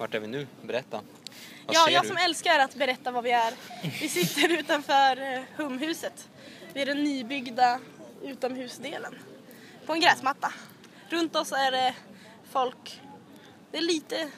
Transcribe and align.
Vart 0.00 0.14
är 0.14 0.20
vi 0.20 0.26
nu? 0.26 0.46
Berätta. 0.62 1.00
Vad 1.66 1.76
Ja, 1.76 1.90
jag 1.90 2.02
du? 2.02 2.08
som 2.08 2.16
älskar 2.16 2.58
att 2.58 2.74
berätta 2.74 3.10
vad 3.10 3.24
vi 3.24 3.30
är. 3.30 3.54
Vi 4.00 4.08
sitter 4.08 4.58
utanför 4.58 5.34
eh, 5.34 5.42
Humhuset. 5.56 6.28
Vid 6.74 6.86
den 6.88 7.04
nybyggda 7.04 7.80
utomhusdelen. 8.22 9.14
På 9.86 9.92
en 9.92 10.00
gräsmatta. 10.00 10.52
Runt 11.08 11.36
oss 11.36 11.52
är 11.52 11.70
det 11.70 11.94
folk. 12.50 13.00
Det 13.70 13.78
är 13.78 13.82
lite 13.82 14.30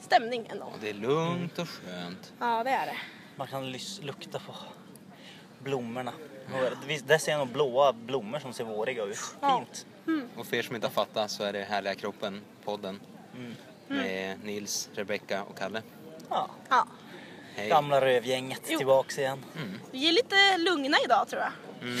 stämning 0.00 0.46
ändå. 0.50 0.72
Det 0.80 0.90
är 0.90 0.94
lugnt 0.94 1.58
och 1.58 1.68
skönt. 1.68 2.32
Ja, 2.38 2.64
det 2.64 2.70
är 2.70 2.86
det. 2.86 2.96
Man 3.36 3.46
kan 3.48 3.72
lukta 4.00 4.38
på 4.38 4.54
blommorna. 5.58 6.12
Och 6.46 6.86
Där 7.06 7.18
ser 7.18 7.32
jag 7.32 7.38
nog 7.38 7.48
blåa 7.48 7.92
blommor 7.92 8.38
som 8.38 8.52
ser 8.52 8.64
våriga 8.64 9.04
ut. 9.04 9.18
Ja. 9.40 9.64
Fint. 10.04 10.30
Och 10.36 10.46
för 10.46 10.56
er 10.56 10.62
som 10.62 10.74
inte 10.74 10.86
har 10.86 10.92
fattat 10.92 11.30
så 11.30 11.42
är 11.42 11.52
det 11.52 11.64
Härliga 11.64 11.94
kroppen, 11.94 12.40
podden. 12.64 13.00
Mm. 13.36 13.56
Med 13.96 14.44
Nils, 14.44 14.88
Rebecka 14.94 15.42
och 15.42 15.58
Kalle. 15.58 15.82
Ja. 16.28 16.50
Ja. 16.68 16.86
Hej. 17.54 17.68
Gamla 17.68 18.00
rövgänget 18.00 18.60
Jo. 18.68 18.78
tillbaks 18.78 19.18
igen. 19.18 19.44
Vi 19.90 20.08
är 20.08 20.12
lite 20.12 20.58
lugna 20.58 20.96
idag 21.04 21.28
tror 21.28 21.42
jag. 21.42 21.52
Mm. 21.88 21.98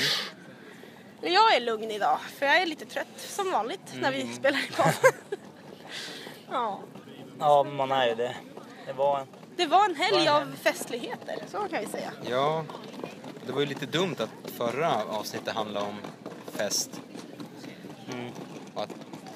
Jag 1.22 1.54
är 1.56 1.60
lugn 1.60 1.90
idag, 1.90 2.18
för 2.38 2.46
jag 2.46 2.62
är 2.62 2.66
lite 2.66 2.84
trött 2.84 3.06
som 3.16 3.52
vanligt 3.52 3.94
när 3.94 4.12
vi 4.12 4.34
spelar 4.34 4.58
in 4.58 4.72
ja. 6.50 6.80
Ja, 7.38 7.62
man 7.64 7.92
är 7.92 8.06
ju 8.06 8.14
det. 8.14 8.36
Det 8.86 8.92
var 8.92 9.20
en... 9.20 9.26
Det 9.56 9.66
var 9.66 9.84
en 9.84 9.94
helg 9.94 10.28
av 10.28 10.52
festligheter, 10.62 11.36
så 11.48 11.58
kan 11.58 11.80
vi 11.80 11.86
säga. 11.86 12.12
Ja, 12.30 12.64
det 13.46 13.52
var 13.52 13.60
ju 13.60 13.66
lite 13.66 13.86
dumt 13.86 14.16
att 14.18 14.50
förra 14.50 15.04
avsnittet 15.04 15.54
handlade 15.54 15.86
om 15.86 15.96
fest. 16.52 17.00
Mm. 18.12 18.30
Att, 18.74 18.90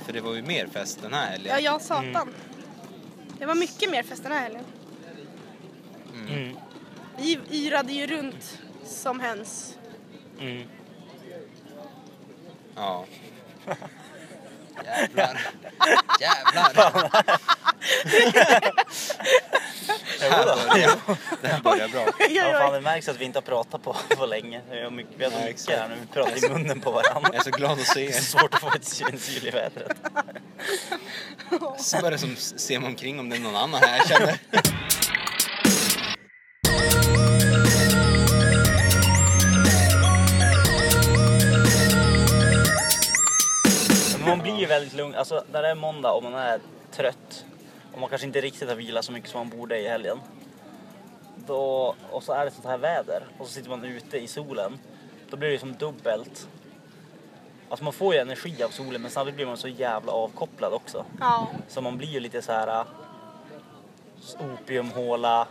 för 0.04 0.12
det 0.12 0.20
var 0.20 0.34
ju 0.34 0.42
mer 0.42 0.66
fest 0.66 0.98
den 1.02 1.12
här 1.12 1.26
helgen. 1.26 1.54
Ja, 1.54 1.60
ja 1.60 1.78
satan. 1.78 2.34
Det 3.44 3.48
var 3.48 3.54
mycket 3.54 3.90
mer 3.90 4.02
fest 4.02 4.22
den 4.22 4.32
här 4.32 4.40
helgen. 4.40 4.64
Mm. 6.28 6.56
Vi 7.16 7.38
yrade 7.50 7.92
ju 7.92 8.06
runt 8.06 8.58
som 8.84 9.20
höns. 9.20 9.78
Mm. 10.40 10.68
Ja. 12.74 13.06
Jävlar. 14.84 15.40
Jävlar. 16.20 16.74
Börjar, 20.70 20.90
det 21.42 21.48
här 21.48 21.60
börjar 21.62 21.88
bra. 21.88 22.06
Ja, 22.30 22.52
fan, 22.52 22.72
det 22.72 22.80
märks 22.80 23.08
att 23.08 23.16
vi 23.20 23.24
inte 23.24 23.36
har 23.36 23.42
pratat 23.42 23.82
på, 23.82 23.96
på 24.16 24.26
länge. 24.26 24.60
Vi 24.70 24.82
har, 24.82 24.90
mycket, 24.90 25.12
vi 25.16 25.24
har 25.24 25.30
så 25.30 25.36
Nej, 25.36 25.46
mycket 25.46 25.60
exakt. 25.60 25.78
här 25.78 25.88
nu. 25.88 25.94
Vi 26.00 26.06
pratar 26.06 26.44
i 26.44 26.48
munnen 26.48 26.80
på 26.80 26.90
varandra. 26.90 27.30
Jag 27.32 27.40
är 27.40 27.44
så 27.44 27.50
glad 27.50 27.72
att 27.72 27.86
se 27.86 28.00
Det 28.00 28.06
är 28.06 28.16
er. 28.16 28.20
svårt 28.20 28.54
att 28.54 28.60
få 28.60 28.72
ett 28.76 28.84
syl 28.84 29.46
i 29.46 29.50
vädret. 29.50 29.92
Så 31.78 32.00
börjar 32.00 32.18
som 32.18 32.36
se 32.36 32.78
mig 32.80 32.88
omkring 32.88 33.20
om 33.20 33.28
det 33.30 33.36
är 33.36 33.40
någon 33.40 33.56
annan 33.56 33.80
här. 33.82 33.96
Jag 33.98 34.08
känner. 34.08 34.38
Ju 44.64 44.68
väldigt 44.68 44.94
lugn. 44.94 45.14
Alltså 45.14 45.44
när 45.52 45.62
det 45.62 45.68
är 45.68 45.74
måndag 45.74 46.12
och 46.12 46.22
man 46.22 46.34
är 46.34 46.60
trött 46.90 47.44
och 47.92 48.00
man 48.00 48.08
kanske 48.08 48.26
inte 48.26 48.40
riktigt 48.40 48.68
har 48.68 48.76
vilat 48.76 49.04
så 49.04 49.12
mycket 49.12 49.30
som 49.30 49.38
man 49.38 49.58
borde 49.58 49.78
i 49.78 49.88
helgen. 49.88 50.18
Då, 51.46 51.94
och 52.10 52.22
så 52.22 52.32
är 52.32 52.44
det 52.44 52.50
sånt 52.50 52.66
här 52.66 52.78
väder 52.78 53.22
och 53.38 53.46
så 53.46 53.52
sitter 53.52 53.70
man 53.70 53.84
ute 53.84 54.18
i 54.18 54.26
solen. 54.26 54.78
Då 55.30 55.36
blir 55.36 55.50
det 55.50 55.58
som 55.58 55.74
dubbelt. 55.74 56.48
Alltså 57.68 57.84
man 57.84 57.92
får 57.92 58.14
ju 58.14 58.20
energi 58.20 58.62
av 58.62 58.68
solen 58.68 59.02
men 59.02 59.10
samtidigt 59.10 59.36
blir 59.36 59.46
man 59.46 59.56
så 59.56 59.68
jävla 59.68 60.12
avkopplad 60.12 60.72
också. 60.72 61.04
Ja. 61.20 61.48
Så 61.68 61.80
man 61.80 61.98
blir 61.98 62.08
ju 62.08 62.20
lite 62.20 62.42
så 62.42 62.52
här 62.52 62.80
äh, 62.80 62.86
opiumhåla 64.52 65.48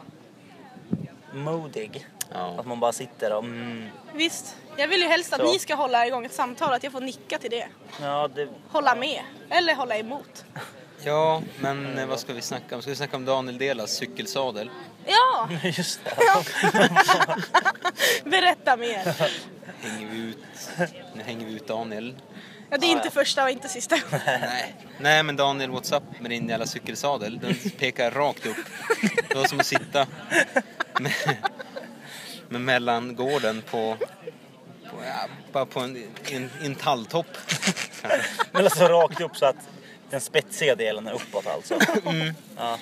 modig. 1.34 2.08
Ja. 2.32 2.54
Att 2.58 2.66
man 2.66 2.80
bara 2.80 2.92
sitter 2.92 3.34
och 3.34 3.44
mm, 3.44 3.90
Visst. 4.14 4.58
Jag 4.78 4.88
vill 4.88 5.02
ju 5.02 5.08
helst 5.08 5.34
att 5.34 5.40
Så. 5.40 5.52
ni 5.52 5.60
ska 5.60 5.76
hålla 5.76 6.08
igång 6.08 6.26
ett 6.26 6.34
samtal, 6.34 6.74
att 6.74 6.84
jag 6.84 6.92
får 6.92 7.02
nicka 7.02 7.38
till 7.38 7.52
det. 7.52 7.68
ja 8.02 8.30
det, 8.36 8.48
Hålla 8.70 8.96
med. 8.96 9.22
Eller 9.50 9.76
hålla 9.76 9.98
emot. 9.98 10.46
Ja, 11.06 11.42
men 11.60 11.98
eh, 11.98 12.06
vad 12.06 12.20
ska 12.20 12.34
vi 12.34 12.42
snacka 12.42 12.76
om? 12.76 12.82
Ska 12.82 12.90
vi 12.92 12.96
snacka 12.96 13.18
om 13.18 13.26
Daniel 13.26 13.58
Delas 13.58 13.92
cykelsadel? 13.92 14.70
Ja, 15.06 15.50
just 15.64 16.00
det. 16.04 16.16
berätta 18.30 18.78
mer. 18.78 19.16
Hänger 19.82 20.08
vi 20.12 20.18
ut, 20.18 20.38
nu 21.16 21.24
hänger 21.24 21.46
vi 21.46 21.54
ut 21.54 21.68
Daniel. 21.68 22.16
Ja, 22.70 22.78
det 22.78 22.86
är 22.86 22.92
inte 22.92 23.10
första 23.10 23.44
och 23.44 23.50
inte 23.50 23.68
sista. 23.70 23.96
Nej. 24.26 24.76
Nej 25.00 25.24
men 25.24 25.36
Daniel, 25.36 25.70
what's 25.72 25.98
up 25.98 26.04
med 26.20 26.32
din 26.32 26.50
jävla 26.50 26.66
cykelsadel? 26.66 27.40
Den 27.40 27.56
pekar 27.78 28.12
rakt 28.12 28.46
upp. 28.46 28.58
Det 29.30 29.36
var 29.36 29.46
som 29.46 29.60
att 29.60 29.66
sitta 29.66 30.08
med, 31.00 31.14
med 32.50 32.62
mellangården 32.62 33.62
på, 33.62 33.98
på, 34.98 35.04
ja, 35.06 35.28
bara 35.52 35.66
på 35.66 35.80
en, 35.80 36.04
en, 36.32 36.50
en 36.64 36.76
talltopp. 36.76 37.28
Men 38.52 38.64
alltså 38.64 38.88
rakt 38.88 39.22
upp 39.22 39.38
så 39.38 39.46
att 39.46 39.70
den 40.10 40.22
spetsiga 40.22 40.76
delen 40.76 41.08
är 41.08 41.14
uppåt 41.14 41.48
alltså. 41.48 41.76
Ja. 42.58 42.78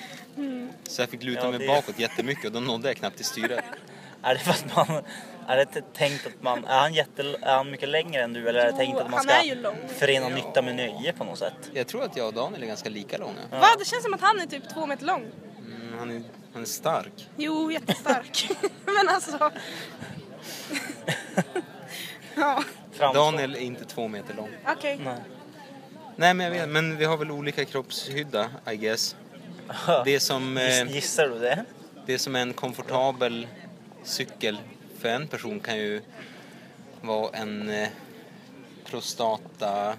Så 0.88 1.02
jag 1.02 1.08
fick 1.08 1.22
luta 1.22 1.40
Ja, 1.44 1.50
mig 1.50 1.58
det- 1.58 1.66
bakåt 1.66 1.98
jättemycket 1.98 2.44
och 2.44 2.52
då 2.52 2.60
nådde 2.60 2.88
jag 2.88 2.96
knappt 2.96 3.16
till 3.16 3.24
styret. 3.24 3.64
Är 4.22 4.34
det 4.34 4.40
för 4.40 4.50
att 4.50 4.76
man... 4.88 5.02
Är 5.48 5.56
det 5.56 5.94
tänkt 5.94 6.26
att 6.26 6.42
man... 6.42 6.64
Är 6.64 6.78
han, 6.80 6.94
jätte, 6.94 7.22
är 7.42 7.56
han 7.56 7.70
mycket 7.70 7.88
längre 7.88 8.22
än 8.22 8.32
du 8.32 8.48
eller 8.48 8.60
är 8.60 8.64
det 8.64 8.70
Jo, 8.72 8.76
tänkt 8.76 9.00
att 9.00 9.10
man 9.10 9.20
ska 9.22 9.32
förena 9.98 10.28
nytta 10.28 10.62
med 10.62 10.76
nöje 10.76 11.12
på 11.12 11.24
något 11.24 11.38
sätt? 11.38 11.54
Jag 11.72 11.86
tror 11.86 12.04
att 12.04 12.16
jag 12.16 12.26
och 12.26 12.34
Daniel 12.34 12.62
är 12.62 12.66
ganska 12.66 12.88
lika 12.88 13.18
långa. 13.18 13.40
Va? 13.50 13.66
Det 13.78 13.84
känns 13.84 14.02
som 14.02 14.14
att 14.14 14.20
han 14.20 14.40
är 14.40 14.46
typ 14.46 14.62
två 14.74 14.86
meter 14.86 15.04
lång. 15.06 15.26
Mm, 15.58 15.98
han, 15.98 16.10
är, 16.10 16.22
han 16.52 16.62
är 16.62 16.66
stark. 16.66 17.28
Jo, 17.36 17.70
jättestark. 17.72 18.48
Men 18.84 19.08
alltså... 19.08 19.50
ja, 22.36 22.64
Daniel 23.14 23.54
är 23.54 23.58
inte 23.60 23.84
två 23.84 24.08
meter 24.08 24.34
lång. 24.34 24.50
okej. 24.68 25.00
Nej. 25.04 25.16
Nej 26.16 26.34
men 26.34 26.44
jag 26.46 26.50
vet, 26.52 26.68
men 26.68 26.96
vi 26.96 27.04
har 27.04 27.16
väl 27.16 27.30
olika 27.30 27.64
kroppshydda 27.64 28.50
I 28.72 28.76
guess. 28.76 29.16
Det 30.04 30.20
som, 30.20 30.56
eh, 30.56 30.62
Giss- 30.62 30.88
Gissar 30.90 31.28
du 31.28 31.38
det? 31.38 31.64
det 32.06 32.18
som 32.18 32.36
är 32.36 32.42
en 32.42 32.52
komfortabel 32.52 33.48
cykel 34.04 34.58
för 34.98 35.08
en 35.08 35.26
person 35.28 35.60
kan 35.60 35.76
ju 35.78 36.02
vara 37.00 37.30
en 37.36 37.68
eh, 37.70 37.88
prostata, 38.84 39.94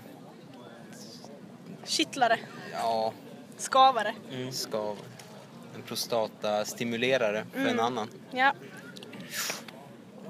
Kittlare. 1.85 2.39
ja, 2.73 3.13
Skavare. 3.57 4.13
skav. 4.51 4.97
En 5.75 5.81
prostatastimulerare 5.81 7.45
för 7.53 7.65
en 7.67 7.79
annan. 7.79 8.09
Ja. 8.31 8.53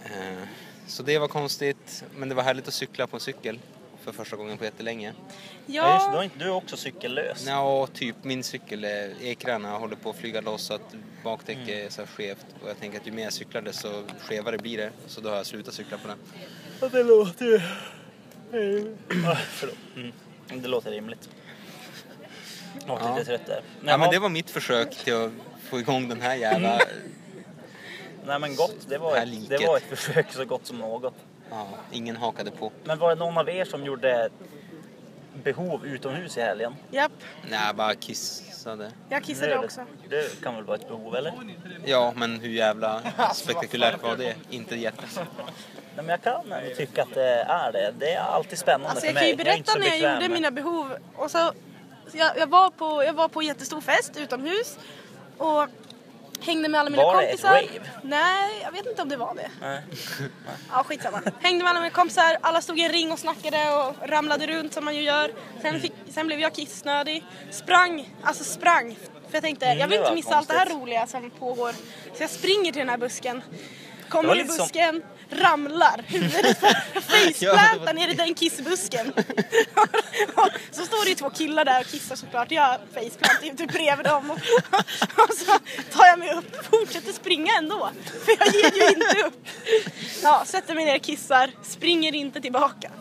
Eh, 0.05 0.47
så 0.87 1.03
det 1.03 1.19
var 1.19 1.27
konstigt, 1.27 2.03
men 2.15 2.29
det 2.29 2.35
var 2.35 2.43
härligt 2.43 2.67
att 2.67 2.73
cykla 2.73 3.07
på 3.07 3.15
en 3.15 3.19
cykel 3.19 3.59
för 4.03 4.11
första 4.11 4.35
gången 4.35 4.57
på 4.57 4.63
jättelänge. 4.63 5.13
Ja, 5.65 5.93
just 5.93 6.05
det. 6.05 6.11
Du, 6.11 6.17
Ja, 6.17 6.23
inte, 6.23 6.39
du 6.39 6.45
är 6.45 6.49
också 6.53 6.77
cykellös. 6.77 7.45
Ja, 7.47 7.87
typ 7.93 8.15
min 8.23 8.43
cykel, 8.43 8.85
ekrarna 9.21 9.77
håller 9.77 9.95
på 9.95 10.09
att 10.09 10.15
flyga 10.15 10.41
loss 10.41 10.61
så 10.63 10.73
att 10.73 10.95
bakdäcket 11.23 11.69
är 11.69 11.89
så 11.89 12.01
här 12.01 12.07
skevt. 12.07 12.45
Och 12.63 12.69
jag 12.69 12.79
tänker 12.79 12.99
att 12.99 13.07
ju 13.07 13.11
mer 13.11 13.23
jag 13.23 13.33
cyklar 13.33 13.61
desto 13.61 13.89
skevare 14.19 14.57
blir 14.57 14.77
det. 14.77 14.91
Så 15.07 15.21
då 15.21 15.29
har 15.29 15.35
jag 15.35 15.45
slutat 15.45 15.73
cykla 15.73 15.97
på 15.97 16.07
den. 16.07 16.17
Ja, 16.81 16.89
det 16.89 17.03
låter 17.03 17.45
ju... 17.45 17.61
Förlåt. 19.49 19.75
Mm. 19.95 20.11
Det 20.61 20.67
låter 20.67 20.91
rimligt. 20.91 21.29
Jag 22.87 22.87
var 22.87 22.99
Ja. 23.01 23.13
lite 23.17 23.25
trött 23.25 23.45
där. 23.45 23.61
Ja, 23.85 23.97
men 23.97 24.11
det 24.11 24.19
var 24.19 24.29
mitt 24.29 24.49
försök 24.49 24.95
till 25.03 25.13
att 25.15 25.31
få 25.69 25.79
igång 25.79 26.09
den 26.09 26.21
här 26.21 26.35
jävla... 26.35 26.79
Nej 28.25 28.39
men 28.39 28.55
gott, 28.55 28.75
det 28.87 28.97
var, 28.97 29.17
ett, 29.17 29.49
det 29.49 29.67
var 29.67 29.77
ett 29.77 29.83
försök 29.83 30.31
så 30.31 30.45
gott 30.45 30.65
som 30.65 30.77
något. 30.77 31.13
Ja, 31.49 31.67
ingen 31.91 32.15
hakade 32.15 32.51
på. 32.51 32.71
Men 32.83 32.99
var 32.99 33.09
det 33.09 33.15
någon 33.15 33.37
av 33.37 33.49
er 33.49 33.65
som 33.65 33.85
gjorde 33.85 34.29
behov 35.43 35.85
utomhus 35.85 36.37
i 36.37 36.41
helgen? 36.41 36.75
japp. 36.91 37.11
Nej, 37.49 37.59
jag 37.67 37.75
bara 37.75 37.95
kissade. 37.95 38.91
Jag 39.09 39.23
kissade 39.23 39.47
Det- 39.51 39.57
också. 39.59 39.85
Det 40.09 40.41
kan 40.41 40.55
väl 40.55 40.63
vara 40.63 40.77
ett 40.77 40.87
behov 40.87 41.15
eller? 41.15 41.33
Ja, 41.85 42.13
men 42.15 42.39
hur 42.39 42.49
jävla 42.49 43.01
spektakulärt 43.33 44.03
var 44.03 44.15
det? 44.17 44.35
Inte 44.49 44.75
jätte. 44.75 45.01
Nej, 45.15 45.25
men 45.95 46.07
jag 46.09 46.21
kan 46.21 46.51
ändå 46.51 46.75
tycka 46.75 47.03
att 47.03 47.13
det 47.13 47.29
är 47.43 47.71
det. 47.71 47.93
Det 47.99 48.13
är 48.13 48.19
alltid 48.21 48.59
spännande 48.59 48.89
Alltså 48.89 49.01
för 49.01 49.07
jag 49.07 49.13
mig. 49.13 49.21
kan 49.23 49.29
ju 49.29 49.35
berätta 49.43 49.71
så 49.71 49.79
när 49.79 49.85
jag 49.87 49.97
gjorde 49.99 50.19
med- 50.19 50.31
mina 50.31 50.51
behov. 50.51 50.93
Och 51.15 51.31
så, 51.31 51.51
jag, 52.11 52.37
jag, 52.37 52.47
var 52.47 52.69
på, 52.69 53.03
jag 53.03 53.13
var 53.13 53.27
på 53.27 53.41
en 53.41 53.47
jättestor 53.47 53.81
fest 53.81 54.17
utomhus 54.17 54.77
och 55.37 55.67
hängde 56.43 56.69
med 56.69 56.79
alla 56.79 56.89
mina 56.89 57.03
Var 57.03 57.15
det 57.21 57.23
ett 57.27 57.41
kompisar. 57.41 57.49
rave? 57.53 57.89
Nej, 58.03 58.59
jag 58.63 58.71
vet 58.71 58.85
inte 58.85 59.01
om 59.01 59.09
det 59.09 59.17
var 59.17 59.35
det. 59.35 59.49
Nej. 59.61 59.81
Ja, 60.71 60.83
skitsamma. 60.83 61.21
Hängde 61.41 61.63
med 61.63 61.69
alla 61.69 61.79
mina 61.79 61.89
kompisar, 61.93 62.37
alla 62.41 62.61
stod 62.61 62.79
i 62.79 62.83
en 62.85 62.91
ring 62.91 63.11
och 63.11 63.19
snackade 63.19 63.57
och 63.75 64.09
ramlade 64.09 64.47
runt 64.47 64.73
som 64.73 64.85
man 64.85 64.95
ju 64.95 65.01
gör. 65.01 65.31
Sen, 65.61 65.79
fick, 65.81 65.93
sen 66.09 66.27
blev 66.27 66.39
jag 66.39 66.53
kissnödig. 66.53 67.23
Sprang, 67.51 68.09
alltså 68.23 68.43
sprang. 68.43 68.95
För 69.27 69.33
jag 69.37 69.43
tänkte, 69.43 69.65
Mm, 69.65 69.79
jag 69.79 69.87
vill 69.87 69.97
inte 69.97 70.09
var 70.09 70.15
missa 70.15 70.35
allt 70.35 70.47
det 70.47 70.53
här 70.53 70.59
konstigt. 70.65 70.81
roliga 70.81 71.07
som 71.07 71.29
pågår. 71.29 71.71
Så 72.17 72.23
jag 72.23 72.29
springer 72.29 72.71
till 72.71 72.79
den 72.79 72.89
här 72.89 72.97
busken. 72.97 73.41
Kommer 74.13 74.35
i 74.35 74.37
lite 74.37 74.53
som- 74.53 74.63
busken, 74.63 75.03
ramlar. 75.29 76.03
Huvudet 76.07 76.57
faceplantar 76.93 77.93
ner 77.93 78.07
i 78.07 78.13
den 78.13 78.33
kissbusken. 78.35 79.13
så 80.71 80.85
står 80.85 81.03
det 81.03 81.09
ju 81.09 81.15
två 81.15 81.29
killar 81.29 81.65
där 81.65 81.79
och 81.81 81.87
kissar 81.87 82.15
såklart. 82.15 82.51
Jag 82.51 82.77
faceplantar 82.93 83.45
ju 83.45 83.53
typ 83.55 83.71
bredvid 83.71 84.05
dem. 84.05 84.31
Och, 84.31 84.37
och 85.23 85.33
så 85.37 85.51
tar 85.97 86.05
jag 86.05 86.19
mig 86.19 86.33
upp 86.33 86.59
och 86.59 86.65
fortsätter 86.65 87.13
springa 87.13 87.53
ändå. 87.57 87.89
För 88.25 88.35
jag 88.39 88.53
ger 88.53 88.81
ju 88.81 88.87
inte 88.93 89.27
upp. 89.27 89.47
Ja, 90.23 90.43
sätter 90.45 90.75
mig 90.75 90.85
ner, 90.85 90.97
kissar, 90.99 91.49
springer 91.63 92.15
inte 92.15 92.41
tillbaka. 92.41 92.91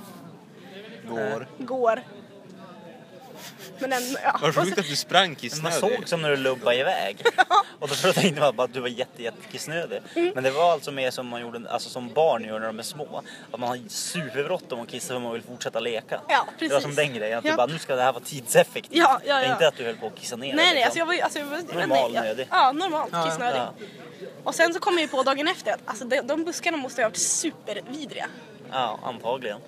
Går. 1.09 1.49
Går. 1.59 2.03
Men 3.79 3.93
ändå, 3.93 4.19
ja. 4.25 4.38
Vad 4.43 4.55
sjukt 4.55 4.79
att 4.79 4.88
du 4.88 4.97
sprang 4.97 5.26
Man 5.29 5.35
kissnödig. 5.37 5.79
såg 5.79 6.09
som 6.09 6.23
när 6.23 6.31
du 6.31 6.37
lubbade 6.37 6.76
iväg. 6.76 7.17
Och 7.79 7.88
då 7.88 7.94
trodde 7.94 8.20
jag 8.20 8.29
inte 8.29 8.53
bara 8.56 8.64
att 8.64 8.75
du 8.75 8.81
var 8.81 8.88
jätte, 8.88 9.23
jätte 9.23 9.49
kissnödig. 9.53 10.00
Mm. 10.14 10.32
Men 10.35 10.44
det 10.44 10.50
var 10.50 10.73
alltså 10.73 10.93
mer 10.93 11.11
som 11.11 11.26
man 11.26 11.41
gjorde, 11.41 11.70
alltså 11.70 11.88
som 11.91 12.12
barn 12.12 12.44
gör 12.44 12.59
när 12.61 12.67
de 12.67 12.79
är 12.79 12.82
små. 12.82 13.23
Att 13.53 13.61
man 13.61 13.69
har 13.69 13.79
superbråttom 13.88 14.81
att 14.81 14.88
kissa 14.88 15.14
för 15.14 15.20
man 15.20 15.32
vill 15.32 15.43
fortsätta 15.43 15.81
leka. 15.81 16.20
Ja, 16.29 16.47
Det 16.59 16.69
var 16.69 16.81
som 16.81 16.91
precis. 16.91 16.97
den 16.97 17.14
grejen, 17.19 17.38
att 17.38 17.44
Ja. 17.44 17.50
du 17.50 17.56
bara 17.56 17.67
nu 17.67 17.79
ska 17.79 17.97
det 17.97 18.03
här 18.03 18.12
vara 18.12 18.25
tidseffektivt. 18.25 18.97
Ja, 18.99 19.20
ja, 19.26 19.43
ja. 19.43 19.53
Inte 19.53 19.69
att 19.69 19.76
du 19.76 19.85
höll 19.85 19.97
på 19.97 20.06
att 20.06 20.14
kissa 20.14 20.37
ner 20.37 20.55
Nej, 20.55 20.64
dig, 20.67 20.75
nej, 20.75 20.82
alltså 20.85 20.85
liksom. 20.85 20.99
jag 20.99 21.06
var 21.06 21.14
ju... 21.14 21.20
Alltså, 21.20 21.38
jag 21.38 21.47
var, 21.47 21.87
Normal 21.87 22.14
jag- 22.14 22.25
nödig. 22.25 22.47
Ja, 22.50 22.73
normalt 22.73 23.12
kissnödig. 23.29 23.59
Ja, 23.61 23.75
Och 24.44 24.55
sen 24.55 24.75
så 24.75 24.81
kom 24.81 24.94
jag 24.94 25.03
ju 25.03 25.09
på 25.09 25.23
dagen 25.23 25.49
efter 25.49 25.73
att 25.73 25.81
alltså, 25.85 26.05
de, 26.05 26.20
de 26.20 26.44
buskarna 26.44 26.76
måste 26.76 27.03
ha 27.03 27.09
varit 27.09 27.17
supervidriga. 27.17 28.26
ja, 28.73 28.99
antagligen. 29.03 29.59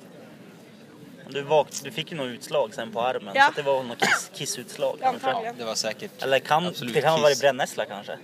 Du, 1.28 1.42
vak- 1.42 1.80
du 1.84 1.90
fick 1.90 2.10
ju 2.10 2.16
något 2.16 2.26
utslag 2.26 2.74
sen 2.74 2.92
på 2.92 3.00
armen, 3.02 3.32
Ja. 3.34 3.42
så 3.42 3.48
att 3.50 3.56
det 3.56 3.62
var 3.62 3.82
något 3.82 3.98
kiss, 4.00 4.30
kissutslag. 4.34 5.02
Antagligen. 5.02 5.56
Det 5.58 5.64
var 5.64 5.74
säkert 5.74 6.22
Eller 6.22 6.38
kan, 6.38 6.72
det 6.94 7.00
kan 7.00 7.10
ha 7.12 7.18
varit 7.20 7.40
brännässla 7.40 7.84
kanske. 7.84 8.18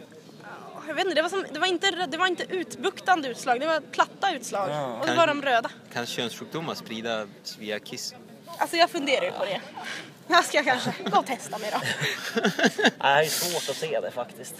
Jag 0.88 0.94
vet 0.94 1.04
inte, 1.04 1.14
det 1.14 1.22
var, 1.22 1.28
som, 1.28 1.44
det 1.52 1.58
var, 1.58 1.66
inte, 1.66 1.90
det 1.90 2.18
var 2.18 2.26
inte 2.26 2.44
utbuktande 2.48 3.28
utslag, 3.28 3.60
det 3.60 3.66
var 3.66 3.80
platta 3.80 4.34
utslag. 4.34 4.70
Ja. 4.70 4.86
och 4.86 5.00
så 5.02 5.06
Kan- 5.06 5.16
var 5.16 5.26
de 5.26 5.42
röda. 5.42 5.70
Kan 5.92 6.06
könssjukdomar 6.06 6.74
spridas 6.74 7.28
via 7.58 7.78
kiss? 7.78 8.14
Alltså 8.58 8.76
jag 8.76 8.90
funderar 8.90 9.24
ju 9.24 9.32
på 9.32 9.44
det. 9.44 9.60
Jag 10.28 10.44
ska 10.44 10.62
kanske 10.64 10.94
gå 11.10 11.18
och 11.18 11.26
testa 11.26 11.58
mig 11.58 11.70
då. 11.72 11.80
Nej, 12.42 12.90
Det 12.98 13.08
är 13.08 13.24
svårt 13.28 13.70
att 13.70 13.76
se 13.76 14.00
det 14.00 14.10
faktiskt. 14.10 14.54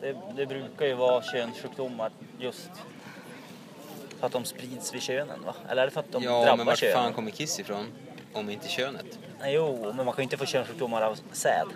Det, 0.00 0.16
det 0.36 0.46
brukar 0.46 0.86
ju 0.86 0.94
vara 0.94 1.22
könssjukdomar 1.22 2.10
just 2.38 2.70
för 4.20 4.26
att 4.26 4.32
de 4.32 4.44
sprids 4.44 4.94
vid 4.94 5.02
könen 5.02 5.42
va? 5.46 5.54
Eller 5.70 5.82
är 5.82 5.86
det 5.86 5.90
för 5.92 6.00
att 6.00 6.12
de 6.12 6.22
Ja, 6.22 6.30
drabbar 6.42 6.56
men 6.56 6.66
vart 6.66 6.78
könen? 6.78 6.94
fan 6.94 7.12
kommer 7.12 7.30
kiss 7.30 7.60
ifrån? 7.60 7.86
Om 8.32 8.50
inte 8.50 8.68
könet? 8.68 9.18
Nej, 9.40 9.54
Jo, 9.54 9.92
men 9.96 9.96
man 10.06 10.14
kan 10.14 10.16
ju 10.16 10.22
inte 10.22 10.36
få 10.36 10.46
könssjukdomar 10.46 11.02
av 11.02 11.18
säd. 11.32 11.66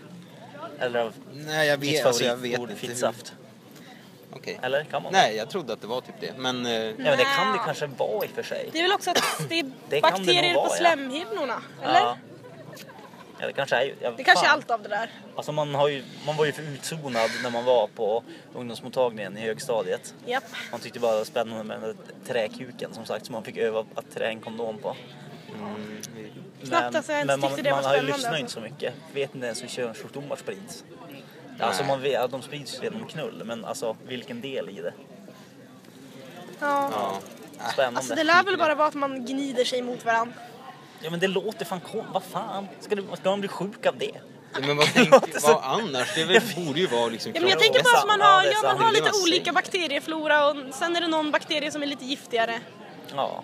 Eller 0.78 1.00
av 1.00 1.12
Nej, 1.32 1.68
jag 1.68 1.80
mitt 1.80 1.92
vet, 1.92 2.06
alltså, 2.06 2.24
jag 2.24 2.36
vet 2.36 2.58
inte. 2.60 2.72
hur- 2.72 2.78
fittsaft. 2.78 3.32
Okej. 4.32 4.58
Eller 4.62 4.84
kan 4.84 5.02
man? 5.02 5.12
Nej, 5.12 5.36
jag 5.36 5.50
trodde 5.50 5.72
att 5.72 5.80
det 5.80 5.86
var 5.86 6.00
typ 6.00 6.14
det. 6.20 6.32
Men 6.36 6.66
eh, 6.66 6.72
Ja, 6.72 6.92
men 6.96 7.18
det 7.18 7.24
kan 7.36 7.52
det 7.52 7.60
kanske 7.64 7.86
vara 7.86 8.24
i 8.24 8.28
och 8.28 8.30
för 8.34 8.42
sig. 8.42 8.68
Det 8.72 8.78
är 8.78 8.82
väl 8.82 8.92
också 8.92 9.10
att 9.10 9.22
det 9.48 9.58
är 9.58 9.62
Det 9.62 9.70
det 9.88 10.00
bakterier 10.00 10.42
nog 10.42 10.54
på 10.54 10.60
vara, 10.68 10.70
ja. 10.70 10.76
slemhinnorna, 10.94 11.62
eller? 11.82 12.00
Ja. 12.00 12.16
Ja, 13.40 13.46
det 13.46 13.52
kanske 13.52 13.76
är 13.76 13.82
ju... 13.84 13.94
Ja, 14.00 14.10
Det 14.16 14.24
kanske 14.24 14.46
är 14.46 14.50
allt 14.50 14.70
av 14.70 14.82
det 14.82 14.88
där. 14.88 15.10
Alltså 15.36 15.52
man, 15.52 15.74
har 15.74 15.88
ju, 15.88 16.04
man 16.26 16.36
var 16.36 16.44
ju 16.44 16.52
för 16.52 16.62
utzonad 16.62 17.30
när 17.42 17.50
man 17.50 17.64
var 17.64 17.86
på 17.86 18.22
ungdomsmottagningen 18.54 19.36
i 19.38 19.40
högstadiet. 19.40 20.14
Japp. 20.26 20.44
Man 20.70 20.80
tyckte 20.80 21.00
bara 21.00 21.12
det 21.12 21.18
var 21.18 21.24
spännande 21.24 21.64
med 21.64 21.80
den 21.80 21.96
där 21.96 21.96
träkuken 22.32 22.94
som 22.94 23.04
sagt 23.04 23.26
som 23.26 23.32
man 23.32 23.44
fick 23.44 23.56
öva 23.56 23.84
att 23.94 24.10
trä 24.14 24.26
en 24.28 24.40
kondom 24.40 24.78
på. 24.78 24.96
mm, 25.54 26.02
Knappt 26.64 26.96
alltså, 26.96 27.12
jag 27.12 27.26
men 27.26 27.40
man, 27.40 27.50
tyckte 27.50 27.62
det 27.62 27.70
var 27.70 27.76
man 27.82 27.84
har 27.84 27.94
ju 27.94 27.98
spännande, 28.00 28.16
lyssnat 28.16 28.32
inte 28.34 28.44
alltså. 28.44 28.60
så 28.60 28.60
mycket. 28.60 28.94
Vet 29.14 29.34
inte 29.34 29.46
ens 29.46 29.62
hur 29.62 29.68
könssjukdomar 29.68 30.36
sprids. 30.36 30.84
Alltså 31.60 31.82
Nej. 31.82 31.88
man 31.92 32.02
vet 32.02 32.20
att 32.20 32.30
de 32.30 32.42
sprids 32.42 32.82
genom 32.82 33.06
knull 33.06 33.42
men 33.44 33.64
alltså 33.64 33.96
vilken 34.06 34.40
del 34.40 34.68
i 34.68 34.82
det? 34.82 34.92
Ja. 36.58 36.90
ja. 36.92 37.20
Spännande. 37.72 37.98
Alltså 37.98 38.14
det 38.14 38.24
lär 38.24 38.42
väl 38.42 38.58
bara 38.58 38.74
vara 38.74 38.88
att 38.88 38.94
man 38.94 39.26
gnider 39.26 39.64
sig 39.64 39.82
mot 39.82 40.04
varandra. 40.04 40.34
Ja 41.02 41.10
men 41.10 41.20
det 41.20 41.26
låter 41.28 41.64
fan 41.64 41.80
kom, 41.80 42.06
vad 42.12 42.22
fan? 42.22 42.68
Ska, 42.80 42.94
du, 42.94 43.04
ska 43.20 43.30
man 43.30 43.40
bli 43.40 43.48
sjuk 43.48 43.86
av 43.86 43.98
det? 43.98 44.10
Ja, 44.54 44.58
Men 44.66 44.76
vad, 44.76 44.86
tänk, 44.94 45.10
vad 45.42 45.60
annars? 45.62 46.14
Det 46.14 46.24
väl, 46.24 46.40
borde 46.56 46.80
ju 46.80 46.86
vara 46.86 47.06
liksom 47.08 47.32
Ja, 47.34 47.40
men 47.40 47.50
jag 47.50 47.58
tänker 47.58 47.82
bara 47.82 47.98
att 47.98 48.06
man 48.06 48.20
har, 48.20 48.44
ja, 48.44 48.58
man 48.62 48.78
har 48.78 48.92
lite 48.92 49.10
olika 49.24 49.52
bakterieflora 49.52 50.48
och 50.50 50.56
sen 50.74 50.96
är 50.96 51.00
det 51.00 51.08
någon 51.08 51.30
bakterie 51.30 51.70
som 51.70 51.82
är 51.82 51.86
lite 51.86 52.04
giftigare. 52.04 52.60
Ja. 53.14 53.42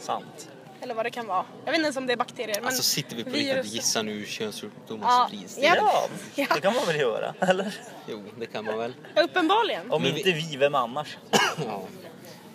Sant. 0.00 0.48
Eller 0.80 0.94
vad 0.94 1.06
det 1.06 1.10
kan 1.10 1.26
vara. 1.26 1.44
Jag 1.64 1.72
vet 1.72 1.74
inte 1.78 1.84
ens 1.86 1.96
om 1.96 2.06
det 2.06 2.12
är 2.12 2.16
bakterier. 2.16 2.54
Men 2.54 2.66
Alltså 2.66 2.82
sitter 2.82 3.16
vi 3.16 3.24
på 3.24 3.30
riktigt 3.30 3.58
och 3.58 3.64
gissar 3.64 4.02
nu 4.02 4.12
hur 4.12 4.26
könssjukdomar 4.26 5.06
Ja. 5.08 5.24
sprids? 5.28 5.54
Det- 5.54 5.60
Ja. 5.62 5.74
Ja, 5.76 6.08
Ja. 6.34 6.46
det 6.54 6.60
kan 6.60 6.74
man 6.74 6.86
väl 6.86 6.96
göra? 7.00 7.34
Eller? 7.40 7.74
Jo, 8.08 8.24
det 8.38 8.46
kan 8.46 8.64
man 8.64 8.78
väl. 8.78 8.92
Ja, 9.14 9.22
uppenbarligen. 9.22 9.90
Om 9.92 10.02
Men 10.02 10.14
vi- 10.14 10.18
inte 10.18 10.32
vi, 10.32 10.56
vem 10.56 10.74
annars? 10.74 11.16
Ja. 11.66 11.82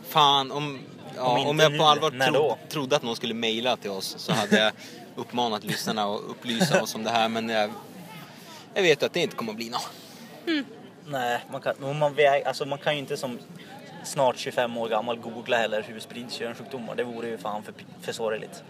Fan, 0.09 0.51
om, 0.51 0.79
ja, 1.15 1.39
Om 1.39 1.47
om, 1.47 1.59
jag 1.59 1.77
på 1.77 1.83
allvar 1.83 2.31
tro, 2.31 2.57
trodde 2.69 2.95
att 2.95 3.03
någon 3.03 3.15
skulle 3.15 3.33
mejla 3.33 3.77
till 3.77 3.91
oss 3.91 4.15
så 4.17 4.33
hade 4.33 4.59
jag 4.59 4.71
uppmanat 5.15 5.63
lyssnarna 5.63 6.03
att 6.03 6.21
upplysa 6.21 6.81
oss 6.81 6.95
om 6.95 7.03
det 7.03 7.09
här 7.09 7.29
men 7.29 7.49
jag, 7.49 7.71
jag 8.73 8.81
vet 8.83 9.03
att 9.03 9.13
det 9.13 9.19
inte 9.19 9.35
kommer 9.35 9.51
att 9.51 9.57
bli 9.57 9.69
något. 9.69 9.89
Nej, 11.05 11.39
man 11.51 11.61
kan, 11.61 11.99
man, 11.99 12.13
väg, 12.13 12.43
alltså 12.43 12.65
man 12.65 12.79
kan 12.79 12.93
ju 12.93 12.99
inte 12.99 13.17
som 13.17 13.39
snart 14.03 14.37
25 14.37 14.77
år 14.77 14.89
gammal 14.89 15.17
googla 15.19 15.57
heller 15.57 15.81
hur 15.81 15.99
sprids 15.99 16.35
könssjukdomar. 16.35 16.95
Det 16.95 17.03
vore 17.03 17.27
ju 17.27 17.37
fan 17.37 17.63
för, 17.63 17.73
för 18.01 18.11
sorgligt. 18.11 18.63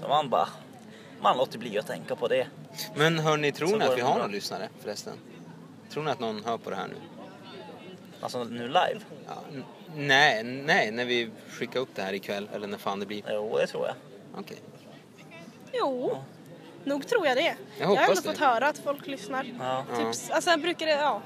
Så 0.00 0.08
man 0.08 0.28
bara, 0.28 0.48
man 1.20 1.36
låter 1.36 1.58
bli 1.58 1.78
att 1.78 1.86
tänka 1.86 2.16
på 2.16 2.28
det. 2.28 2.46
Men 2.94 3.18
hörni, 3.18 3.52
tror 3.52 3.68
Så 3.68 3.76
ni 3.76 3.84
att 3.84 3.96
vi 3.96 4.00
har 4.00 4.18
någon 4.18 4.32
lyssnare 4.32 4.68
förresten? 4.80 5.12
Tror 5.90 6.02
ni 6.02 6.10
att 6.10 6.20
någon 6.20 6.44
hör 6.44 6.58
på 6.58 6.70
det 6.70 6.76
här 6.76 6.88
nu? 6.88 6.94
Alltså 8.20 8.44
nu 8.44 8.66
live? 8.66 9.00
Ja, 9.26 9.62
nej, 9.96 10.42
nej, 10.44 10.90
när 10.90 11.04
vi 11.04 11.30
skickar 11.50 11.80
upp 11.80 11.88
det 11.94 12.02
här 12.02 12.12
ikväll 12.12 12.48
eller 12.54 12.66
när 12.66 12.78
fan 12.78 13.00
det 13.00 13.06
blir. 13.06 13.22
Jo, 13.28 13.56
det 13.58 13.66
tror 13.66 13.86
jag. 13.86 13.94
Okej. 14.40 14.56
Jo, 15.72 16.18
nog 16.84 17.06
tror 17.06 17.26
jag 17.26 17.36
det. 17.36 17.56
Jag, 17.78 17.86
hoppas 17.86 18.02
har 18.02 18.08
ändå 18.08 18.20
det. 18.20 18.28
fått 18.28 18.38
höra 18.38 18.66
att 18.68 18.78
folk 18.78 19.06
lyssnar. 19.06 19.46
Ja. 19.58 19.84
Ja. 19.90 19.96
Typ, 19.96 20.06
alltså 20.34 20.50
jag 20.50 20.60
brukar 20.60 20.86
det, 20.86 20.92
ja. 20.92 21.22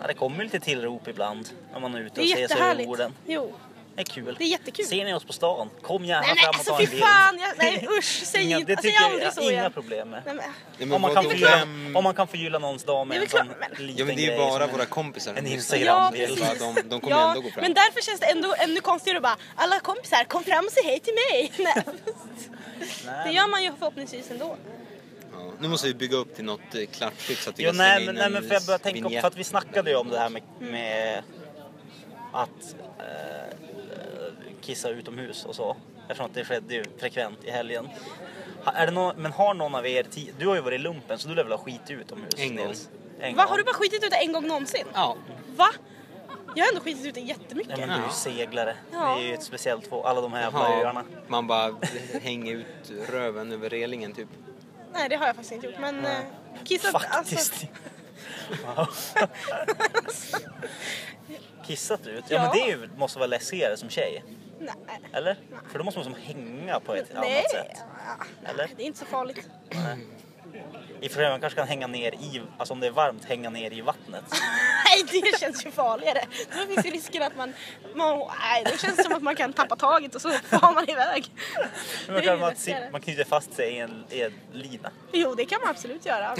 ja, 0.00 0.06
det 0.06 0.14
kommer 0.14 0.36
ju 0.38 0.42
lite 0.44 0.60
tillrop 0.60 1.08
ibland 1.08 1.48
när 1.72 1.80
man 1.80 1.94
är 1.94 2.00
ute 2.00 2.14
Det 2.14 2.20
och 2.20 2.26
är 2.26 2.34
sig 2.34 2.44
över 2.44 2.54
jättehärligt. 2.54 2.88
orden. 2.88 3.12
Jo, 3.26 3.52
är 3.96 4.04
kul. 4.04 4.34
det 4.38 4.44
är 4.44 4.48
jättekul. 4.48 4.84
Ser 4.84 5.04
ni 5.04 5.14
oss 5.14 5.24
på 5.24 5.32
stan? 5.32 5.70
Kom 5.82 6.04
gärna 6.04 6.20
Nej 6.26 6.36
fram 6.36 6.48
och 6.48 6.54
alltså 6.54 6.72
ta 6.72 6.80
en 6.80 6.90
bild. 6.90 7.02
fan, 7.02 7.38
jag, 7.38 7.52
nej 7.58 7.88
usch, 7.98 8.22
säg 8.24 8.42
Inga, 8.44 8.58
inte, 8.58 8.74
det 8.74 8.82
säg 8.82 8.90
tycker 8.90 9.02
jag, 9.02 9.12
aldrig 9.12 9.32
så 9.32 9.40
inga 9.40 9.50
igen. 9.52 9.72
problem 9.72 10.08
med. 10.10 10.22
Nej, 10.26 10.34
men, 10.78 10.92
Om 10.92 11.00
man, 11.02 11.14
kan 11.14 11.24
förgylla, 11.24 11.56
vem- 11.56 11.96
om 11.96 12.04
man 12.04 12.14
kan 12.14 12.28
förgylla 12.28 12.58
någons 12.58 12.84
dag 12.84 13.06
med 13.06 13.20
en 13.20 13.26
klart, 13.26 13.46
sån 13.46 13.54
men- 13.60 13.86
liten 13.86 13.98
Ja 13.98 14.04
men 14.04 14.16
det 14.16 14.26
är 14.26 14.32
ju 14.32 14.38
bara 14.38 14.66
våra 14.66 14.84
kompisar 14.86 15.34
en. 15.34 15.46
Instagram-bild. 15.46 16.38
Ja, 16.40 16.54
de, 16.74 16.88
de 16.88 17.00
kommer 17.00 17.16
ja, 17.16 17.28
ändå 17.28 17.40
gå 17.40 17.50
fram. 17.50 17.62
men 17.62 17.74
därför 17.74 18.00
känns 18.02 18.20
det 18.20 18.26
ändå 18.26 18.54
ännu 18.58 18.80
konstigare 18.80 19.16
att 19.18 19.22
bara 19.22 19.36
alla 19.54 19.80
kompisar 19.80 20.24
kom 20.24 20.44
fram 20.44 20.64
och 20.64 20.72
säg 20.72 20.84
hej 20.84 21.00
till 21.00 21.14
mig. 21.14 21.52
Nej, 23.06 23.26
det 23.26 23.32
gör 23.32 23.48
man 23.48 23.62
ju 23.62 23.72
förhoppningsvis 23.78 24.30
ändå. 24.30 24.56
Ja, 25.32 25.52
nu 25.60 25.68
måste 25.68 25.86
vi 25.88 25.94
bygga 25.94 26.16
upp 26.16 26.36
till 26.36 26.44
något 26.44 26.74
eh, 26.74 26.86
klatschigt 26.92 27.42
så 27.42 27.50
att 27.50 27.58
vi 27.58 27.62
Jo, 27.62 27.68
kan 27.68 27.74
slänga 27.76 27.88
nej, 27.94 28.00
in 28.00 28.06
men, 28.06 28.14
nej, 28.14 28.24
en 28.26 28.32
men 28.32 28.42
för 28.48 28.54
jag 28.54 28.62
började 28.64 28.84
tänka 28.84 29.02
på, 29.08 29.20
för 29.20 29.28
att 29.28 29.36
vi 29.36 29.44
snackade 29.44 29.90
ju 29.90 29.96
om 29.96 30.08
det 30.10 30.18
här 30.18 30.28
med, 30.28 30.42
med 30.58 31.22
att 32.32 32.74
eh, 32.98 33.55
kissa 34.66 34.88
utomhus 34.88 35.44
och 35.44 35.54
så. 35.54 35.76
Eftersom 36.02 36.26
att 36.26 36.34
det 36.34 36.44
skedde 36.44 36.74
ju 36.74 36.84
frekvent 36.98 37.44
i 37.44 37.50
helgen. 37.50 37.88
Ha, 38.64 38.72
är 38.72 38.86
det 38.86 38.92
någon, 38.92 39.16
men 39.16 39.32
har 39.32 39.54
någon 39.54 39.74
av 39.74 39.86
er, 39.86 40.06
du 40.38 40.46
har 40.46 40.54
ju 40.54 40.60
varit 40.60 40.80
i 40.80 40.82
lumpen 40.82 41.18
så 41.18 41.28
du 41.28 41.34
lär 41.34 41.42
väl 41.42 41.52
ha 41.52 41.58
skit 41.58 41.90
utomhus? 41.90 42.34
En 42.36 42.56
gång. 42.56 42.66
Nils? 42.66 42.88
En 43.20 43.36
Va, 43.36 43.42
gång. 43.42 43.50
har 43.50 43.58
du 43.58 43.64
bara 43.64 43.74
skitit 43.74 44.04
ut 44.04 44.10
det 44.10 44.16
en 44.16 44.32
gång 44.32 44.46
någonsin? 44.46 44.84
Ja, 44.94 45.16
Va? 45.56 45.68
Jag 46.54 46.64
har 46.64 46.68
ändå 46.72 46.80
skitit 46.84 47.06
ut 47.06 47.14
det 47.14 47.20
jättemycket. 47.20 47.78
Ja, 47.78 47.86
men 47.86 47.88
du 47.88 47.94
är 47.94 47.98
ju 47.98 48.04
Ja. 48.04 48.10
seglare. 48.12 48.76
Ja. 48.92 49.14
Det 49.18 49.22
är 49.24 49.28
ju 49.28 49.34
ett 49.34 49.42
speciellt 49.42 49.86
få, 49.86 50.02
alla 50.04 50.20
de 50.20 50.32
här 50.32 50.40
jävla 50.42 50.68
öarna. 50.84 51.04
man 51.26 51.46
bara 51.46 51.74
hänger 52.22 52.54
ut 52.54 52.92
röven 53.08 53.52
över 53.52 53.68
relingen 53.70 54.12
typ. 54.12 54.28
Nej, 54.92 55.08
det 55.08 55.16
har 55.16 55.26
jag 55.26 55.36
faktiskt 55.36 55.52
inte 55.52 55.66
gjort. 55.66 55.78
Men 55.80 56.04
eh, 56.04 56.18
kissat, 56.64 56.92
Faktiskt. 56.92 57.66
alltså. 58.76 59.18
Kissat 61.66 62.06
ut? 62.06 62.24
Ja, 62.28 62.36
Ja. 62.36 62.42
men 62.42 62.50
det 62.52 62.60
är 62.60 62.66
ju, 62.66 62.88
måste 62.96 63.18
vara 63.18 63.26
läskigare 63.26 63.76
som 63.76 63.88
tjej. 63.90 64.24
Nej. 64.58 65.00
Eller? 65.12 65.36
För 65.68 65.78
då 65.78 65.84
måste 65.84 65.98
man 66.00 66.04
som 66.04 66.14
hänga 66.14 66.80
på 66.80 66.94
ett 66.94 67.10
Nej. 67.14 67.38
annat 67.38 67.50
sätt. 67.50 67.84
Ja, 68.44 68.50
Eller? 68.50 68.70
Det 68.76 68.82
är 68.82 68.86
inte 68.86 68.98
så 68.98 69.04
farligt. 69.04 69.48
I 71.00 71.06
och 71.06 71.10
för 71.12 71.20
sig 71.20 71.30
man 71.30 71.40
kanske 71.40 71.58
kan 71.58 71.68
hänga 71.68 71.86
ner 71.86 72.12
i, 72.12 72.42
alltså 72.58 72.74
om 72.74 72.80
det 72.80 72.86
är 72.86 72.90
varmt, 72.90 73.24
hänga 73.24 73.50
ner 73.50 73.72
i 73.72 73.80
vattnet. 73.80 74.24
Nej, 74.84 75.22
det 75.22 75.38
känns 75.40 75.66
ju 75.66 75.70
farligare. 75.70 76.24
Då 76.52 76.74
finns 76.74 76.86
ju 76.86 76.90
risken 76.90 77.22
att 77.22 77.36
man... 77.36 77.52
man 77.94 78.18
nej, 78.18 78.64
det 78.64 78.80
känns 78.80 79.04
som 79.04 79.12
att 79.12 79.22
man 79.22 79.36
kan 79.36 79.52
tappa 79.52 79.76
taget 79.76 80.14
och 80.14 80.22
så 80.22 80.30
far 80.30 80.74
man 80.74 80.90
iväg. 80.90 81.30
Man, 82.08 82.22
kan, 82.22 82.40
man, 82.40 82.54
man 82.92 83.00
knyter 83.00 83.24
fast 83.24 83.54
sig 83.54 83.72
i 83.72 83.78
en, 83.78 84.04
i 84.10 84.22
en 84.22 84.32
lina. 84.52 84.90
Jo, 85.12 85.34
det 85.34 85.44
kan 85.44 85.60
man 85.60 85.70
absolut 85.70 86.06
göra. 86.06 86.26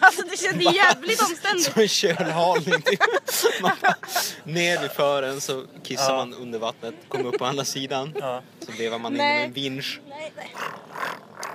Alltså 0.00 0.22
det 0.22 0.36
känns 0.36 0.74
jävligt 0.74 1.22
omständigt. 1.22 1.72
Som 1.72 1.82
en 1.82 1.88
kölhalning 1.88 2.82
ner 4.44 4.80
vid 4.82 4.90
fören 4.90 5.40
så 5.40 5.64
kissar 5.82 6.12
Ja. 6.12 6.16
man 6.16 6.34
under 6.34 6.58
vattnet, 6.58 6.94
kommer 7.08 7.26
upp 7.26 7.38
på 7.38 7.44
andra 7.44 7.64
sidan. 7.64 8.14
Ja. 8.20 8.42
Så 8.66 8.72
vevar 8.72 8.98
man 8.98 9.12
in 9.12 9.18
Nej. 9.18 9.34
med 9.36 9.44
en 9.44 9.52
vinsch. 9.52 10.00
Nej, 10.08 10.32
nej. 10.36 10.54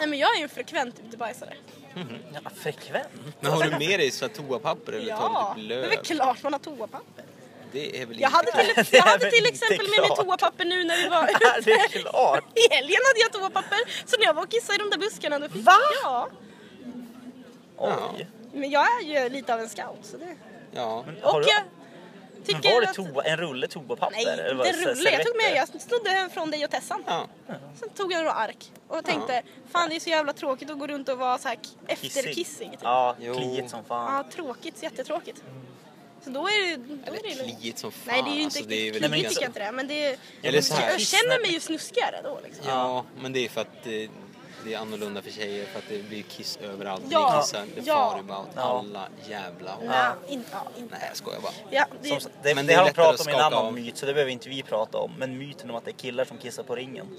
Nej, 0.04 0.10
men 0.10 0.20
jag 0.20 0.34
är 0.36 0.38
ju 0.38 0.44
en 0.44 0.50
frekvent 0.50 0.96
utebajsare. 1.08 1.54
Ja, 2.34 2.50
frekvent. 2.56 3.08
Men 3.40 3.52
har 3.52 3.64
du 3.64 3.70
med 3.70 4.00
dig 4.00 4.12
så 4.12 4.26
här 4.28 4.34
toapapper 4.34 4.94
eller 4.94 5.16
tar 5.16 5.24
Ja, 5.24 5.54
du 5.56 5.62
typ 5.62 5.70
det 5.70 5.76
är 5.76 5.82
löv? 5.82 5.90
väl 5.90 5.98
klart 6.06 6.44
man 6.44 6.54
har 6.54 6.60
toapapper. 6.60 7.24
Det 7.72 8.02
är 8.02 8.06
väl 8.06 8.20
Jag 8.22 8.30
hade 8.30 8.52
till, 8.52 8.86
jag 8.98 9.02
hade 9.04 9.32
till 9.32 9.46
exempel 9.46 9.88
med 9.90 10.00
mig 10.00 10.10
toapapper 10.18 10.66
nu 10.66 10.84
när 10.84 10.98
vi 10.98 11.08
var 11.10 11.30
Ja, 11.42 11.50
det 11.66 11.72
är 11.72 11.86
ute. 11.86 12.00
klart. 12.00 12.44
I 12.56 12.74
helgen 12.76 13.00
hade 13.08 13.20
jag 13.20 13.32
toapapper, 13.34 13.80
så 14.10 14.18
när 14.18 14.26
jag 14.26 14.34
var 14.34 14.44
och 14.44 14.50
kissade 14.52 14.76
i 14.76 14.78
de 14.78 14.90
där 14.90 14.98
buskarna 14.98 15.40
då 15.40 15.50
fick 15.50 15.66
Va? 15.66 15.78
Ja, 16.04 16.30
Oj. 17.78 18.28
men 18.54 18.70
jag 18.72 18.86
är 19.02 19.02
ju 19.24 19.30
lite 19.30 19.54
av 19.54 19.60
en 19.60 19.70
scout 19.70 20.00
så 20.04 20.18
det... 20.18 20.36
Ja. 20.72 21.06
Har 21.22 21.34
och 21.36 21.42
du- 21.42 21.48
jag 21.50 21.62
Men 21.64 21.83
tycker 22.46 22.74
var 22.74 22.82
det 22.82 22.90
att... 22.90 22.96
toa, 22.96 23.24
en 23.24 23.38
rulle 23.38 23.68
toapapper? 23.68 24.12
Nej, 24.12 24.26
eller 24.26 24.54
var 24.56 24.66
det 24.66 24.72
det 24.72 24.78
rullade. 24.78 25.12
Jag 25.16 25.26
tog 25.26 25.36
med, 25.36 25.56
jag 25.56 25.82
snodde 25.82 26.30
från 26.34 26.52
dig 26.52 26.66
och 26.66 26.72
Tessan. 26.72 27.04
ja. 27.08 27.28
Sen 27.80 27.90
tog 27.90 28.12
jag 28.12 28.18
några 28.18 28.34
ark 28.34 28.72
och 28.88 29.06
tänkte, 29.06 29.42
fan 29.72 29.90
det 29.90 29.96
är 29.96 30.00
så 30.00 30.10
jävla 30.10 30.34
tråkigt 30.34 30.70
att 30.70 30.80
gå 30.80 30.88
runt 30.88 31.10
och 31.10 31.18
vara 31.18 31.38
så 31.38 31.48
här 31.48 31.58
efterkissig. 31.88 32.72
Typ. 32.72 32.80
Ja, 32.84 33.16
kliigt 33.20 33.70
som 33.70 33.84
fan. 33.84 34.14
Ja, 34.14 34.32
tråkigt, 34.32 34.84
jättetråkigt. 34.84 35.44
Så 36.24 36.30
då 36.30 36.48
är 36.48 36.70
det, 36.70 36.76
då 36.76 37.14
är 37.14 37.24
det 37.24 37.32
Eller 37.32 37.44
kliigt 37.44 37.80
som 37.80 37.92
fan. 37.92 38.14
Nej 38.14 38.24
det 38.24 38.30
är 38.30 38.36
ju 38.36 38.42
inte 38.42 38.60
alltså, 38.60 38.70
det 38.70 38.88
är 38.88 38.94
tycker 38.94 39.42
jag 39.42 39.50
inte 39.50 39.60
det 39.60 39.72
men 39.72 39.88
det 39.88 40.06
är, 40.06 40.18
Eller 40.42 40.62
så 40.62 40.74
här. 40.76 40.92
jag 40.92 41.02
känner 41.02 41.42
mig 41.42 41.54
ju 41.54 41.60
snuskigare 41.60 42.22
då 42.24 42.40
liksom. 42.44 42.66
Ja, 42.68 43.06
men 43.22 43.34
det 43.34 43.46
är 43.46 43.50
för 43.50 43.62
att 43.62 43.88
det, 44.66 44.74
är 44.74 44.78
annorlunda 44.78 45.22
för 45.22 45.32
tjejer 45.32 45.66
för 45.66 45.80
att 45.80 45.86
det 45.90 46.04
blir 46.10 46.22
kiss 46.24 46.58
överallt. 46.62 47.04
Ja, 47.10 47.34
Det 47.36 47.42
kissar, 47.42 47.66
det 47.76 47.82
ja. 47.88 48.12
far 48.12 48.20
about 48.20 48.48
Ja. 48.56 48.62
alla 48.80 49.08
jävla 49.30 49.72
håll. 49.72 49.86
Nej, 49.88 50.12
in, 50.28 50.44
ja, 50.52 50.58
inte. 50.78 50.96
Nej, 51.00 51.06
jag 51.08 51.18
skojar 51.18 51.40
bara. 51.42 51.52
Ja, 51.70 51.86
det, 52.02 52.08
Som, 52.22 52.32
det, 52.44 52.56
Men 52.56 52.66
det, 52.68 52.74
det 52.74 52.78
har 52.80 52.86
de 52.86 52.92
pratat 52.94 53.22
om 53.28 53.30
i 53.30 53.34
en 53.34 53.40
annan 53.40 53.66
av. 53.66 53.74
myt 53.74 53.98
så 53.98 54.06
det 54.06 54.14
behöver 54.14 54.32
inte 54.32 54.50
vi 54.50 54.64
prata 54.64 54.98
om. 54.98 55.12
Men 55.18 55.38
myten 55.38 55.70
om 55.70 55.76
att 55.76 55.86
det 55.86 55.92
är 55.92 55.96
killar 55.96 56.26
som 56.26 56.38
kissar 56.38 56.64
på 56.64 56.76
ringen. 56.76 57.18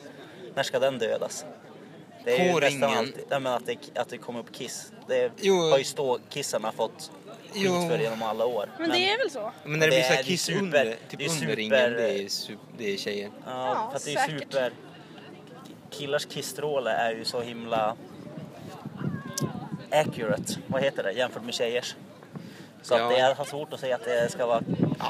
När 0.55 0.63
ska 0.63 0.79
den 0.79 0.99
dödas? 0.99 1.45
Det 2.25 2.49
är 2.49 2.53
På 2.53 2.59
nästan 2.61 2.81
ringen? 2.81 2.99
Alltid, 2.99 3.25
nej, 3.31 3.41
men 3.41 3.53
att, 3.53 3.67
det, 3.67 3.77
att 3.95 4.09
det 4.09 4.19
kommer 4.19 4.41
upp 4.41 4.53
kiss. 4.55 4.93
Det 5.09 5.33
Jo. 5.41 5.71
har 5.71 5.79
ju 5.79 5.85
ståkissarna 5.85 6.73
fått 6.73 7.11
skit 7.53 7.67
för 7.89 7.99
genom 7.99 8.23
alla 8.23 8.47
år. 8.47 8.71
men 8.79 8.91
det 8.91 9.11
är 9.11 9.19
väl 9.19 9.31
så. 9.31 9.53
Men 9.65 9.79
när 9.79 9.87
det, 9.87 9.87
Det 9.87 9.91
blir 9.91 10.03
så 10.03 10.09
här 10.09 10.13
är- 10.13 10.17
det 10.17 10.21
är 10.23 10.25
kiss 10.25 10.47
super- 10.49 10.59
under, 10.59 10.85
typ 10.85 11.19
det 11.19 11.25
är 11.25 11.29
under 11.29 11.41
super- 11.47 11.57
ringen, 11.57 11.71
det 11.93 12.09
är, 12.11 12.19
su- 12.19 12.59
det 12.79 12.93
är 12.93 12.97
tjejer. 12.97 13.31
Ja, 13.47 13.51
Ja, 13.69 13.89
för 13.91 13.97
att 13.97 14.05
det 14.05 14.13
är 14.15 14.17
säkert. 14.19 14.41
super... 14.53 14.73
Killars 15.99 16.27
kissstråle 16.27 16.91
är 16.91 17.11
ju 17.11 17.25
så 17.25 17.41
himla 17.41 17.97
accurate, 19.91 20.53
vad 20.67 20.83
heter 20.83 21.03
det, 21.03 21.13
jämfört 21.13 21.43
med 21.45 21.55
tjejers. 21.55 21.95
Så 22.83 22.95
Ja. 22.95 23.05
att 23.05 23.11
det 23.11 23.17
är 23.19 23.35
har 23.35 23.45
svårt 23.45 23.73
att 23.73 23.81
säga 23.81 23.95
att 23.95 24.05
det 24.05 24.33
ska 24.33 24.47
vara... 24.47 24.61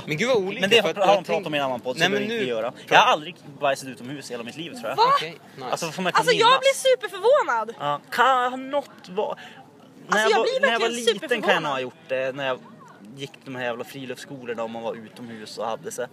Men 0.06 0.16
gud 0.16 0.28
vad 0.28 0.36
olika. 0.36 0.60
Men 0.60 0.70
det 0.70 0.78
har 0.78 0.88
jag 0.88 0.96
de 0.96 1.00
pratat 1.00 1.26
tänk- 1.26 1.46
om 1.46 1.54
i 1.54 1.58
en 1.58 1.64
annan 1.64 1.80
podd, 1.80 1.96
så 1.96 2.00
Nej, 2.00 2.08
det 2.08 2.12
men 2.12 2.18
behöver 2.28 2.34
inte 2.34 2.44
nu... 2.44 2.50
göra. 2.50 2.72
Jag 2.88 2.98
har 2.98 3.12
aldrig 3.12 3.36
bajsat 3.60 3.88
utomhus 3.88 4.30
i 4.30 4.32
hela 4.34 4.44
mitt 4.44 4.56
liv 4.56 4.70
tror 4.70 4.88
jag. 4.88 4.96
Va? 4.96 5.02
Okej, 5.16 5.30
nice. 5.56 5.66
Alltså, 5.70 5.86
jag 5.86 6.06
Alltså 6.06 6.32
jag 6.32 6.60
blir 6.60 6.74
superförvånad. 6.74 7.74
Ja, 7.80 8.00
kan 8.10 8.70
något 8.70 9.08
vara... 9.08 9.38
När 10.08 10.16
Alltså, 10.18 10.30
jag 10.30 10.38
var, 10.38 10.44
blir 10.44 10.60
när 10.60 10.72
jag 10.72 10.80
var 10.80 10.88
liten 10.88 11.42
kan 11.42 11.54
jag 11.54 11.62
nog 11.62 11.72
ha 11.72 11.80
gjort 11.80 12.08
det. 12.08 12.34
När 12.36 12.46
jag 12.46 12.58
gick 13.16 13.32
de 13.44 13.54
här 13.56 13.64
jävla 13.64 13.84
friluftsskolorna 13.84 14.62
och 14.62 14.70
man 14.70 14.82
var 14.82 14.94
utomhus 14.94 15.58
och 15.58 15.66
hade 15.66 15.90
sig. 15.90 16.06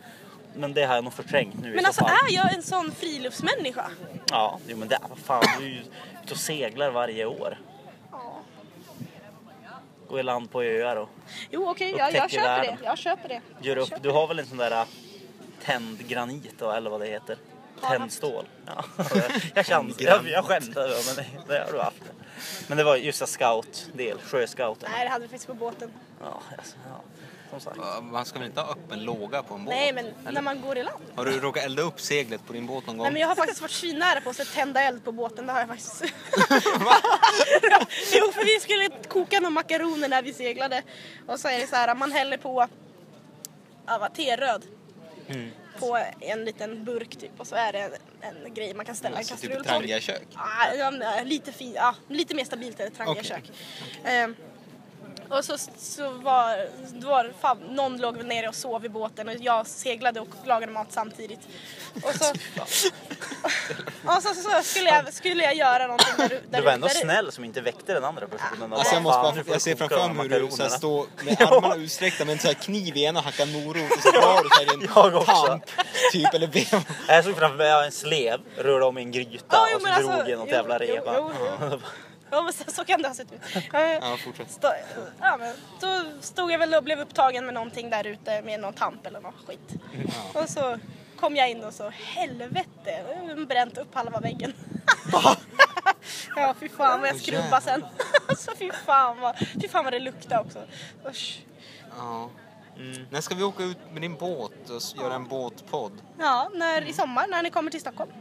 Men 0.55 0.73
det 0.73 0.83
har 0.85 0.95
jag 0.95 1.03
nog 1.03 1.13
förträngt 1.13 1.55
nu 1.61 1.71
i 1.71 1.75
Men 1.75 1.81
så 1.83 1.87
alltså 1.87 2.03
fall. 2.03 2.11
är 2.29 2.35
jag 2.35 2.53
en 2.53 2.63
sån 2.63 2.91
friluftsmänniska? 2.91 3.91
Ja, 4.31 4.59
jo, 4.67 4.77
men 4.77 4.87
det, 4.87 4.97
vad 5.09 5.17
fan, 5.17 5.43
du 5.59 5.65
är 5.65 5.69
ju 5.69 5.79
ute 6.23 6.33
och 6.33 6.37
seglar 6.37 6.91
varje 6.91 7.25
år. 7.25 7.57
Ja. 8.11 8.39
Går 10.07 10.19
i 10.19 10.23
land 10.23 10.51
på 10.51 10.63
öar 10.63 10.95
och 10.95 11.09
Jo 11.51 11.69
okej, 11.69 11.91
jag, 11.91 11.99
jag 11.99 12.07
Upptäcker 12.07 12.29
köper 12.29 12.47
världen. 12.47 12.77
det. 12.79 12.85
Jag 12.85 12.97
köper 12.97 13.29
det. 13.29 13.41
gör 13.61 13.77
upp. 13.77 13.89
Du 14.01 14.09
har 14.09 14.27
väl 14.27 14.39
en 14.39 14.45
sån 14.45 14.57
där 14.57 14.71
äh, 14.71 14.85
tänd 15.63 16.07
granit 16.07 16.53
då, 16.59 16.71
eller 16.71 16.89
vad 16.89 16.99
det 17.01 17.07
heter? 17.07 17.37
Har 17.81 17.87
haft. 17.89 17.99
Tändstål. 17.99 18.45
Ja, 18.65 18.83
jag 19.55 19.65
kan 19.65 19.93
jag, 19.97 20.27
jag 20.27 20.45
skämtar 20.45 20.81
men 20.81 21.15
det, 21.15 21.53
det 21.53 21.65
har 21.65 21.71
du 21.73 21.79
haft. 21.79 22.03
Men 22.67 22.77
det 22.77 22.83
var 22.83 22.95
just 22.95 23.21
en 23.21 23.27
scout-del, 23.27 24.17
sjöscouten. 24.21 24.89
Nej 24.91 25.05
det 25.05 25.09
hade 25.11 25.21
vi 25.21 25.27
faktiskt 25.27 25.47
på 25.47 25.53
båten. 25.53 25.91
Ja, 26.21 26.41
alltså, 26.57 26.75
ja, 26.89 27.01
som 27.51 27.59
sagt. 27.59 27.77
Man 28.11 28.25
ska 28.25 28.39
väl 28.39 28.47
inte 28.47 28.61
ha 28.61 28.71
öppen 28.71 29.03
låga 29.03 29.43
på 29.43 29.53
en 29.53 29.65
båt? 29.65 29.73
Nej 29.73 29.93
men 29.93 30.05
Eller? 30.05 30.31
när 30.31 30.41
man 30.41 30.61
går 30.61 30.77
i 30.77 30.83
land. 30.83 31.03
Har 31.15 31.25
du 31.25 31.39
råkat 31.39 31.63
elda 31.63 31.81
upp 31.81 32.01
seglet 32.01 32.45
på 32.47 32.53
din 32.53 32.67
båt 32.67 32.87
någon 32.87 32.97
gång? 32.97 33.03
Nej 33.03 33.13
men 33.13 33.21
jag 33.21 33.27
har 33.27 33.35
faktiskt 33.35 33.61
varit 33.61 33.71
svinnära 33.71 34.21
på 34.21 34.29
att 34.29 34.53
tända 34.53 34.81
eld 34.81 35.03
på 35.03 35.11
båten, 35.11 35.45
det 35.45 35.53
har 35.53 35.59
jag 35.59 35.69
faktiskt. 35.69 36.01
jo 38.13 38.31
för 38.31 38.45
vi 38.45 38.59
skulle 38.59 38.89
koka 39.07 39.39
några 39.39 39.49
makaroner 39.49 40.09
när 40.09 40.21
vi 40.21 40.33
seglade. 40.33 40.83
Och 41.27 41.39
så 41.39 41.47
är 41.47 41.59
det 41.59 41.67
så 41.67 41.75
här, 41.75 41.95
man 41.95 42.11
häller 42.11 42.37
på 42.37 42.67
ja, 43.85 44.09
teröd. 44.15 44.63
Mm. 45.27 45.51
På 45.79 45.99
en 46.19 46.45
liten 46.45 46.85
burk 46.85 47.15
typ 47.15 47.39
och 47.39 47.47
så 47.47 47.55
är 47.55 47.73
det 47.73 47.79
en, 47.79 47.91
en 48.45 48.53
grej 48.53 48.73
man 48.73 48.85
kan 48.85 48.95
ställa 48.95 49.15
en 49.15 49.17
Alltså 49.17 49.35
typ 49.35 49.41
kastrull 49.41 49.61
ett 49.61 49.67
på. 49.67 49.69
trangiakök? 49.69 50.27
Ah, 50.35 50.73
ja, 50.73 50.91
lite, 51.23 51.51
fin, 51.51 51.73
ja, 51.73 51.95
lite 52.07 52.35
mer 52.35 52.45
stabilt 52.45 52.79
än 52.79 52.87
ett 52.87 52.95
trangiakök. 52.95 53.51
Ehm, 54.03 54.35
och 55.31 55.45
så, 55.45 55.57
så 55.77 56.09
var, 56.09 56.67
var 57.05 57.31
fan, 57.41 57.57
någon 57.69 57.97
låg 57.97 58.17
väl 58.17 58.25
nere 58.25 58.47
och 58.47 58.55
sov 58.55 58.85
i 58.85 58.89
båten 58.89 59.27
och 59.29 59.35
jag 59.39 59.67
seglade 59.67 60.19
och 60.19 60.27
lagade 60.45 60.71
mat 60.71 60.87
samtidigt. 60.89 61.39
Och 62.03 62.13
så, 62.15 62.25
och 64.05 64.23
så, 64.23 64.33
så, 64.33 64.41
så 64.41 64.63
skulle, 64.63 64.89
jag, 64.89 65.13
skulle 65.13 65.43
jag 65.43 65.55
göra 65.55 65.87
någonting 65.87 66.13
där, 66.17 66.29
där 66.49 66.59
Du 66.59 66.65
var 66.65 66.71
ändå 66.71 66.87
där- 66.87 66.93
snäll 66.93 67.31
som 67.31 67.43
inte 67.43 67.61
väckte 67.61 67.93
den 67.93 68.03
andra 68.03 68.27
personen. 68.27 68.73
Alltså 68.73 68.93
jag, 68.93 69.03
måste 69.03 69.21
"Fan, 69.21 69.35
nu 69.35 69.43
bara, 69.43 69.51
jag 69.53 69.61
ser 69.61 69.75
framför 69.75 70.09
mig 70.13 70.27
hur 70.27 70.29
du 70.29 70.51
så 70.51 70.63
här 70.63 70.69
makaronerna." 70.69 70.77
står 70.77 71.05
med 71.23 71.41
armarna 71.53 71.75
utsträckta 71.75 72.25
med 72.25 72.33
en 72.33 72.39
så 72.39 72.47
här 72.47 72.53
kniv 72.53 72.97
i 72.97 73.03
ena 73.03 73.19
och 73.19 73.25
hackar 73.25 73.45
morot 73.45 73.91
och 73.97 74.01
så 74.03 74.11
drar 74.11 74.43
du 74.43 74.49
så 74.49 74.55
här 74.55 74.63
i 74.63 74.85
en 74.85 74.89
Jag 74.95 75.15
också. 75.15 75.31
tamp 75.47 75.63
typ 76.11 76.33
eller. 76.33 76.49
Jag 77.07 77.23
såg 77.25 77.35
framför 77.37 77.57
mig 77.57 77.85
en 77.85 77.91
slev, 77.91 78.39
rörde 78.57 78.85
om 78.85 78.97
i 78.97 79.01
en 79.01 79.11
gryta 79.11 79.57
jo, 79.71 79.75
och 79.75 79.81
så 79.81 79.87
drog 80.01 80.11
alltså, 80.11 80.29
i 80.31 80.35
något 80.35 80.47
jo, 80.49 80.55
jävla 80.55 80.79
jo, 80.85 80.93
reva. 80.93 81.31
Ja 82.31 82.41
men 82.41 82.53
så, 82.53 82.63
så 82.71 82.85
kan 82.85 83.01
det 83.01 83.07
ha 83.07 83.15
sett 83.15 83.31
ut. 83.31 83.41
Ja, 83.73 83.79
Ja, 84.01 84.17
fortsätt. 84.25 84.51
Stå, 84.51 84.67
ja, 85.19 85.37
men, 85.37 85.55
då 85.79 86.21
stod 86.21 86.51
jag 86.51 86.59
väl 86.59 86.73
och 86.73 86.83
blev 86.83 86.99
upptagen 86.99 87.45
med 87.45 87.53
någonting 87.53 87.89
där 87.89 88.07
ute 88.07 88.41
med 88.41 88.59
någon 88.59 88.73
tamp 88.73 89.05
eller 89.05 89.21
något 89.21 89.47
skit. 89.47 89.73
Och 90.33 90.49
så 90.49 90.77
kom 91.19 91.35
jag 91.35 91.49
in 91.49 91.63
och 91.63 91.73
så 91.73 91.89
helvete, 91.89 93.03
bränt 93.47 93.77
upp 93.77 93.95
halva 93.95 94.19
väggen. 94.19 94.53
ja 96.35 96.55
fy 96.59 96.69
fan 96.69 96.99
vad 96.99 97.09
jag 97.09 97.19
skrubbade 97.19 97.61
sen. 97.61 97.85
så 98.37 98.51
fy 98.55 98.71
fan 98.85 99.19
vad, 99.19 99.37
fy 99.61 99.67
fan 99.67 99.83
vad 99.83 99.93
det 99.93 99.99
luktade 99.99 100.41
också. 100.41 100.59
Usch. 101.09 101.43
Ja. 101.97 102.29
Mm. 102.77 103.05
När 103.09 103.21
ska 103.21 103.35
vi 103.35 103.43
åka 103.43 103.63
ut 103.63 103.77
med 103.91 104.01
din 104.01 104.15
båt 104.15 104.69
och 104.69 105.01
göra 105.01 105.15
en 105.15 105.27
båtpodd? 105.27 105.91
Ja, 106.19 106.51
när, 106.53 106.81
i 106.81 106.93
sommar 106.93 107.27
när 107.27 107.43
ni 107.43 107.49
kommer 107.49 107.71
till 107.71 107.81
Stockholm. 107.81 108.11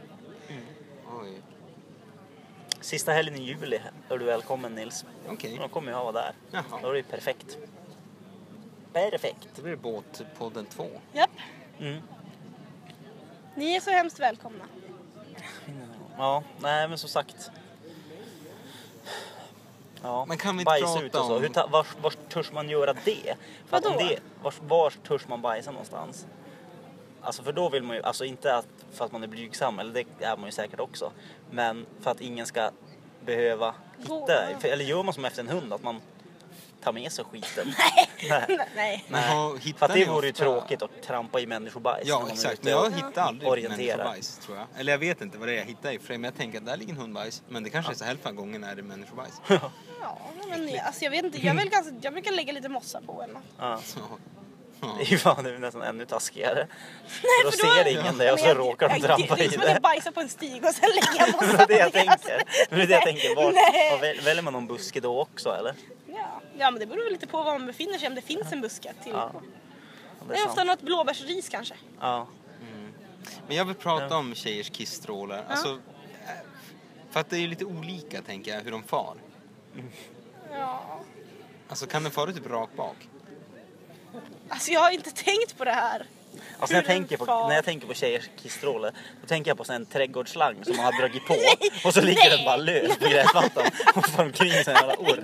Oj, 1.21 1.41
Sista 2.81 3.11
helgen 3.11 3.35
i 3.35 3.41
juli 3.43 3.79
är 4.09 4.17
du 4.17 4.25
välkommen 4.25 4.75
Nils. 4.75 5.05
okej. 5.29 5.57
Då 5.61 5.67
kommer 5.67 5.91
jag 5.91 5.99
vara 6.03 6.11
där. 6.11 6.33
Jaha. 6.51 6.63
Då 6.81 6.89
är 6.89 6.93
det 6.93 7.03
perfekt. 7.03 7.57
Perfekt. 8.93 9.47
Då 9.55 9.61
blir 9.61 9.71
det 9.71 9.77
båtpodden 9.77 10.65
två. 10.65 10.87
Japp. 11.13 11.29
Mm. 11.79 12.01
Ni 13.55 13.75
är 13.75 13.79
så 13.79 13.91
hemskt 13.91 14.19
välkomna. 14.19 14.63
Ja, 16.17 16.43
nej 16.59 16.87
men 16.87 16.97
som 16.97 17.09
sagt. 17.09 17.51
Ja, 20.03 20.25
Men 20.25 20.37
kan 20.37 20.57
vi 20.57 20.61
inte 20.61 20.65
bajsa 20.69 20.85
prata 20.87 21.05
ut 21.05 21.15
och 21.15 21.25
så. 21.25 21.35
om- 21.35 21.41
Hur 21.41 21.49
ta, 21.49 21.67
var, 21.67 21.87
var 22.01 22.11
törs 22.29 22.51
man 22.51 22.69
göra 22.69 22.93
det? 22.93 23.35
För 23.65 23.77
att 23.77 23.85
om 23.85 23.93
Vadå? 23.93 24.05
det 24.07 24.19
var, 24.43 24.53
var 24.61 24.89
törs 24.89 25.27
man 25.27 25.41
bajsa 25.41 25.71
någonstans? 25.71 26.25
Alltså 27.23 27.43
för 27.43 27.51
då 27.51 27.69
vill 27.69 27.83
man 27.83 27.95
ju, 27.95 28.03
alltså 28.03 28.25
inte 28.25 28.55
att, 28.55 28.67
för 28.93 29.05
att 29.05 29.11
man 29.11 29.23
är 29.23 29.27
blygsam, 29.27 29.79
eller 29.79 29.93
det 29.93 30.25
är 30.25 30.37
man 30.37 30.45
ju 30.45 30.51
säkert 30.51 30.79
också. 30.79 31.11
Men 31.51 31.85
för 32.01 32.11
att 32.11 32.21
ingen 32.21 32.45
ska 32.45 32.69
behöva 33.25 33.73
hitta, 33.97 34.59
för, 34.59 34.67
eller 34.67 34.85
gör 34.85 35.03
man 35.03 35.13
som 35.13 35.25
efter 35.25 35.41
en 35.41 35.49
hund 35.49 35.73
att 35.73 35.83
man 35.83 36.01
tar 36.83 36.93
med 36.93 37.11
sig 37.11 37.25
skiten? 37.25 37.73
Nej. 38.75 39.05
Nej. 39.09 39.21
Har, 39.21 39.57
hittar 39.57 39.79
För 39.79 39.85
att 39.85 39.93
det 39.93 40.05
vore 40.05 40.27
ju 40.27 40.33
tråkigt 40.33 40.81
att 40.81 41.03
trampa 41.03 41.39
i 41.39 41.47
människobajs. 41.47 42.07
Ja 42.07 42.27
exakt, 42.31 42.63
men 42.63 42.73
jag 42.73 42.91
hittar 42.91 43.21
aldrig 43.21 43.49
orientera. 43.49 43.97
människobajs 43.97 44.37
tror 44.37 44.57
jag. 44.57 44.67
Eller 44.75 44.91
jag 44.91 44.99
vet 44.99 45.21
inte 45.21 45.37
vad 45.37 45.47
det 45.47 45.53
är 45.53 45.57
jag 45.57 45.65
hittar 45.65 45.91
i 45.91 45.99
för 45.99 46.13
men 46.13 46.23
jag 46.23 46.35
tänker 46.35 46.57
att 46.57 46.65
där 46.65 46.77
ligger 46.77 46.93
en 46.93 46.99
hundbajs. 46.99 47.43
Men 47.47 47.63
det 47.63 47.69
kanske 47.69 47.91
är 47.91 47.95
så 47.95 48.05
hälften 48.05 48.29
av 48.29 48.35
gången 48.35 48.63
är 48.63 48.75
det 48.75 48.83
människobajs. 48.83 49.41
Ja, 50.03 50.19
men 50.49 50.69
alltså, 50.85 51.03
jag 51.03 51.11
vet 51.11 51.25
inte, 51.25 51.45
jag, 51.45 51.53
vill 51.55 51.69
ganska, 51.69 51.95
jag 52.01 52.13
brukar 52.13 52.31
lägga 52.31 52.53
lite 52.53 52.69
mossa 52.69 53.01
på 53.05 53.23
eller 53.23 53.33
något. 53.33 53.43
Ja. 53.59 53.79
Så, 54.81 54.87
Det 54.97 55.03
är 55.03 55.05
ju 55.11 55.17
fan 55.17 55.43
det 55.43 55.49
är 55.53 55.57
nästan 55.57 55.81
ännu 55.81 56.05
taskigare. 56.05 56.67
för 57.07 57.43
då 57.45 57.51
för 57.51 57.57
då- 57.67 57.73
ser 57.73 57.87
ingen 58.01 58.17
det 58.17 58.31
och 58.31 58.39
så 58.39 58.47
jag- 58.47 58.57
råkar 58.57 58.89
de 58.89 58.95
jag- 58.95 59.03
trampa 59.05 59.35
Det 59.35 59.43
i 59.43 59.45
är 59.45 59.49
som 59.51 59.61
att 59.61 59.67
jag 59.67 59.75
det. 59.77 59.81
bajsar 59.81 60.11
på 60.11 60.19
en 60.19 60.29
stig 60.29 60.65
och 60.65 60.73
sen 60.75 60.89
lägger 60.89 61.19
jag 61.27 61.33
mossa 61.47 61.57
Det 61.57 61.63
är 61.63 61.67
det 61.67 61.77
jag 61.77 61.91
på 61.91 61.97
det. 61.97 62.05
Tänker. 62.05 62.43
Det 62.69 62.81
är 62.81 62.87
det 62.87 62.93
jag 62.93 63.01
tänker. 63.03 63.35
Var, 63.35 63.51
Nej. 63.51 63.91
var, 63.91 63.97
väl- 63.99 64.21
väljer 64.21 64.43
man 64.43 64.53
någon 64.53 64.67
buske 64.67 64.99
då 64.99 65.19
också 65.21 65.49
eller? 65.55 65.73
Ja. 66.07 66.41
ja, 66.57 66.71
men 66.71 66.79
det 66.79 66.85
beror 66.85 67.03
väl 67.03 67.13
lite 67.13 67.27
på 67.27 67.43
var 67.43 67.51
man 67.59 67.65
befinner 67.67 67.97
sig, 67.97 68.07
om 68.07 68.15
det 68.15 68.21
finns 68.21 68.51
en 68.51 68.61
buske 68.61 68.93
till. 69.03 69.11
Ja. 69.11 69.31
Det 70.29 70.35
är 70.35 70.47
ofta 70.47 70.63
något 70.63 70.81
blåbärsris 70.81 71.49
kanske. 71.49 71.73
Ja. 71.99 72.27
Men 73.47 73.57
jag 73.57 73.65
vill 73.65 73.75
prata 73.75 74.17
om 74.17 74.35
tjejers 74.35 74.69
kissstrålar. 74.69 75.43
Alltså, 75.49 75.69
eh, 75.69 75.77
för 77.11 77.19
att 77.19 77.29
det 77.29 77.35
är 77.35 77.39
ju 77.39 77.47
lite 77.47 77.65
olika 77.65 78.21
tänker 78.21 78.53
jag 78.55 78.61
hur 78.61 78.71
de 78.71 78.83
far. 78.83 79.15
Ja. 80.51 80.99
Alltså 81.69 81.85
kan 81.87 82.03
den 82.03 82.11
fara 82.11 82.31
typ 82.31 82.49
rakt 82.49 82.75
bak? 82.77 82.95
Alltså 84.49 84.71
jag 84.71 84.79
har 84.81 84.91
inte 84.91 85.11
tänkt 85.11 85.57
på 85.57 85.65
det 85.65 85.71
här. 85.71 86.05
Alltså 86.59 86.73
när 86.73 86.81
jag, 86.81 86.85
tänker 86.85 87.17
på, 87.17 87.25
far. 87.25 87.47
när 87.47 87.55
jag 87.55 87.65
tänker 87.65 87.87
på 87.87 87.93
tjejers 87.93 88.29
kissstråle, 88.41 88.91
då 89.21 89.27
tänker 89.27 89.51
jag 89.51 89.57
på 89.57 89.63
sån 89.63 89.75
en 89.75 89.85
trädgårdsslang 89.85 90.65
som 90.65 90.75
man 90.77 90.85
har 90.85 90.99
dragit 90.99 91.25
på 91.25 91.35
och 91.87 91.93
så 91.93 92.01
ligger 92.01 92.29
den 92.29 92.45
bara 92.45 92.55
lös 92.55 92.97
på 92.97 93.05
gräsmattan 93.09 93.63
och 93.95 94.09
får 94.09 94.23
omkring 94.23 94.51
sig 94.51 94.63
en 94.67 94.73
jävla 94.73 94.93
orm. 94.95 95.23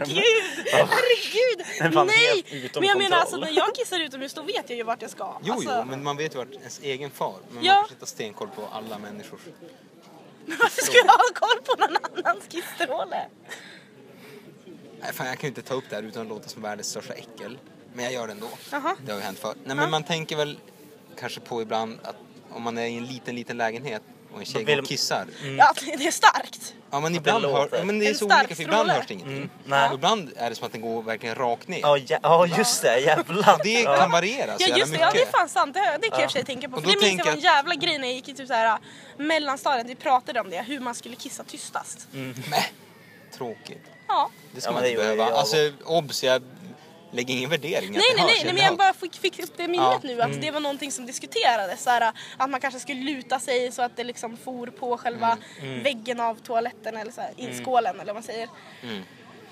Herregud! 0.72 1.94
Fan 1.94 2.08
Nej! 2.08 2.70
Men 2.74 2.84
jag 2.84 2.98
menar 2.98 3.17
alltså 3.17 3.38
när 3.38 3.51
jag 3.51 3.75
kissar 3.75 4.00
utomhus 4.00 4.34
då 4.34 4.41
vet 4.41 4.70
jag 4.70 4.77
ju 4.77 4.84
vart 4.84 5.01
jag 5.01 5.12
ska. 5.12 5.38
Jo, 5.44 5.53
alltså, 5.53 5.75
jo, 5.79 5.86
men 5.86 6.03
man 6.03 6.17
vet 6.17 6.34
ju 6.34 6.38
vart 6.38 6.51
ens 6.53 6.79
egen 6.84 7.10
far. 7.12 7.36
Men 7.50 7.63
Ja. 7.63 7.74
man 7.75 7.84
får 7.84 7.94
sätta 7.94 8.06
stenkoll 8.06 8.48
på 8.56 8.67
alla 8.72 8.98
människor. 8.98 9.39
Varför 10.46 10.82
skulle 10.82 10.98
jag 11.06 11.12
ha 11.13 11.29
koll 11.34 11.62
på 11.63 11.75
någon 11.82 11.98
annans 12.25 12.44
kissstråle? 12.50 13.25
Nej, 15.01 15.13
fan, 15.13 15.27
jag 15.27 15.38
kan 15.39 15.41
ju 15.41 15.48
inte 15.48 15.62
ta 15.62 15.74
upp 15.74 15.84
det 15.89 15.96
här 15.96 16.03
utan 16.03 16.22
att 16.22 16.27
låta 16.27 16.50
som 16.50 16.62
världens 16.62 16.89
största 16.89 17.13
äckel. 17.13 17.58
Men 17.98 18.06
jag 18.06 18.13
gör 18.13 18.27
det 18.27 18.34
ändå. 18.34 18.48
Jaha. 18.72 18.96
Det 19.06 19.12
har 19.12 19.20
ju 19.20 19.25
hänt 19.25 19.39
förr. 19.39 19.54
Nej, 19.56 19.63
Ja. 19.68 19.75
men 19.75 19.92
man 19.92 20.04
tänker 20.04 20.36
väl 20.36 20.58
kanske 21.20 21.39
på 21.39 21.62
ibland 21.62 22.00
att 22.04 22.16
om 22.51 22.63
man 22.63 22.77
är 22.77 22.86
i 22.86 22.98
en 22.98 23.06
liten, 23.06 23.36
liten 23.36 23.58
lägenhet 23.58 24.01
och 24.34 24.39
en 24.39 24.46
tjej 24.46 24.63
går 24.63 24.80
och 24.82 24.86
kissar. 24.88 25.25
Ja, 25.58 25.74
det 25.98 26.08
är 26.08 26.12
starkt. 26.12 26.74
Ja, 26.92 27.00
men 27.00 27.16
ibland 27.16 27.44
det 27.44 27.48
hör, 27.51 27.70
ja, 27.72 27.84
men 27.84 28.00
det 28.00 28.06
är 28.06 28.10
En 28.10 28.16
så 28.16 28.25
olika 28.25 28.56
för 28.56 28.63
ibland 28.63 28.80
stråle. 28.88 28.94
hörs 28.94 29.08
det 29.08 29.13
ingenting. 29.13 29.38
Mm, 29.38 29.50
nej. 29.66 29.89
Och 29.89 29.96
ibland 29.96 30.32
är 30.36 30.50
det 30.50 30.56
som 30.56 30.66
att 30.66 30.72
den 30.72 30.82
går 30.82 31.01
verkligen 31.04 31.36
rakt 31.36 31.68
ner. 31.68 31.80
Ja, 31.80 31.98
ja, 31.98 32.20
ja 32.24 32.46
just 32.58 32.82
det, 32.82 33.00
jävlar. 33.00 33.60
Det 33.63 33.82
Ja. 33.82 33.98
kan 33.98 34.12
variera 34.12 34.58
så 34.58 34.66
Ja 34.70 34.77
just 34.77 34.94
det, 34.94 35.00
ja 35.00 35.12
det 35.13 35.22
är 35.22 35.25
fan 35.32 35.50
sant. 35.50 35.74
Det, 35.74 35.98
det 36.01 36.10
kan 36.10 36.20
jag 36.22 36.32
i 36.36 36.39
Ja. 36.39 36.44
tänka 36.46 36.70
på. 36.70 36.75
Och 36.77 36.84
För 36.84 36.94
då 36.94 37.00
det 37.00 37.06
minns 37.08 37.18
jag 37.20 37.25
var 37.25 37.34
en 37.34 37.39
jävla 37.39 37.75
grej 37.75 37.98
när 37.98 38.08
jag 38.08 38.16
gick 38.16 38.30
i 38.30 38.34
typ 38.34 38.48
så 38.48 38.54
här 38.54 38.80
mellanstadiet. 39.18 39.88
Vi 39.88 39.96
pratade 39.96 40.39
om 40.42 40.50
det, 40.50 40.62
hur 40.62 40.80
man 40.80 40.96
skulle 40.96 41.16
kissa 41.16 41.44
tystast. 41.44 42.08
Nej, 42.51 42.72
tråkigt. 43.38 43.84
Ja. 44.08 44.30
Det 44.56 44.62
ska 44.62 44.70
Ja, 44.70 44.74
man 44.74 44.86
inte 44.86 44.98
behöva. 44.98 45.24
jag 45.24 45.34
Alltså 45.34 45.72
obs, 45.86 46.24
jag 46.24 46.42
lägger 47.12 47.36
ingen 47.36 47.50
värdering. 47.50 47.92
Nej 47.92 48.02
nej 48.16 48.26
nej, 48.26 48.42
nej 48.44 48.54
men 48.54 48.64
jag 48.64 48.78
bara 48.78 48.94
fick, 48.94 49.16
fick 49.16 49.40
upp 49.44 49.52
det 49.58 49.68
minnet 49.68 49.88
Ja. 49.88 50.00
nu 50.04 50.22
att 50.22 50.42
det 50.42 50.52
var 50.52 50.60
någonting 50.60 50.92
som 50.92 51.06
diskuterades. 51.06 51.84
Så 51.84 51.90
här, 51.90 52.12
att 52.38 52.50
man 52.50 52.62
kanske 52.62 52.80
skulle 52.80 53.02
luta 53.02 53.40
sig 53.40 53.72
så 53.72 53.82
att 53.82 53.96
det 53.98 54.04
liksom 54.04 54.38
for 54.38 54.68
på 54.68 54.98
själva 54.98 55.38
väggen 55.84 56.20
av 56.20 56.36
toaletten 56.36 56.98
eller 56.98 57.12
så 57.12 57.22
här, 57.22 57.32
inskålen 57.38 57.96
eller 57.96 58.06
vad 58.06 58.16
man 58.16 58.24
säger. 58.24 58.50
Mm. 58.84 59.02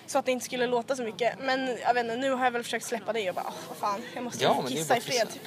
Så 0.08 0.18
att 0.18 0.26
det 0.26 0.32
inte 0.32 0.46
skulle 0.46 0.68
låta 0.68 0.96
så 0.96 1.04
mycket. 1.04 1.40
Men 1.40 1.78
jag 1.82 1.94
vet 1.94 2.04
inte, 2.04 2.16
nu 2.16 2.32
har 2.32 2.44
jag 2.44 2.52
väl 2.52 2.64
försökt 2.64 2.86
släppa 2.86 3.14
det 3.14 3.30
och 3.30 3.36
bara, 3.36 3.46
åh, 3.48 3.54
vad 3.68 3.78
fan, 3.78 4.02
jag 4.14 4.24
måste 4.24 4.44
Ja, 4.44 4.64
kissa 4.68 4.98
i 4.98 5.02
fred. 5.02 5.30
Typ. 5.34 5.42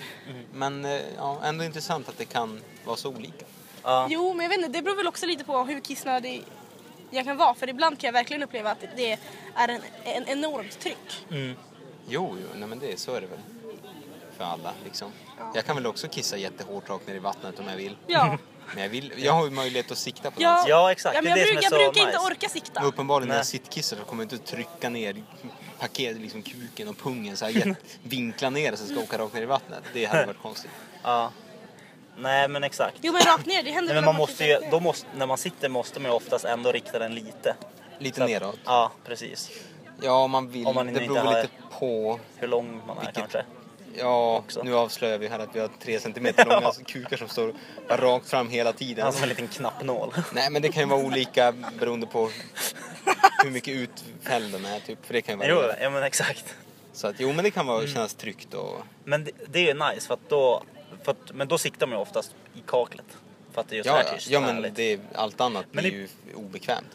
Men 0.52 0.84
eh, 0.84 1.00
ja, 1.16 1.40
ändå 1.44 1.64
intressant 1.64 2.08
att 2.08 2.18
det 2.18 2.24
kan 2.24 2.60
vara 2.84 2.96
så 2.96 3.08
olika. 3.08 3.44
Ja. 3.82 4.06
Jo, 4.10 4.34
men 4.34 4.42
jag 4.44 4.48
vet 4.50 4.58
inte, 4.58 4.78
det 4.78 4.82
beror 4.82 4.96
väl 4.96 5.06
också 5.08 5.26
lite 5.26 5.44
på 5.44 5.64
hur 5.64 5.80
kissnödig 5.80 6.44
jag 7.10 7.24
kan 7.24 7.36
vara. 7.36 7.54
För 7.54 7.68
ibland 7.68 7.98
kan 8.00 8.08
jag 8.08 8.12
verkligen 8.12 8.42
uppleva 8.42 8.70
att 8.70 8.84
det 8.96 9.12
är 9.54 9.68
en, 9.68 9.80
en 10.04 10.28
enormt 10.28 10.80
tryck. 10.80 11.24
Mm. 11.30 11.56
Jo, 12.08 12.36
jo, 12.40 12.46
nej 12.54 12.68
men 12.68 12.78
det, 12.78 13.00
så 13.00 13.14
är 13.14 13.20
det 13.20 13.26
väl. 13.26 13.38
För 14.36 14.44
alla 14.44 14.72
liksom. 14.84 15.12
Ja. 15.38 15.52
Jag 15.54 15.64
kan 15.66 15.76
väl 15.76 15.86
också 15.86 16.08
kissa 16.08 16.36
jättehårt 16.36 16.88
rakt 16.90 17.06
ner 17.06 17.14
i 17.14 17.18
vattnet 17.18 17.58
om 17.58 17.68
jag 17.68 17.76
vill. 17.76 17.96
Ja, 18.06 18.38
Men 18.74 18.82
jag, 18.82 18.90
vill, 18.90 19.12
jag 19.16 19.32
har 19.32 19.44
ju 19.44 19.50
möjlighet 19.50 19.90
att 19.90 19.98
sikta 19.98 20.30
på 20.30 20.42
ja, 20.42 20.56
något. 20.56 20.68
Ja, 20.68 20.92
exakt. 20.92 21.14
Ja, 21.16 21.22
men 21.22 21.32
Det 21.34 21.38
jag, 21.40 21.48
är 21.48 21.52
det 21.54 21.60
bruk, 21.60 21.68
som 21.68 21.78
jag 21.78 21.82
är 21.82 21.86
så 21.86 21.92
brukar 21.92 22.08
inte 22.08 22.18
nice. 22.22 22.30
orka 22.32 22.48
sikta. 22.48 22.80
Och 22.80 22.88
uppenbarligen 22.88 23.28
när 23.28 23.36
jag 23.36 23.46
sittkissar 23.46 23.96
så 23.96 24.04
kommer 24.04 24.24
jag 24.24 24.32
inte 24.32 24.46
trycka 24.46 24.88
ner 24.88 25.22
paket, 25.78 26.16
liksom 26.16 26.42
kuken 26.42 26.88
och 26.88 26.98
pungen 26.98 27.36
så 27.36 27.44
här 27.44 27.76
vinkla 28.02 28.50
ner 28.50 28.76
så 28.76 28.82
att 28.82 28.88
det 28.88 28.94
ska 28.94 29.02
åka 29.04 29.18
rakt 29.18 29.34
ner 29.34 29.42
i 29.42 29.46
vattnet. 29.46 29.82
Det 29.92 30.04
hade 30.04 30.26
varit 30.26 30.42
konstigt. 30.42 30.70
Ja. 31.02 31.32
Nej 32.16 32.48
men 32.48 32.64
exakt. 32.64 32.96
Jo 33.00 33.12
men 33.12 33.22
rakt 33.22 33.46
ner, 33.46 33.62
det 33.62 33.70
händer 33.70 33.94
Nej, 33.94 34.02
men 34.02 34.04
man 34.04 34.14
måste 34.16 34.44
ju, 34.44 34.58
då 34.70 34.80
måste, 34.80 35.06
när 35.16 35.26
man 35.26 35.38
sitter 35.38 35.68
måste 35.68 36.00
man 36.00 36.10
ju 36.10 36.16
oftast 36.16 36.44
ändå 36.44 36.72
rikta 36.72 36.98
den 36.98 37.14
lite. 37.14 37.56
Lite 37.98 38.16
Så 38.16 38.22
att- 38.24 38.30
neråt. 38.30 38.58
Ja, 38.64 38.92
precis. 39.04 39.50
Ja, 40.02 40.12
om 40.22 40.30
man 40.30 40.48
vill. 40.48 40.66
Om 40.66 40.74
man 40.74 40.86
det 40.86 40.92
beror 40.92 41.16
har- 41.16 41.42
lite 41.42 41.48
på. 41.78 42.20
Hur 42.36 42.48
lång 42.48 42.80
man 42.86 42.96
är 42.96 43.00
Vilket- 43.00 43.14
kanske. 43.16 43.44
Ja, 43.94 44.36
också. 44.36 44.62
nu 44.62 44.74
avslöjar 44.76 45.18
vi 45.18 45.28
här 45.28 45.38
att 45.38 45.48
vi 45.56 45.60
har 45.60 45.70
tre 45.82 46.00
centimeter 46.00 46.44
långa 46.46 46.72
kukar 46.86 47.16
som 47.16 47.28
står 47.28 47.54
rakt 47.88 48.30
fram 48.30 48.48
hela 48.48 48.72
tiden. 48.72 49.12
Som 49.12 49.22
en 49.22 49.28
liten 49.28 49.48
knappnål. 49.48 50.14
Nej, 50.32 50.50
men 50.50 50.62
det 50.62 50.68
kan 50.68 50.82
ju 50.82 50.88
vara 50.88 51.00
olika 51.04 51.52
beroende 51.78 52.06
på 52.06 52.30
hur 53.44 53.50
mycket 53.50 53.74
utfälld 53.74 54.52
den 54.52 54.64
är. 54.64 54.80
Typ. 54.80 55.06
För 55.06 55.14
det 55.14 55.22
kan 55.22 55.40
ju 55.40 55.46
jo, 55.48 55.54
variera. 55.56 55.82
ja 55.82 55.90
men 55.90 56.02
exakt. 56.02 56.54
Så 56.92 57.06
att, 57.06 57.14
jo, 57.18 57.32
men 57.32 57.44
det 57.44 57.50
kan 57.50 57.66
vara, 57.66 57.78
Mm. 57.78 57.90
kännas 57.94 58.14
tryggt 58.14 58.54
och... 58.54 58.76
Men 59.04 59.24
det, 59.24 59.30
det 59.48 59.70
är 59.70 59.92
nice 59.92 60.06
för 60.06 60.14
att 60.14 60.28
då, 60.28 60.62
för 61.02 61.12
att, 61.12 61.32
men 61.34 61.48
då 61.48 61.58
siktar 61.58 61.86
man 61.86 61.96
ju 61.98 62.02
oftast 62.02 62.34
i 62.54 62.62
kaklet. 62.66 63.06
För 63.52 63.60
att 63.60 63.68
det 63.68 63.74
är 63.74 63.76
ju 63.76 63.82
så 63.82 63.88
Ja, 63.88 63.94
här 63.96 64.14
tyst 64.14 64.30
ja 64.30 64.40
men 64.40 64.74
det 64.74 65.00
allt 65.14 65.40
annat 65.40 65.64
Men 65.72 65.82
blir 65.82 65.92
ju 65.92 66.08
obekvämt. 66.34 66.86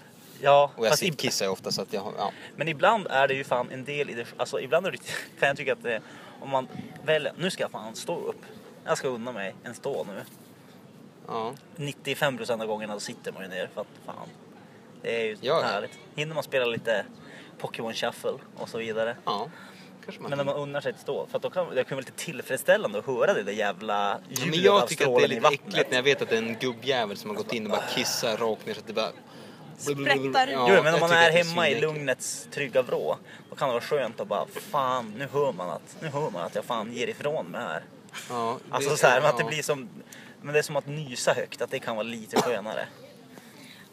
Ja, 0.44 0.72
Och 0.76 0.86
jag 0.86 0.98
sittkissar 0.98 1.46
ju 1.46 1.52
ofta 1.52 1.72
så 1.72 1.82
att 1.82 1.94
jag 1.94 2.14
ja. 2.18 2.32
men 2.56 2.68
ibland 2.68 3.08
är 3.08 3.28
det 3.28 3.34
ju 3.34 3.44
fan 3.44 3.72
en 3.72 3.86
del 3.86 4.10
i 4.10 4.14
det, 4.14 4.26
alltså 4.38 4.60
ibland 4.62 4.88
är 4.88 4.92
det, 4.92 4.98
kan 5.40 5.48
jag 5.48 5.58
tycka 5.58 5.74
att 5.74 5.84
det, 5.84 6.02
om 6.42 6.50
man 6.50 6.68
väljer, 7.04 7.34
nu 7.38 7.52
ska 7.52 7.64
jag 7.64 7.72
fan 7.72 7.96
stå 7.96 8.16
upp. 8.16 8.42
Jag 8.86 8.98
ska 8.98 9.08
unna 9.08 9.32
mig 9.32 9.56
en 9.64 9.76
stå 9.76 10.04
nu. 10.04 10.22
ja. 11.28 11.54
95% 11.76 12.62
av 12.62 12.68
gångerna 12.68 13.00
sitter 13.00 13.32
man 13.32 13.44
ju 13.44 13.50
ner 13.50 13.70
för 13.74 13.82
att 13.82 13.88
fan. 14.06 14.30
Det 15.02 15.22
är 15.22 15.26
ju 15.26 15.32
Ja, 15.32 15.38
ja. 15.42 15.62
härligt. 15.62 16.00
Hinner 16.16 16.36
man 16.36 16.44
spela 16.44 16.66
lite 16.66 17.06
Pokémon 17.60 17.94
Shuffle 17.94 18.38
och 18.58 18.70
så 18.70 18.78
vidare. 18.78 19.18
Ja, 19.26 19.50
man 20.20 20.30
Men 20.30 20.38
när 20.38 20.46
man 20.46 20.56
unnar 20.56 20.82
sig 20.82 20.92
ett 20.92 21.00
stå, 21.00 21.28
för 21.28 21.38
att 21.38 21.42
då 21.42 21.50
kan 21.50 21.76
det 21.76 21.84
kan 21.84 21.96
vara 21.96 22.06
lite 22.06 22.26
tillfredsställande 22.26 23.00
att 23.00 23.06
höra 23.06 23.34
det 23.34 23.44
där 23.44 23.52
jävla 23.52 24.20
Ja, 24.30 24.36
ljudet 24.46 24.50
Men 24.50 24.62
jag 24.62 24.88
tycker 24.88 25.14
att 25.14 25.18
det 25.18 25.24
är 25.24 25.28
lite 25.28 25.48
äckligt 25.48 25.90
när 25.90 25.98
jag 25.98 26.04
vet 26.04 26.22
att 26.22 26.30
det 26.30 26.38
är 26.38 26.42
en 26.42 26.58
gubbjävel 26.60 27.18
som 27.18 27.30
har 27.30 27.38
gått 27.38 27.54
in 27.54 27.66
och 27.66 27.72
bara 27.72 27.82
kissar 27.96 28.38
rakt 28.38 28.66
ner 28.66 28.74
så 28.74 28.80
att 28.80 28.88
det 28.88 28.94
bara... 28.94 29.12
Sprättar 29.84 30.48
ut. 30.48 30.56
Jo, 30.68 30.84
men 30.84 30.94
om 30.94 31.00
man 31.00 31.12
är 31.12 31.32
hemma 31.32 31.70
i 31.70 31.82
lugnets 31.82 32.48
trygga 32.52 32.82
vrå, 32.82 33.18
då 33.50 33.56
kan 33.56 33.68
det 33.68 33.74
vara 33.74 33.84
skönt 33.84 34.20
att 34.20 34.28
bara 34.28 34.46
fan, 34.72 35.14
nu 35.18 35.28
hör 35.34 35.52
man 35.52 35.70
att, 35.70 35.96
nu 36.02 36.08
hör 36.08 36.30
man 36.30 36.42
att 36.42 36.56
jag 36.56 36.66
fan 36.66 36.94
ger 36.94 37.08
ifrån 37.08 37.46
mig 37.46 37.62
här. 37.62 37.84
Ja, 38.30 38.58
det- 38.70 38.76
Alltså 38.76 38.98
så 38.98 39.08
här, 39.08 39.22
men 39.22 39.30
att 39.30 39.38
det 39.38 39.44
blir 39.44 39.62
som, 39.64 39.90
men 40.42 40.54
det 40.54 40.60
är 40.60 40.64
som 40.64 40.76
att 40.76 40.88
nysa 40.88 41.34
högt, 41.34 41.62
att 41.62 41.72
det 41.72 41.80
kan 41.80 41.96
vara 41.96 42.04
lite 42.08 42.42
skönare. 42.42 42.86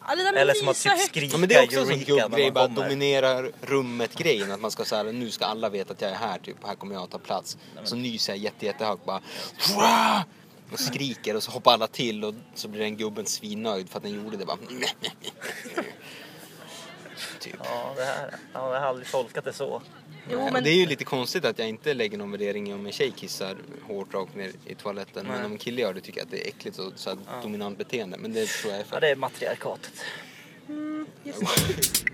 Ja, 0.07 0.15
det 0.15 0.23
där 0.23 0.31
med 0.33 0.41
Eller 0.41 0.53
som 0.53 0.67
att 0.67 0.75
typ 0.81 0.99
skrika 0.99 1.31
Ja, 1.33 1.37
men 1.37 1.49
det 1.49 1.55
är 1.55 1.63
också 1.63 1.79
en 1.79 1.85
sån 1.87 1.99
gubbgrej, 1.99 2.51
bara 2.51 2.67
dominera 2.67 3.41
rummet-grejen. 3.61 4.51
Att 4.51 4.61
man 4.61 4.71
ska 4.71 4.85
säga 4.85 5.03
nu 5.03 5.29
ska 5.31 5.45
alla 5.45 5.69
veta 5.69 5.93
att 5.93 6.01
jag 6.01 6.11
är 6.11 6.15
här, 6.15 6.39
typ, 6.39 6.55
här 6.65 6.75
kommer 6.75 6.95
jag 6.95 7.03
att 7.03 7.11
ta 7.11 7.17
plats. 7.17 7.57
Så 7.83 7.95
nyser 7.95 8.33
jag 8.33 8.37
jätte, 8.37 8.65
jättehögt 8.65 9.05
bara. 9.05 9.21
"Wah!" 9.77 10.21
Och 10.71 10.79
skriker 10.79 11.35
och 11.35 11.43
så 11.43 11.51
hoppar 11.51 11.73
alla 11.73 11.87
till 11.87 12.23
och 12.23 12.33
så 12.55 12.67
blir 12.67 12.81
den 12.81 12.97
gubben 12.97 13.25
svinnöjd 13.25 13.89
för 13.89 13.97
att 13.97 14.03
den 14.03 14.23
gjorde 14.23 14.37
det 14.37 14.45
bara. 14.45 14.57
Typ. 17.39 17.55
Ja, 17.63 17.93
det 17.97 18.03
här, 18.05 18.35
ja, 18.53 18.73
jag 18.73 18.79
har 18.79 18.87
aldrig 18.87 19.07
tolkat 19.07 19.45
det 19.45 19.53
så. 19.53 19.81
Jo, 20.31 20.49
men 20.53 20.63
Det 20.63 20.69
är 20.69 20.75
ju 20.75 20.85
lite 20.85 21.03
konstigt 21.03 21.45
att 21.45 21.59
jag 21.59 21.69
inte 21.69 21.93
lägger 21.93 22.17
någon 22.17 22.31
värdering 22.31 22.69
i 22.69 22.73
om 22.73 22.85
en 22.85 22.91
tjej 22.91 23.11
kissar 23.11 23.57
hårt 23.87 24.13
rakt 24.13 24.35
ner 24.35 24.51
i 24.65 24.75
toaletten. 24.75 25.25
Men 25.27 25.35
Nej. 25.37 25.45
om 25.45 25.51
en 25.51 25.57
kille 25.57 25.81
gör 25.81 25.93
det 25.93 26.01
tycker 26.01 26.19
jag 26.19 26.25
att 26.25 26.31
det 26.31 26.45
är 26.45 26.47
äckligt 26.49 26.77
och 26.79 26.93
så 26.95 27.09
här 27.09 27.17
dominant 27.43 27.77
beteende. 27.77 28.17
Men 28.17 28.33
det 28.33 28.47
tror 28.47 28.71
jag 28.73 28.79
är 28.81 28.85
Ja, 28.85 28.89
för. 28.89 29.01
det 29.01 29.09
är 29.09 29.15
matriarkatet. 29.15 29.91
just 31.23 31.39
det. 31.39 32.09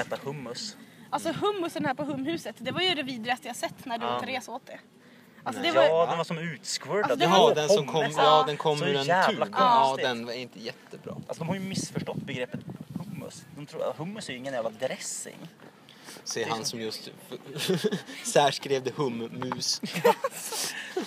Äta 0.00 0.18
hummus. 0.22 0.76
Alltså 1.10 1.32
hummusen 1.32 1.84
här 1.84 1.94
på 1.94 2.04
humhuset, 2.04 2.56
det 2.58 2.70
var 2.72 2.80
ju 2.80 2.94
det 2.94 3.02
vidrigaste 3.02 3.46
jag 3.48 3.56
sett 3.56 3.84
när 3.84 3.98
du 3.98 4.04
Ja. 4.06 4.16
och 4.16 4.22
Therese 4.22 4.48
åt 4.48 4.66
det. 4.66 4.78
Alltså 5.44 5.62
var 5.62 5.82
Ja, 5.84 6.06
den 6.06 6.16
var 6.18 6.24
som 6.24 6.38
utsquirtad. 6.38 7.10
Alltså, 7.12 7.28
var- 7.28 7.38
var 7.38 7.54
den 7.54 7.68
som 7.68 7.86
kom, 7.86 8.06
ja, 8.16 8.44
den 8.46 8.56
kom 8.56 8.78
Så 8.78 8.84
ur 8.84 8.96
en 8.96 9.04
jävla 9.06 9.44
tub. 9.46 9.54
Ja, 9.58 9.96
den 10.00 10.26
var 10.26 10.32
inte 10.32 10.60
jättebra. 10.60 11.14
Alltså 11.28 11.38
de 11.44 11.48
har 11.48 11.54
ju 11.54 11.60
missförstått 11.60 12.16
begreppet 12.16 12.60
hummus. 12.98 13.44
De 13.56 13.66
tror 13.66 13.90
att 13.90 13.96
hummus 13.96 14.28
är 14.28 14.32
ju 14.32 14.38
ingen 14.38 14.54
jävla 14.54 14.70
dressing. 14.70 15.36
Säger 16.24 16.46
han 16.48 16.64
som 16.64 16.80
just 16.80 17.08
särskrev 18.24 18.82
det 18.82 18.94
hummus. 18.96 19.80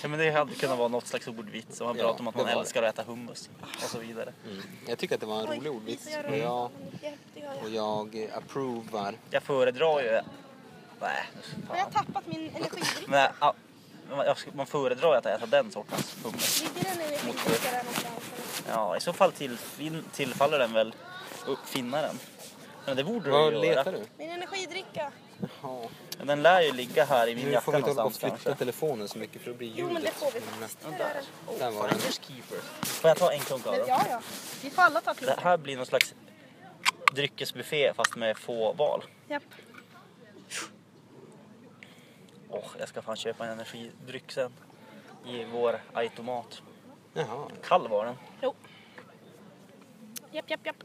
Ja, 0.02 0.08
men 0.08 0.18
det 0.18 0.30
hade 0.30 0.54
kunnat 0.54 0.78
vara 0.78 0.88
något 0.88 1.06
slags 1.06 1.28
ordvits 1.28 1.76
som 1.76 1.86
har 1.86 1.94
Ja, 1.94 2.02
pratat 2.02 2.20
om 2.20 2.28
att 2.28 2.34
man 2.34 2.46
det. 2.46 2.52
älskar 2.52 2.82
att 2.82 2.94
äta 2.98 3.02
hummus 3.10 3.50
och 3.84 3.90
så 3.90 3.98
vidare. 3.98 4.32
Mm. 4.50 4.62
Jag 4.86 4.98
tycker 4.98 5.14
att 5.14 5.20
det 5.20 5.26
var 5.26 5.40
en 5.42 5.48
Oj, 5.50 5.56
rolig 5.58 5.72
ordvits. 5.72 6.06
Och 6.24 6.30
det? 6.30 6.36
jag, 6.38 6.70
Ja, 7.34 7.52
och 7.62 7.70
jag. 7.70 8.30
approvar. 8.34 9.14
Jag 9.30 9.42
föredrar 9.42 10.00
ju... 10.00 10.20
Nej, 11.00 11.24
Har 11.68 11.76
jag 11.76 11.92
tappat 11.92 12.26
min 12.26 12.50
energidryck? 12.56 13.08
Man 14.52 14.66
föredrar 14.66 15.10
ju 15.12 15.16
att 15.18 15.26
äta 15.26 15.46
den 15.46 15.70
sortens 15.72 16.16
hummus. 16.24 16.62
Ligger 16.62 16.88
den 16.90 16.98
någonstans? 17.26 17.66
eller? 17.68 17.82
Ja, 18.74 18.96
i 18.96 19.00
så 19.00 19.12
fall 19.12 19.32
tillfin, 19.32 20.04
tillfaller 20.12 20.58
den 20.58 20.72
väl 20.72 20.94
uppfinnaren. 21.46 22.18
Men 22.84 22.96
det 22.96 23.04
borde 23.04 23.30
Vad 23.30 23.52
den 23.52 23.60
ju 23.62 23.66
göra. 23.68 23.78
letar 23.78 23.92
du? 23.92 24.04
Min 24.18 24.30
energidricka. 24.30 25.12
Ja. 25.62 25.88
Men 26.18 26.26
Den 26.26 26.42
lär 26.42 26.60
ju 26.60 26.72
ligga 26.72 27.04
här 27.04 27.26
i 27.28 27.34
min 27.34 27.44
Nu 27.44 27.50
jacka 27.50 27.64
får 27.64 27.72
vi 27.72 27.78
inte 27.78 27.90
hålla 27.90 27.94
på 27.96 28.02
någonstans 28.02 28.32
flytta 28.32 28.44
kanske. 28.44 28.58
telefonen 28.64 29.08
så 29.08 29.18
mycket 29.18 29.42
för 29.42 29.50
då 29.50 29.56
blir 29.56 29.68
ljudet. 29.68 29.84
Jo 29.88 29.92
men 29.92 30.02
det 30.02 30.10
får 30.10 30.30
vi 30.32 30.40
faktiskt. 30.40 30.78
Ja, 30.84 30.90
Där 30.90 30.98
där. 30.98 31.04
är 31.06 31.14
den. 31.48 31.58
Där 31.58 31.70
var 31.80 31.88
den. 31.88 31.98
Keeper. 32.00 32.58
Får 32.82 33.08
jag 33.08 33.16
ta 33.18 33.32
en 33.32 33.40
klunk 33.40 33.66
av 33.66 33.72
den? 33.72 33.84
ja, 33.88 34.02
ja. 34.10 34.20
Vi 34.62 34.70
får 34.70 34.82
alla 34.82 35.00
ta 35.00 35.12
Det 35.12 35.18
klubben. 35.18 35.38
här 35.42 35.56
blir 35.56 35.76
någon 35.76 35.86
slags 35.86 36.14
dryckesbuffé 37.12 37.92
fast 37.94 38.16
med 38.16 38.38
få 38.38 38.72
val. 38.72 39.04
Japp. 39.28 39.42
Åh, 42.50 42.64
jag 42.78 42.88
ska 42.88 43.02
fan 43.02 43.16
köpa 43.16 43.44
en 43.46 43.52
energidryck 43.52 44.32
sen. 44.32 44.52
I 45.26 45.44
vår 45.44 45.80
automat. 45.92 46.62
Jaha. 47.14 47.48
Kall 47.62 47.88
var 47.88 48.04
den. 48.04 48.14
Jo. 48.42 48.54
Japp, 50.32 50.50
japp, 50.50 50.66
japp. 50.66 50.76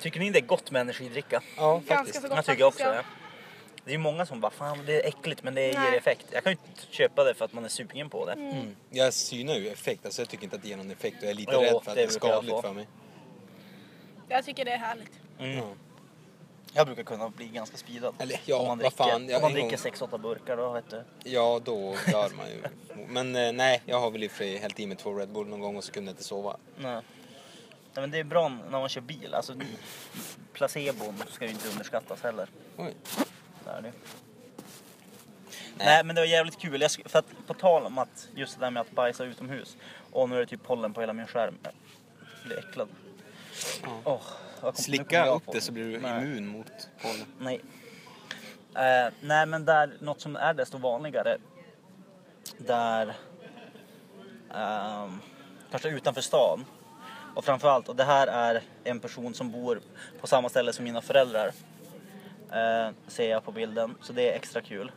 Tycker 0.00 0.20
ni 0.20 0.30
det 0.30 0.38
är 0.38 0.46
gott 0.46 0.70
med 0.70 0.80
energidricka? 0.80 1.42
Ja, 1.56 1.72
Ganska 1.72 1.94
faktiskt. 1.96 2.22
gott 2.22 2.32
Jag 2.36 2.44
tycker 2.44 2.64
också 2.64 2.84
faktiskt, 2.84 3.04
det. 3.08 3.80
Det 3.84 3.90
är 3.90 3.92
ju 3.92 3.98
många 3.98 4.26
som 4.26 4.40
bara, 4.40 4.50
fan 4.50 4.78
det 4.86 5.02
är 5.04 5.08
äckligt 5.08 5.42
men 5.42 5.54
det 5.54 5.66
ger 5.68 5.78
Nej. 5.78 5.96
effekt. 5.96 6.26
Jag 6.32 6.44
kan 6.44 6.52
ju 6.52 6.58
inte 6.68 6.86
köpa 6.90 7.24
det 7.24 7.34
för 7.34 7.44
att 7.44 7.52
man 7.52 7.64
är 7.64 7.68
sugen 7.68 8.10
på 8.10 8.26
det. 8.26 8.32
Mm. 8.32 8.76
Jag 8.90 9.12
synar 9.12 9.54
ju 9.54 9.68
effekt, 9.68 10.04
alltså 10.04 10.22
jag 10.22 10.28
tycker 10.28 10.44
inte 10.44 10.56
att 10.56 10.62
det 10.62 10.68
ger 10.68 10.76
någon 10.76 10.90
effekt 10.90 11.16
och 11.16 11.22
jag 11.22 11.30
är 11.30 11.34
lite 11.34 11.52
Jo, 11.54 11.60
rädd 11.60 11.70
för 11.70 11.76
att 11.76 11.84
det 11.84 11.94
det 11.94 12.00
är 12.00 12.02
jag 12.02 12.12
skadligt 12.12 12.60
för 12.60 12.72
mig. 12.72 12.88
Jag 14.28 14.44
tycker 14.44 14.64
det 14.64 14.72
är 14.72 14.78
härligt. 14.78 15.20
Mm. 15.38 15.64
Ja. 16.76 16.80
Jag 16.80 16.86
brukar 16.86 17.02
kunna 17.02 17.28
bli 17.28 17.48
ganska 17.48 17.76
speedad. 17.76 18.14
Eller, 18.18 18.40
ja, 18.44 18.56
om 18.56 18.66
man 18.66 18.78
vad 18.78 18.78
dricker, 18.78 18.96
fan, 18.96 19.28
jag- 19.28 19.36
om 19.36 19.42
man 19.42 19.52
dricker 19.52 19.76
6-8 19.76 20.18
burkar 20.18 20.56
då 20.56 20.72
vet 20.72 20.90
du. 20.90 21.04
Ja, 21.24 21.60
då 21.64 21.94
dör 22.06 22.30
man 22.36 22.46
ju. 22.50 22.62
Men 23.08 23.36
eh, 23.36 23.52
nej, 23.52 23.82
jag 23.86 24.00
har 24.00 24.10
väl 24.10 24.24
i 24.24 24.26
och 24.26 24.30
för 24.30 24.38
sig 24.38 24.56
hällt 24.56 24.80
i 24.80 24.86
mig 24.86 24.96
två 24.96 25.14
Red 25.14 25.28
Bull 25.28 25.46
någon 25.46 25.60
gång 25.60 25.76
och 25.76 25.84
så 25.84 25.92
kunde 25.92 26.08
jag 26.10 26.12
inte 26.12 26.24
sova. 26.24 26.56
Nej. 26.76 26.92
Nej 26.94 27.02
men 27.94 28.10
det 28.10 28.18
är 28.18 28.24
bra 28.24 28.48
när 28.48 28.70
man 28.80 28.88
kör 28.88 29.00
bil. 29.00 29.34
Alltså 29.34 29.54
placebon 30.52 31.22
ska 31.30 31.44
ju 31.44 31.50
inte 31.50 31.68
underskattas 31.68 32.22
heller. 32.22 32.48
Oj. 32.76 32.94
Det 33.64 33.70
är 33.70 33.82
det. 33.82 33.92
Nej. 35.78 36.04
men 36.04 36.14
det 36.16 36.20
var 36.20 36.26
jävligt 36.26 36.58
kul. 36.58 36.80
Jag, 36.80 36.90
för 36.90 37.18
att 37.18 37.26
på 37.46 37.54
tal 37.54 37.86
om 37.86 37.98
att 37.98 38.28
just 38.34 38.54
det 38.58 38.64
där 38.66 38.70
med 38.70 38.80
att 38.80 38.90
bajsa 38.90 39.24
utomhus. 39.24 39.76
Och 40.12 40.28
nu 40.28 40.36
är 40.36 40.40
det 40.40 40.46
typ 40.46 40.62
pollen 40.62 40.92
på 40.94 41.00
hela 41.00 41.12
min 41.12 41.26
skärm. 41.26 41.58
Jag 41.62 41.72
blir 42.46 42.58
äcklad. 42.58 42.88
Ja. 43.82 44.00
Vad 44.04 44.20
kom- 44.74 44.84
Slicka 44.84 45.26
upp 45.26 45.42
det 45.52 45.60
så 45.60 45.72
blir 45.72 45.84
du 45.84 45.98
Nej. 46.00 46.22
immun 46.22 46.46
mot 46.46 46.88
pollen. 47.02 47.26
Nej. 47.38 47.60
Eh, 48.74 49.12
nej 49.20 49.46
men 49.46 49.64
där, 49.64 49.92
något 50.00 50.20
som 50.20 50.36
är 50.36 50.54
desto 50.54 50.78
vanligare. 50.78 51.36
Där, 52.58 53.14
ehm, 54.54 55.20
kanske 55.70 55.88
utanför 55.88 56.20
stan. 56.20 56.64
Och 57.34 57.44
framförallt, 57.44 57.88
och 57.88 57.96
det 57.96 58.04
här 58.04 58.26
är 58.26 58.62
en 58.84 59.00
person 59.00 59.34
som 59.34 59.50
bor 59.52 59.80
på 60.20 60.26
samma 60.26 60.48
ställe 60.48 60.72
som 60.72 60.84
mina 60.84 61.02
föräldrar. 61.02 61.46
Eh, 62.52 62.90
ser 63.06 63.30
jag 63.30 63.44
på 63.44 63.52
bilden, 63.52 63.94
så 64.02 64.12
det 64.12 64.30
är 64.32 64.36
extra 64.36 64.60
kul. 64.62 64.92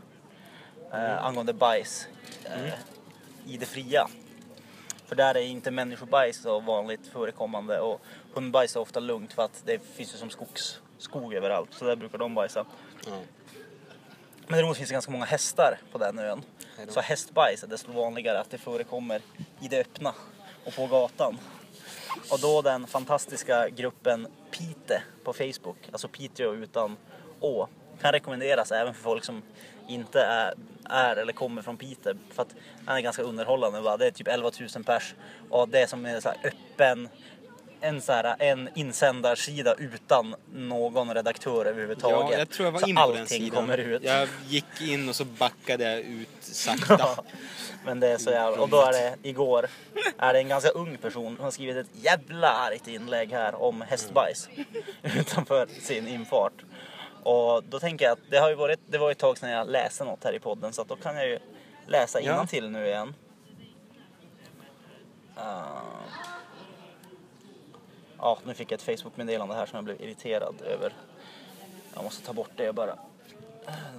Eh, 0.93 1.25
angående 1.25 1.53
bajs 1.53 2.07
eh, 2.43 2.73
i 3.45 3.57
det 3.57 3.65
fria. 3.65 4.07
För 5.05 5.15
där 5.15 5.35
är 5.37 5.41
inte 5.41 5.71
människobajs 5.71 6.41
så 6.41 6.59
vanligt 6.59 7.07
förekommande 7.07 7.79
och 7.79 8.01
hundbajs 8.39 8.75
är 8.75 8.79
ofta 8.79 8.99
lugnt 8.99 9.33
för 9.33 9.43
att 9.43 9.61
det 9.65 9.79
finns 9.95 10.13
ju 10.13 10.17
som 10.17 10.29
skogs, 10.29 10.81
skog 10.97 11.33
överallt. 11.33 11.73
Så 11.73 11.85
där 11.85 11.95
brukar 11.95 12.17
de 12.17 12.35
bajsa. 12.35 12.65
Ja. 13.05 13.11
Men 14.47 14.57
däremot 14.57 14.77
finns 14.77 14.89
det 14.89 14.93
ganska 14.93 15.11
många 15.11 15.25
hästar 15.25 15.79
på 15.91 15.97
den 15.97 16.19
ön. 16.19 16.41
Så 16.87 17.01
hästbajs 17.01 17.63
är 17.63 17.67
desto 17.67 17.91
vanligare 17.91 18.39
att 18.39 18.51
det 18.51 18.57
förekommer 18.57 19.21
i 19.61 19.67
det 19.67 19.79
öppna 19.79 20.13
och 20.65 20.75
på 20.75 20.87
gatan. 20.87 21.37
Och 22.31 22.39
då 22.39 22.61
den 22.61 22.87
fantastiska 22.87 23.69
gruppen 23.69 24.27
Pite 24.51 25.01
på 25.23 25.33
Facebook, 25.33 25.77
alltså 25.91 26.07
Piteå 26.07 26.53
utan 26.53 26.97
Å, 27.39 27.67
kan 28.01 28.11
rekommenderas 28.11 28.71
även 28.71 28.93
för 28.93 29.01
folk 29.01 29.23
som 29.23 29.41
inte 29.87 30.21
är, 30.21 30.53
är 30.83 31.15
eller 31.15 31.33
kommer 31.33 31.61
från 31.61 31.77
Piteå. 31.77 32.13
För 32.31 32.41
att 32.41 32.55
den 32.85 32.95
är 32.95 33.01
ganska 33.01 33.23
underhållande. 33.23 33.81
Va? 33.81 33.97
Det 33.97 34.07
är 34.07 34.11
typ 34.11 34.27
11 34.27 34.51
000 34.75 34.83
pers 34.83 35.15
och 35.49 35.69
det 35.69 35.81
är 35.81 35.87
som 35.87 36.05
en 36.05 36.21
så 36.21 36.29
här 36.29 36.37
öppen 36.43 37.09
en, 37.81 38.01
så 38.01 38.11
här, 38.11 38.35
en 38.39 38.69
insändarsida 38.75 39.73
utan 39.73 40.35
någon 40.53 41.13
redaktör 41.13 41.65
överhuvudtaget. 41.65 42.31
Ja, 42.31 42.37
jag 42.37 42.49
tror 42.49 42.65
jag 42.67 42.71
var 42.71 42.79
Så 42.79 42.87
inne 42.87 43.01
på 43.01 43.13
den 43.13 43.27
sidan. 43.27 43.49
kommer 43.49 43.77
ut. 43.77 44.03
Jag 44.03 44.27
gick 44.47 44.81
in 44.81 45.09
och 45.09 45.15
så 45.15 45.25
backade 45.25 45.83
jag 45.83 45.99
ut 45.99 46.27
sakta. 46.41 46.95
Ja, 46.99 47.23
Men 47.85 47.99
det 47.99 48.07
är 48.07 48.17
så 48.17 48.29
jävla... 48.31 48.61
Och 48.61 48.69
då 48.69 48.81
är 48.81 48.91
det 48.91 49.15
igår 49.23 49.67
är 50.17 50.33
det 50.33 50.39
en 50.39 50.47
ganska 50.47 50.69
ung 50.69 50.97
person 50.97 51.35
som 51.35 51.43
har 51.43 51.51
skrivit 51.51 51.77
ett 51.77 52.03
jävla 52.03 52.49
argt 52.51 52.87
inlägg 52.87 53.31
här 53.31 53.55
om 53.61 53.81
hästbajs 53.81 54.49
utanför 55.03 55.67
sin 55.81 56.07
infart. 56.07 56.53
Och 57.23 57.63
då 57.63 57.79
tänker 57.79 58.05
jag 58.05 58.11
att 58.11 58.19
det 58.29 58.37
har 58.37 58.49
ju 58.49 58.55
varit, 58.55 58.79
det 58.87 58.97
var 58.97 59.11
ett 59.11 59.17
tag 59.17 59.37
sedan 59.37 59.49
jag 59.49 59.69
läste 59.69 60.03
något 60.03 60.23
här 60.23 60.33
i 60.33 60.39
podden 60.39 60.73
så 60.73 60.81
att 60.81 60.87
då 60.87 60.95
kan 60.95 61.15
jag 61.15 61.27
ju 61.27 61.39
läsa 61.87 62.21
Ja. 62.21 62.45
till 62.45 62.69
nu 62.69 62.85
igen. 62.87 63.13
Uh, 65.37 65.63
ja, 68.21 68.37
nu 68.43 68.53
fick 68.53 68.71
jag 68.71 68.77
ett 68.77 68.99
Facebook-meddelande 68.99 69.55
här 69.55 69.65
som 69.65 69.75
jag 69.75 69.83
blev 69.83 70.01
irriterad 70.01 70.61
över. 70.61 70.93
Jag 71.93 72.03
måste 72.03 72.25
ta 72.25 72.33
bort 72.33 72.51
det 72.55 72.73
bara. 72.73 72.95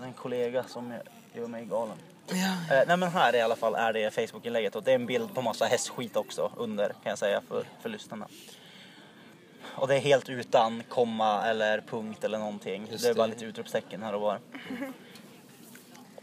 En 0.04 0.12
kollega 0.12 0.64
som 0.64 0.94
gör 1.34 1.46
mig 1.46 1.64
galen. 1.64 1.96
Eh, 2.30 2.82
nej 2.86 2.96
men 2.96 3.10
här 3.10 3.34
i 3.36 3.40
alla 3.40 3.56
fall 3.56 3.74
är 3.74 3.92
det 3.92 4.14
Facebook-inlägget 4.14 4.76
och 4.76 4.82
det 4.82 4.90
är 4.90 4.94
en 4.94 5.06
bild 5.06 5.34
på 5.34 5.42
massa 5.42 5.64
hästskit 5.64 6.16
också 6.16 6.52
under 6.56 6.86
kan 6.88 7.10
jag 7.10 7.18
säga 7.18 7.42
för, 7.48 7.64
för 7.80 7.88
lyssnarna. 7.88 8.28
Och 9.64 9.88
det 9.88 9.94
är 9.94 10.00
helt 10.00 10.28
utan 10.28 10.82
komma 10.88 11.46
eller 11.46 11.80
punkt 11.80 12.24
eller 12.24 12.38
någonting. 12.38 12.86
Just 12.90 13.04
det 13.04 13.10
är 13.10 13.14
bara 13.14 13.26
lite 13.26 13.44
utropstecken 13.44 14.02
här 14.02 14.14
och 14.14 14.20
var. 14.20 14.38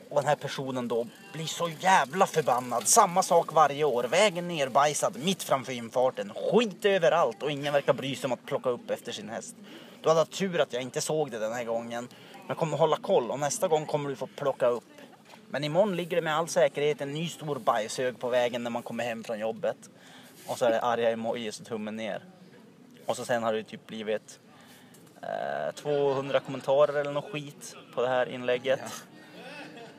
Och 0.09 0.15
den 0.15 0.25
här 0.25 0.35
personen 0.35 0.87
då 0.87 1.07
blir 1.33 1.45
så 1.45 1.69
jävla 1.79 2.27
förbannad. 2.27 2.87
Samma 2.87 3.23
sak 3.23 3.53
varje 3.53 3.83
år. 3.83 4.03
Vägen 4.03 4.47
nerbajsad 4.47 5.15
mitt 5.23 5.43
framför 5.43 5.73
infarten. 5.73 6.31
Skit 6.35 6.85
överallt 6.85 7.43
och 7.43 7.51
ingen 7.51 7.73
verkar 7.73 7.93
bry 7.93 8.15
sig 8.15 8.27
om 8.27 8.31
att 8.31 8.45
plocka 8.45 8.69
upp 8.69 8.89
efter 8.91 9.11
sin 9.11 9.29
häst. 9.29 9.55
Du 10.03 10.09
hade 10.09 10.25
tur 10.25 10.59
att 10.59 10.73
jag 10.73 10.81
inte 10.81 11.01
såg 11.01 11.31
det 11.31 11.39
den 11.39 11.53
här 11.53 11.63
gången. 11.63 12.07
Men 12.47 12.55
kommer 12.55 12.77
hålla 12.77 12.97
koll 12.97 13.31
och 13.31 13.39
nästa 13.39 13.67
gång 13.67 13.85
kommer 13.85 14.09
du 14.09 14.15
få 14.15 14.27
plocka 14.27 14.67
upp. 14.67 14.83
Men 15.49 15.63
imorgon 15.63 15.95
ligger 15.95 16.15
det 16.15 16.21
med 16.21 16.35
all 16.35 16.47
säkerhet 16.47 17.01
en 17.01 17.13
ny 17.13 17.29
stor 17.29 17.55
bajshög 17.55 18.19
på 18.19 18.29
vägen 18.29 18.63
när 18.63 18.71
man 18.71 18.83
kommer 18.83 19.03
hem 19.03 19.23
från 19.23 19.39
jobbet. 19.39 19.77
Och 20.47 20.57
så 20.57 20.65
är 20.65 20.69
det 20.69 20.81
arga 20.81 21.11
emojis 21.11 21.59
och 21.59 21.65
tummen 21.65 21.95
ner. 21.95 22.23
Och 23.05 23.15
så 23.15 23.25
sen 23.25 23.43
har 23.43 23.53
det 23.53 23.63
typ 23.63 23.87
blivit 23.87 24.39
eh, 25.21 25.75
200 25.75 26.39
kommentarer 26.39 26.93
eller 26.93 27.11
något 27.11 27.31
skit 27.31 27.75
på 27.93 28.01
det 28.01 28.07
här 28.07 28.29
inlägget. 28.29 28.81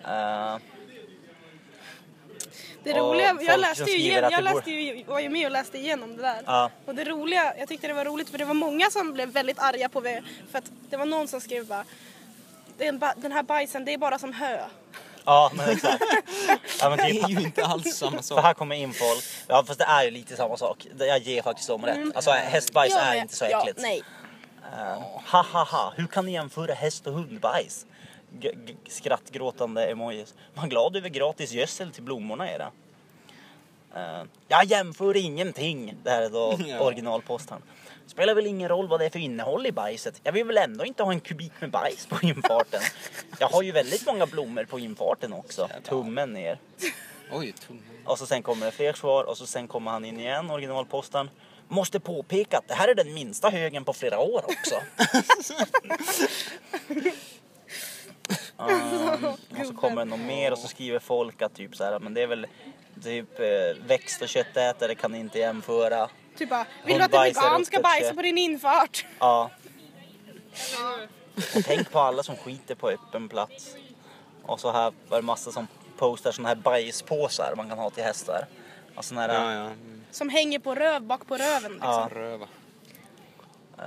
Eh, 0.08 0.56
Det 2.84 2.92
roliga, 2.98 3.36
jag 3.40 3.60
läste 3.60 3.90
ju, 3.90 3.96
igen, 3.98 4.22
jag 4.22 4.32
det 4.32 4.40
läste 4.54 4.70
ju, 4.70 5.04
var 5.04 5.20
ju 5.20 5.28
med 5.28 5.46
och 5.46 5.52
läste 5.52 5.78
igenom 5.78 6.16
det 6.16 6.22
där. 6.22 6.42
Ja. 6.46 6.70
Och 6.86 6.94
det 6.94 7.04
roliga, 7.04 7.54
jag 7.58 7.68
tyckte 7.68 7.86
det 7.88 7.94
var 7.94 8.04
roligt 8.04 8.28
för 8.30 8.38
det 8.38 8.44
var 8.44 8.54
många 8.54 8.90
som 8.90 9.12
blev 9.12 9.28
väldigt 9.28 9.58
arga 9.58 9.88
på 9.88 10.00
det. 10.00 10.22
För 10.50 10.58
att 10.58 10.64
det 10.90 10.96
var 10.96 11.06
någon 11.06 11.28
som 11.28 11.40
skrev 11.40 11.66
bara 11.66 11.84
den, 12.78 13.00
den 13.16 13.32
här 13.32 13.42
bajsen 13.42 13.84
det 13.84 13.92
är 13.94 13.98
bara 13.98 14.18
som 14.18 14.32
hö. 14.32 14.60
ja 15.24 15.50
men 15.54 15.68
exakt. 15.70 16.02
Ja, 16.80 16.88
men 16.88 16.98
Det 16.98 17.04
typ, 17.04 17.24
är 17.24 17.28
ju 17.28 17.40
inte 17.40 17.64
alls 17.66 17.96
samma 17.96 18.16
För 18.16 18.22
sak. 18.22 18.42
här 18.42 18.54
kommer 18.54 18.76
in 18.76 18.92
folk. 18.92 19.24
Ja 19.46 19.64
fast 19.66 19.78
det 19.78 19.84
är 19.84 20.04
ju 20.04 20.10
lite 20.10 20.36
samma 20.36 20.56
sak. 20.56 20.86
Jag 20.98 21.18
ger 21.18 21.42
faktiskt 21.42 21.68
dem 21.68 21.84
rätt. 21.86 22.16
Alltså 22.16 22.30
hästbajs 22.30 22.92
Jag 22.92 23.16
är 23.16 23.20
inte 23.20 23.36
så 23.36 23.44
Ja, 23.50 23.60
äckligt. 23.60 23.78
nej. 23.80 24.02
Uh, 24.72 25.02
ha 25.32 25.42
ha 25.42 25.64
ha, 25.64 25.92
hur 25.96 26.06
kan 26.06 26.26
ni 26.26 26.32
jämföra 26.32 26.74
häst 26.74 27.06
och 27.06 27.12
hundbajs? 27.12 27.86
Skrattgråtande 28.88 29.86
emojis. 29.86 30.34
Var 30.54 30.66
glad 30.66 30.96
över 30.96 31.08
gratis 31.08 31.52
gödsel 31.52 31.90
till 31.90 32.02
blommorna 32.02 32.52
era. 32.52 32.70
Uh, 33.96 34.24
jag 34.48 34.64
jämför 34.64 35.16
ingenting. 35.16 35.94
Det 36.04 36.10
här 36.10 36.22
är 36.22 36.30
då 36.30 36.58
originalposten. 36.84 37.62
Spelar 38.06 38.34
väl 38.34 38.46
ingen 38.46 38.68
roll 38.68 38.88
vad 38.88 39.00
det 39.00 39.06
är 39.06 39.10
för 39.10 39.18
innehåll 39.18 39.66
i 39.66 39.72
bajset. 39.72 40.20
Jag 40.24 40.32
vill 40.32 40.44
väl 40.44 40.58
ändå 40.58 40.84
inte 40.84 41.02
ha 41.02 41.12
en 41.12 41.20
kubik 41.20 41.52
med 41.60 41.70
bajs 41.70 42.06
på 42.06 42.26
infarten. 42.26 42.80
Jag 43.38 43.48
har 43.48 43.62
ju 43.62 43.72
väldigt 43.72 44.06
många 44.06 44.26
blommor 44.26 44.64
på 44.64 44.78
infarten 44.78 45.32
också. 45.32 45.68
Tummen 45.84 46.32
ner. 46.32 46.58
Oj, 47.32 47.52
tummen. 47.52 47.82
Och 48.04 48.18
så 48.18 48.26
sen 48.26 48.42
kommer 48.42 48.66
det 48.66 48.72
fler 48.72 48.92
svar 48.92 49.24
och 49.24 49.38
så 49.38 49.46
sen 49.46 49.68
kommer 49.68 49.90
han 49.90 50.04
in 50.04 50.20
igen, 50.20 50.50
originalposten. 50.50 51.30
Måste 51.68 52.00
påpeka 52.00 52.58
att 52.58 52.68
det 52.68 52.74
här 52.74 52.88
är 52.88 52.94
den 52.94 53.14
minsta 53.14 53.50
högen 53.50 53.84
på 53.84 53.92
flera 53.92 54.18
år 54.18 54.44
också. 54.44 54.74
um, 58.56 59.24
och 59.60 59.66
så 59.66 59.74
kommer 59.74 59.96
det 59.96 60.10
något 60.10 60.20
mer 60.20 60.52
och 60.52 60.58
så 60.58 60.68
skriver 60.68 60.98
folk 60.98 61.42
att 61.42 61.54
typ 61.54 61.76
så 61.76 61.84
här, 61.84 61.98
men 61.98 62.14
det 62.14 62.22
är 62.22 62.26
väl 62.26 62.46
typ 63.02 63.40
eh, 63.40 63.86
växt 63.86 64.22
och 64.22 64.28
köttätare 64.28 64.94
kan 64.94 65.14
inte 65.14 65.38
jämföra. 65.38 66.08
Typ 66.36 66.50
bara, 66.50 66.66
vill 66.84 66.98
du 66.98 67.04
att 67.04 67.14
en 67.14 67.22
vegan 67.22 67.64
ska 67.64 67.80
bajsa 67.80 68.14
på 68.14 68.22
din 68.22 68.38
infart? 68.38 69.06
Ja. 69.18 69.50
Och 71.56 71.64
tänk 71.64 71.90
på 71.90 71.98
alla 71.98 72.22
som 72.22 72.36
skiter 72.36 72.74
på 72.74 72.90
öppen 72.90 73.28
plats. 73.28 73.76
Och 74.42 74.60
så 74.60 74.72
här 74.72 74.92
var 75.08 75.18
det 75.18 75.26
massa 75.26 75.52
som 75.52 75.66
postar 75.98 76.32
såna 76.32 76.48
här 76.48 76.54
bajspåsar 76.56 77.54
man 77.56 77.68
kan 77.68 77.78
ha 77.78 77.90
till 77.90 78.04
hästar. 78.04 78.46
Och 78.94 79.04
såna 79.04 79.20
här, 79.20 79.28
Ja, 79.34 79.52
ja. 79.52 79.60
Mm. 79.60 80.04
Som 80.10 80.28
hänger 80.28 80.58
på 80.58 80.74
röv, 80.74 81.02
bak 81.02 81.26
på 81.26 81.36
röven. 81.36 81.72
Liksom. 81.72 81.90
Ja. 81.90 82.08
Röva. 82.12 82.46
Eh, 83.78 83.84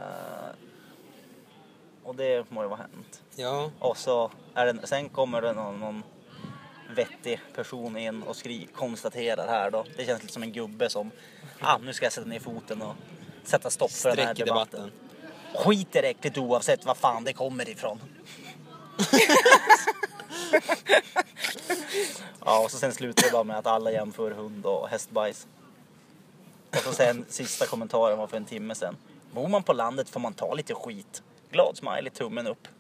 och 2.04 2.16
det 2.16 2.52
må 2.52 2.64
ju 2.64 2.70
vara 2.70 2.80
hänt. 2.80 3.22
Ja. 3.36 3.72
Och 3.80 3.98
så 3.98 4.32
är 4.54 4.74
det, 4.74 4.88
sen 4.88 5.10
kommer 5.10 5.42
det 5.42 5.54
någon, 5.54 5.80
någon 5.80 6.04
vettig 6.96 7.40
person 7.56 7.98
in 7.98 8.24
och 8.24 8.36
skri, 8.36 8.68
konstaterar 8.76 9.48
här 9.48 9.72
då. 9.72 9.86
Det 9.98 10.06
känns 10.06 10.22
lite 10.22 10.34
som 10.34 10.44
en 10.44 10.52
gubbe 10.52 10.90
som, 10.90 11.12
ah 11.60 11.78
nu 11.78 11.94
ska 11.94 12.06
jag 12.06 12.14
sätta 12.14 12.28
ner 12.28 12.40
foten 12.40 12.82
och 12.82 12.96
sätta 13.44 13.70
stopp 13.70 13.92
för 13.92 14.16
den 14.16 14.28
här 14.28 14.34
debatten. 14.34 14.80
debatten. 14.80 14.92
Skit 15.56 15.96
är 15.96 16.04
äckligt 16.04 16.38
oavsett 16.38 16.86
var 16.86 16.96
fan 16.96 17.24
det 17.24 17.34
kommer 17.34 17.70
ifrån. 17.70 18.00
ja, 22.46 22.64
och 22.64 22.72
så 22.72 22.78
sen 22.78 22.94
slutar 22.94 23.24
det 23.24 23.32
bara 23.32 23.44
med 23.44 23.58
att 23.58 23.68
alla 23.68 23.92
jämför 23.92 24.32
hund 24.32 24.66
och 24.66 24.90
hästbajs. 24.90 25.48
Och 26.70 26.78
så 26.78 26.94
sen 26.94 27.26
sista 27.30 27.66
kommentaren 27.66 28.18
var 28.18 28.28
för 28.28 28.38
en 28.38 28.46
timme 28.46 28.76
sen. 28.76 28.98
Bor 29.32 29.48
man 29.48 29.64
på 29.64 29.74
landet 29.74 30.10
får 30.10 30.20
man 30.20 30.34
ta 30.34 30.54
lite 30.54 30.74
skit. 30.74 31.24
Glad 31.52 31.78
smiley, 31.78 32.10
tummen 32.10 32.48
upp. 32.48 32.68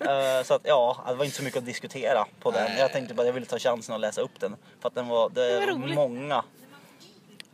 Eh, 0.00 0.42
så 0.44 0.54
att 0.54 0.60
ja, 0.64 1.04
det 1.08 1.14
var 1.14 1.24
inte 1.24 1.36
så 1.36 1.42
mycket 1.42 1.58
att 1.58 1.66
diskutera 1.66 2.26
på 2.40 2.50
den. 2.50 2.64
Nej. 2.64 2.78
Jag 2.78 2.92
tänkte 2.92 3.14
bara 3.14 3.26
jag 3.26 3.32
ville 3.32 3.46
ta 3.46 3.58
chansen 3.58 3.94
att 3.94 4.00
läsa 4.00 4.20
upp 4.20 4.40
den. 4.40 4.56
För 4.80 4.88
att 4.88 4.94
den 4.94 5.08
var, 5.08 5.30
det, 5.30 5.60
Det 5.60 5.66
var 5.66 5.72
roligt. 5.72 5.94
många. 5.94 6.44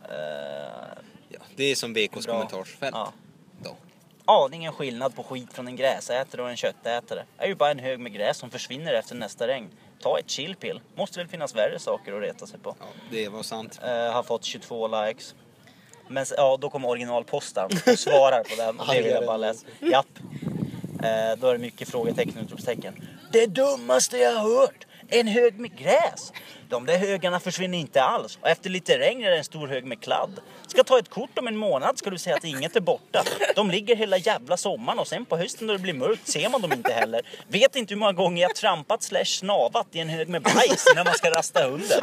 eh, 0.09 0.97
Ja, 1.29 1.39
det 1.55 1.63
är 1.63 1.75
som 1.75 1.93
VKs 1.93 2.25
Bra. 2.25 2.33
kommentarsfält. 2.33 2.95
ja. 2.95 3.13
Då. 3.63 3.75
Aningen 4.25 4.73
skillnad 4.73 5.15
på 5.15 5.23
skit 5.23 5.53
från 5.53 5.67
en 5.67 5.75
gräsätare 5.75 6.41
och 6.41 6.49
en 6.49 6.55
köttätare. 6.57 7.25
är 7.37 7.47
ju 7.47 7.55
bara 7.55 7.71
en 7.71 7.79
hög 7.79 7.99
med 7.99 8.13
gräs 8.13 8.37
som 8.37 8.49
försvinner 8.49 8.93
efter 8.93 9.15
nästa 9.15 9.47
regn. 9.47 9.69
Ta 9.99 10.19
ett 10.19 10.29
chillpill. 10.29 10.81
Måste 10.95 11.19
väl 11.19 11.27
finnas 11.27 11.55
värre 11.55 11.79
saker 11.79 12.13
att 12.13 12.21
reta 12.21 12.47
sig 12.47 12.59
på. 12.59 12.75
Ja, 12.79 12.85
det 13.11 13.29
var 13.29 13.43
sant. 13.43 13.79
Eh, 13.83 14.11
har 14.11 14.23
fått 14.23 14.43
22 14.43 14.87
likes. 15.05 15.35
Men 16.13 16.25
ja, 16.37 16.57
då 16.61 16.69
kommer 16.69 16.89
originalpostaren 16.89 17.69
och 17.87 17.99
svarar 17.99 18.43
på 18.43 18.55
den. 18.57 18.81
Det 18.95 19.01
vill 19.01 19.11
jag 19.11 19.25
bara 19.25 19.37
läsa. 19.37 19.65
Japp. 19.79 20.19
Eh, 21.03 21.39
då 21.39 21.47
är 21.47 21.53
det 21.53 21.59
mycket 21.59 21.89
frågetecken 21.89 22.37
och 22.37 22.43
utropstecken. 22.43 22.93
Det 23.31 23.45
dummaste 23.45 24.17
jag 24.17 24.31
har 24.31 24.59
hört! 24.59 24.85
En 25.09 25.27
hög 25.27 25.59
med 25.59 25.77
gräs! 25.77 26.31
De 26.69 26.85
där 26.85 26.97
högarna 26.97 27.39
försvinner 27.39 27.77
inte 27.77 28.03
alls. 28.03 28.37
Och 28.41 28.49
efter 28.49 28.69
lite 28.69 28.99
regn 28.99 29.23
är 29.23 29.29
det 29.29 29.37
en 29.37 29.43
stor 29.43 29.67
hög 29.67 29.85
med 29.85 30.01
kladd. 30.01 30.39
Ska 30.67 30.83
ta 30.83 30.99
ett 30.99 31.09
kort 31.09 31.37
om 31.39 31.47
en 31.47 31.57
månad 31.57 31.97
ska 31.97 32.09
du 32.09 32.17
säga 32.17 32.35
att 32.35 32.43
inget 32.43 32.75
är 32.75 32.81
borta. 32.81 33.23
De 33.55 33.71
ligger 33.71 33.95
hela 33.95 34.17
jävla 34.17 34.57
sommaren 34.57 34.99
och 34.99 35.07
sen 35.07 35.25
på 35.25 35.37
hösten 35.37 35.67
när 35.67 35.73
det 35.73 35.79
blir 35.79 35.93
mörkt 35.93 36.27
ser 36.27 36.49
man 36.49 36.61
dem 36.61 36.73
inte 36.73 36.93
heller. 36.93 37.21
Vet 37.47 37.75
inte 37.75 37.93
hur 37.93 37.99
många 37.99 38.11
gånger 38.11 38.41
jag 38.41 38.55
trampat 38.55 39.03
slash 39.03 39.25
snavat 39.25 39.87
i 39.91 39.99
en 39.99 40.09
hög 40.09 40.29
med 40.29 40.41
bajs 40.41 40.85
när 40.95 41.05
man 41.05 41.13
ska 41.13 41.31
rasta 41.31 41.69
hunden. 41.69 42.01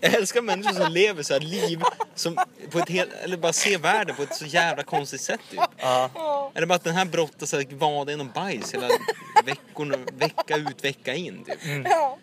Jag 0.00 0.14
älskar 0.14 0.42
människor 0.42 0.72
som 0.72 0.92
lever 0.92 1.22
så 1.22 1.32
här 1.32 1.40
liv 1.40 1.80
som 2.14 2.38
på 2.70 2.78
ett 2.78 2.88
helt, 2.88 3.10
eller 3.22 3.36
bara 3.36 3.52
ser 3.52 3.78
världen 3.78 4.16
på 4.16 4.22
ett 4.22 4.34
så 4.34 4.46
jävla 4.46 4.82
konstigt 4.82 5.20
sätt 5.20 5.40
typ. 5.50 5.60
Eller 6.54 6.66
bara 6.66 6.74
att 6.74 6.84
den 6.84 6.94
här 6.94 7.04
brottas 7.04 7.54
vad 7.70 8.10
genom 8.10 8.30
bajs 8.34 8.74
hela 8.74 8.88
veckorna, 9.48 9.96
vecka 10.12 10.56
ut 10.56 10.84
vecka 10.84 11.14
in 11.14 11.44
typ. 11.44 11.84
Ja. 11.84 12.18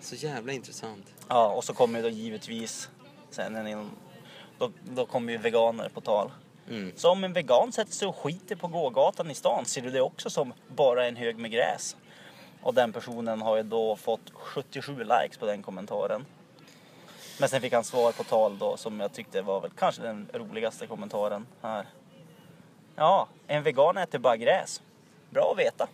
Så 0.00 0.14
jävla 0.14 0.52
intressant. 0.52 1.14
Ja, 1.28 1.48
och 1.48 1.64
så 1.64 1.74
kommer 1.74 1.98
ju 1.98 2.02
då 2.02 2.08
givetvis 2.08 2.90
sen 3.30 3.56
en 3.56 3.66
inom, 3.66 3.90
då, 4.58 4.70
då 4.82 5.06
kommer 5.06 5.32
ju 5.32 5.38
veganer 5.38 5.88
på 5.88 6.00
tal. 6.00 6.30
Mm. 6.68 6.92
Så 6.96 7.10
om 7.10 7.24
en 7.24 7.32
vegan 7.32 7.72
sätter 7.72 7.92
sig 7.92 8.08
och 8.08 8.16
skiter 8.16 8.56
på 8.56 8.68
gågatan 8.68 9.30
i 9.30 9.34
stan 9.34 9.64
ser 9.64 9.82
du 9.82 9.90
det 9.90 10.00
också 10.00 10.30
som 10.30 10.52
bara 10.76 11.06
en 11.06 11.16
hög 11.16 11.38
med 11.38 11.50
gräs. 11.50 11.96
Och 12.62 12.74
den 12.74 12.92
personen 12.92 13.42
har 13.42 13.56
ju 13.56 13.62
då 13.62 13.96
fått 13.96 14.30
77 14.32 14.98
likes 14.98 15.38
på 15.38 15.46
den 15.46 15.62
kommentaren. 15.62 16.24
Men 17.40 17.48
sen 17.48 17.60
fick 17.60 17.72
han 17.72 17.84
svar 17.84 18.12
på 18.12 18.24
tal 18.24 18.58
då 18.58 18.76
som 18.76 19.00
jag 19.00 19.12
tyckte 19.12 19.42
var 19.42 19.60
väl 19.60 19.70
kanske 19.78 20.02
den 20.02 20.28
roligaste 20.32 20.86
kommentaren 20.86 21.46
här. 21.62 21.86
Ja, 22.96 23.28
en 23.46 23.62
vegan 23.62 23.96
äter 23.96 24.18
bara 24.18 24.36
gräs. 24.36 24.82
Bra 25.30 25.52
att 25.52 25.58
veta. 25.58 25.88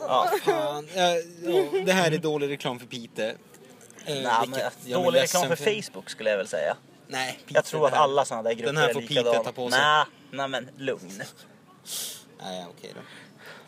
Ja, 0.00 0.30
Fan, 0.44 0.88
ja, 0.94 1.14
ja, 1.42 1.80
det 1.86 1.92
här 1.92 2.12
är 2.12 2.18
dålig 2.18 2.50
reklam 2.50 2.78
för 2.78 2.86
Pite. 2.86 3.26
Eh, 3.26 3.34
Nej, 4.06 4.22
vilket 4.46 4.72
men 4.82 4.92
dålig 4.92 5.20
reklam 5.20 5.48
för 5.48 5.56
Facebook 5.82 6.10
skulle 6.10 6.30
jag 6.30 6.36
väl 6.36 6.48
säga. 6.48 6.76
Nej, 7.08 7.38
Pite, 7.46 7.58
Jag 7.58 7.64
tror 7.64 7.86
att 7.86 7.92
det 7.92 7.96
här- 7.96 8.04
alla 8.04 8.24
sådana 8.24 8.42
där 8.42 8.52
grupper 8.54 8.66
Den 8.72 8.76
här 8.76 8.88
är 8.88 8.94
får 8.94 9.00
Pite 9.00 9.22
ta 9.44 9.52
på 9.52 9.70
sig. 9.70 9.80
Nej, 9.80 10.04
nej 10.30 10.48
men 10.48 10.68
lugn. 10.76 11.22
Nej, 12.42 12.66
okej 12.70 12.92
då. 12.94 13.00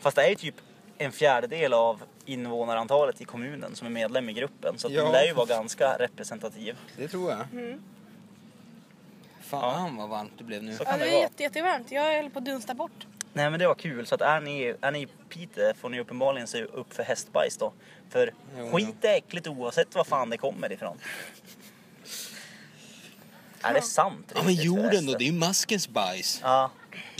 Fast 0.00 0.16
det 0.16 0.22
är 0.24 0.28
ju 0.28 0.34
typ 0.34 0.54
en 0.98 1.12
fjärdedel 1.12 1.72
av 1.72 2.02
invånarantalet 2.24 3.20
i 3.20 3.24
kommunen 3.24 3.76
som 3.76 3.86
är 3.86 3.90
medlem 3.90 4.28
i 4.28 4.32
gruppen. 4.32 4.78
Så 4.78 4.88
Ja. 4.90 5.02
den 5.02 5.12
lär 5.12 5.24
ju 5.24 5.32
vara 5.32 5.46
ganska 5.46 5.96
representativ. 5.98 6.76
Det 6.96 7.08
tror 7.08 7.30
jag. 7.30 7.46
Fan 9.40 9.96
vad 9.96 10.08
varmt 10.08 10.32
det 10.38 10.44
blev 10.44 10.62
nu. 10.62 10.76
Så 10.76 10.82
Ja, 10.82 10.90
kan 10.90 10.98
det 10.98 11.04
det 11.04 11.08
är 11.10 11.12
vara. 11.12 11.22
jätte, 11.22 11.42
jättevarmt. 11.42 11.90
Jag 11.90 12.02
höll 12.22 12.30
på 12.30 12.38
att 12.38 12.44
dunsta 12.44 12.74
bort. 12.74 13.06
Nej 13.37 13.51
men 13.51 13.59
det 13.61 13.66
var 13.66 13.75
kul. 13.75 14.07
Så 14.07 14.14
att 14.14 14.20
är 14.20 14.40
ni, 14.40 14.75
är 14.81 14.90
ni 14.90 15.03
i 15.03 15.07
Piteå 15.29 15.75
får 15.75 15.88
ni 15.88 16.01
uppenbarligen 16.01 16.46
se 16.46 16.64
upp 16.64 16.94
för 16.94 17.03
hästbajs 17.03 17.57
då. 17.57 17.72
För 18.11 18.33
Jo, 18.59 18.70
skit 18.72 19.05
är 19.05 19.14
äckligt 19.16 19.46
oavsett 19.46 19.94
var 19.94 20.05
fan 20.05 20.31
det 20.31 20.37
kommer 20.37 20.72
ifrån. 20.72 20.99
Är 23.62 23.75
det 23.75 23.83
sant? 23.83 24.33
Ja 24.35 24.42
men 24.42 24.55
jorden 24.55 25.07
då, 25.07 25.12
det 25.12 25.25
är 25.25 25.27
ju 25.27 25.38
maskens 25.38 25.88
bajs. 25.88 26.40
Ja, 26.42 26.70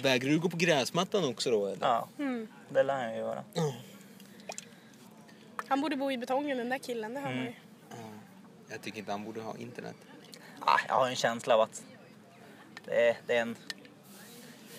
Vägrar 0.03 0.31
du 0.31 0.39
gå 0.39 0.49
på 0.49 0.57
gräsmattan 0.57 1.25
också 1.25 1.51
då 1.51 1.67
eller? 1.67 1.87
ja. 1.87 2.09
Mm. 2.19 2.49
Det 2.69 2.83
lär 2.83 3.09
jag 3.09 3.17
göra. 3.19 3.45
Han 5.69 5.81
borde 5.81 5.97
bo 5.97 6.11
i 6.11 6.19
betongen 6.19 6.59
den 6.59 6.69
där 6.69 6.79
killen, 6.79 7.15
det 7.15 7.21
hör 7.21 7.35
man 7.35 7.45
ju. 7.45 7.55
Jag 8.69 8.83
tycker 8.83 8.99
inte 8.99 9.11
han 9.11 9.25
borde 9.25 9.41
ha 9.41 9.57
internet. 9.57 9.97
Ah, 10.61 10.79
jag 10.89 10.95
har 10.95 11.09
en 11.09 11.17
känsla 11.17 11.55
av 11.55 11.61
att 11.61 11.83
det, 12.85 13.09
är, 13.09 13.17
det 13.27 13.37
är 13.37 13.43
en, 13.43 13.57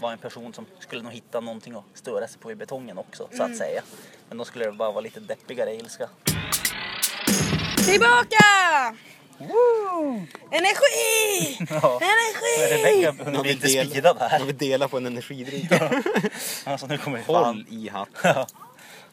var 0.02 0.12
en 0.12 0.18
person 0.18 0.54
som 0.54 0.66
skulle 0.80 1.02
nog 1.04 1.12
hitta 1.14 1.40
någonting 1.40 1.76
att 1.76 1.84
störa 1.94 2.28
sig 2.28 2.40
på 2.40 2.52
i 2.52 2.56
betongen 2.56 2.98
också 2.98 3.28
så 3.34 3.44
att 3.44 3.58
säga. 3.58 3.82
Men 4.30 4.38
då 4.38 4.46
skulle 4.46 4.66
det 4.66 4.72
bara 4.72 4.92
vara 4.92 5.02
lite 5.02 5.20
deppigare 5.20 5.76
ilska. 5.76 6.10
Tillbaka! 7.86 8.96
Energi! 10.52 11.58
Ja. 11.70 12.00
Energi! 12.02 12.76
Rebecka 12.76 13.24
hunnit 13.24 13.42
bli 13.42 13.54
lite 13.54 13.90
speedad 13.90 14.18
här. 14.20 14.46
vill 14.46 14.58
dela 14.58 14.88
på 14.88 14.98
en 14.98 15.06
energidrink. 15.06 15.72
Alltså 16.66 16.88
nu 16.88 16.98
kommer 16.98 17.18
det 17.18 17.24
Håll 17.24 17.44
fan. 17.44 17.66
i 17.70 17.90
hatt. 17.90 18.10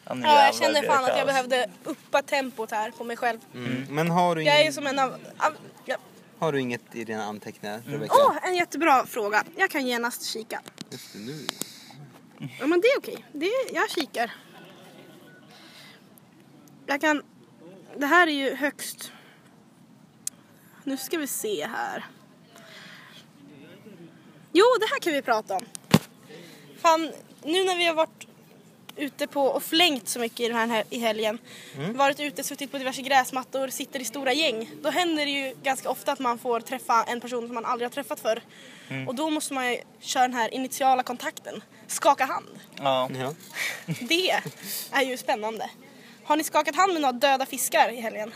Ja, 0.06 0.14
nu 0.14 0.26
Ja, 0.26 0.52
jag 0.60 0.74
det 0.74 0.82
fan 0.82 1.04
att 1.04 1.18
jag 1.18 1.26
behövde 1.26 1.66
uppa 1.84 2.22
tempot 2.22 2.70
här 2.70 2.90
på 2.90 3.04
mig 3.04 3.16
själv. 3.16 3.38
Mm. 3.54 3.86
Men 3.90 4.10
har 4.10 4.36
du, 4.36 4.42
Jag 4.42 4.60
är 4.60 4.64
ju 4.64 4.72
som 4.72 4.86
en 4.86 4.98
av... 4.98 5.10
av. 5.38 5.52
har 6.38 6.52
du 6.52 6.60
inget 6.60 6.94
i 6.94 7.04
dina 7.04 7.24
anteckningar 7.24 7.82
Rebecka? 7.86 8.14
Åh, 8.16 8.36
en 8.42 8.54
jättebra 8.54 9.06
fråga. 9.06 9.44
Jag 9.56 9.70
kan 9.70 9.86
genast 9.86 10.24
kika. 10.24 10.62
Just 10.90 11.12
det, 11.12 11.18
nu. 11.18 11.46
Ja 12.60 12.66
men 12.66 12.80
det 12.80 12.88
är 12.88 12.98
okej. 12.98 13.24
Det 13.32 13.50
jag 13.72 13.90
kikar. 13.90 14.34
Jag 16.86 17.00
kan... 17.00 17.22
Det 17.96 18.06
här 18.06 18.26
är 18.26 18.32
ju 18.32 18.54
högst... 18.54 19.12
Nu 20.84 20.96
ska 20.96 21.18
vi 21.18 21.26
se 21.26 21.66
här. 21.66 22.06
Jo, 24.52 24.64
det 24.80 24.86
här 24.86 24.98
kan 25.00 25.12
vi 25.12 25.22
prata 25.22 25.54
om. 25.54 25.64
Fan, 26.78 27.12
nu 27.42 27.64
när 27.64 27.76
vi 27.76 27.84
har 27.84 27.94
varit 27.94 28.26
ute 28.96 29.26
på 29.26 29.42
och 29.46 29.62
flängt 29.62 30.08
så 30.08 30.18
mycket 30.18 30.40
i 30.40 30.48
den 30.48 30.70
här 30.70 30.84
i 30.90 30.98
helgen. 30.98 31.38
Varit 31.94 32.20
ute, 32.20 32.44
suttit 32.44 32.70
på 32.72 32.78
diverse 32.78 33.02
gräsmattor, 33.02 33.68
sitter 33.68 34.00
i 34.00 34.04
stora 34.04 34.32
gäng. 34.32 34.70
Då 34.82 34.90
händer 34.90 35.24
det 35.24 35.30
ju 35.30 35.54
ganska 35.62 35.90
ofta 35.90 36.12
att 36.12 36.18
man 36.18 36.38
får 36.38 36.60
träffa 36.60 37.04
en 37.04 37.20
person 37.20 37.46
som 37.46 37.54
man 37.54 37.64
aldrig 37.64 37.86
har 37.90 37.92
träffat 37.94 38.20
förr. 38.20 38.42
Och 39.08 39.14
då 39.14 39.30
måste 39.30 39.54
man 39.54 39.70
ju 39.72 39.78
köra 40.00 40.22
den 40.22 40.34
här 40.34 40.54
initiala 40.54 41.02
kontakten. 41.02 41.62
Skaka 41.86 42.24
hand. 42.24 42.48
Ja. 42.76 43.10
Ja. 43.20 43.34
Det 44.00 44.30
är 44.92 45.02
ju 45.02 45.16
spännande. 45.16 45.70
Har 46.24 46.36
ni 46.36 46.44
skakat 46.44 46.76
hand 46.76 46.92
med 46.92 47.02
några 47.02 47.12
döda 47.12 47.46
fiskar 47.46 47.90
i 47.92 48.00
helgen? 48.00 48.32